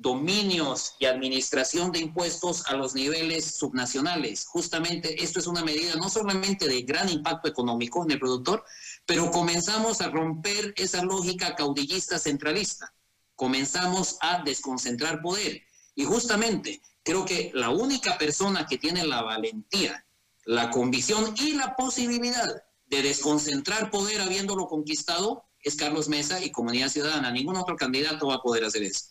dominios 0.00 0.94
y 0.98 1.04
administración 1.04 1.92
de 1.92 1.98
impuestos 1.98 2.66
a 2.66 2.74
los 2.74 2.94
niveles 2.94 3.56
subnacionales. 3.56 4.46
Justamente 4.46 5.22
esto 5.22 5.40
es 5.40 5.46
una 5.46 5.62
medida 5.62 5.94
no 5.96 6.08
solamente 6.08 6.66
de 6.66 6.82
gran 6.82 7.08
impacto 7.10 7.48
económico 7.48 8.02
en 8.02 8.12
el 8.12 8.18
productor, 8.18 8.64
pero 9.04 9.30
comenzamos 9.30 10.00
a 10.00 10.08
romper 10.08 10.72
esa 10.76 11.04
lógica 11.04 11.54
caudillista 11.54 12.18
centralista. 12.18 12.94
Comenzamos 13.36 14.16
a 14.22 14.42
desconcentrar 14.42 15.20
poder. 15.20 15.62
Y 15.94 16.04
justamente 16.04 16.80
creo 17.02 17.26
que 17.26 17.50
la 17.54 17.68
única 17.68 18.16
persona 18.16 18.66
que 18.66 18.78
tiene 18.78 19.06
la 19.06 19.22
valentía, 19.22 20.06
la 20.46 20.70
convicción 20.70 21.34
y 21.36 21.52
la 21.52 21.76
posibilidad 21.76 22.48
de 22.86 23.02
desconcentrar 23.02 23.90
poder 23.90 24.22
habiéndolo 24.22 24.66
conquistado 24.66 25.44
es 25.62 25.76
Carlos 25.76 26.08
Mesa 26.08 26.42
y 26.42 26.50
Comunidad 26.50 26.88
Ciudadana. 26.88 27.30
Ningún 27.30 27.56
otro 27.56 27.76
candidato 27.76 28.28
va 28.28 28.36
a 28.36 28.42
poder 28.42 28.64
hacer 28.64 28.82
eso. 28.82 29.09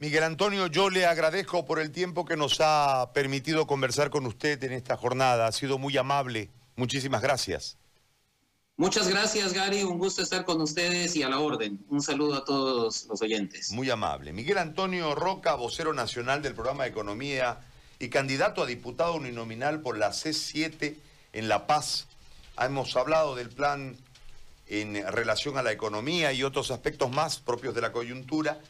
Miguel 0.00 0.22
Antonio, 0.22 0.68
yo 0.68 0.90
le 0.90 1.06
agradezco 1.06 1.64
por 1.64 1.80
el 1.80 1.90
tiempo 1.90 2.24
que 2.24 2.36
nos 2.36 2.58
ha 2.60 3.10
permitido 3.12 3.66
conversar 3.66 4.10
con 4.10 4.26
usted 4.26 4.62
en 4.62 4.72
esta 4.72 4.96
jornada. 4.96 5.48
Ha 5.48 5.52
sido 5.52 5.76
muy 5.76 5.96
amable. 5.96 6.50
Muchísimas 6.76 7.20
gracias. 7.20 7.76
Muchas 8.76 9.08
gracias, 9.08 9.52
Gary. 9.52 9.82
Un 9.82 9.98
gusto 9.98 10.22
estar 10.22 10.44
con 10.44 10.60
ustedes 10.60 11.16
y 11.16 11.24
a 11.24 11.28
la 11.28 11.40
orden. 11.40 11.84
Un 11.88 12.00
saludo 12.00 12.36
a 12.36 12.44
todos 12.44 13.06
los 13.06 13.20
oyentes. 13.22 13.72
Muy 13.72 13.90
amable. 13.90 14.32
Miguel 14.32 14.58
Antonio 14.58 15.16
Roca, 15.16 15.56
vocero 15.56 15.92
nacional 15.92 16.42
del 16.42 16.54
programa 16.54 16.84
de 16.84 16.90
Economía 16.90 17.58
y 17.98 18.08
candidato 18.08 18.62
a 18.62 18.66
diputado 18.66 19.16
uninominal 19.16 19.80
por 19.80 19.98
la 19.98 20.10
C7 20.10 20.94
en 21.32 21.48
La 21.48 21.66
Paz. 21.66 22.06
Hemos 22.56 22.94
hablado 22.94 23.34
del 23.34 23.48
plan 23.48 23.96
en 24.68 25.04
relación 25.08 25.58
a 25.58 25.64
la 25.64 25.72
economía 25.72 26.32
y 26.32 26.44
otros 26.44 26.70
aspectos 26.70 27.10
más 27.10 27.40
propios 27.40 27.74
de 27.74 27.80
la 27.80 27.90
coyuntura. 27.90 28.60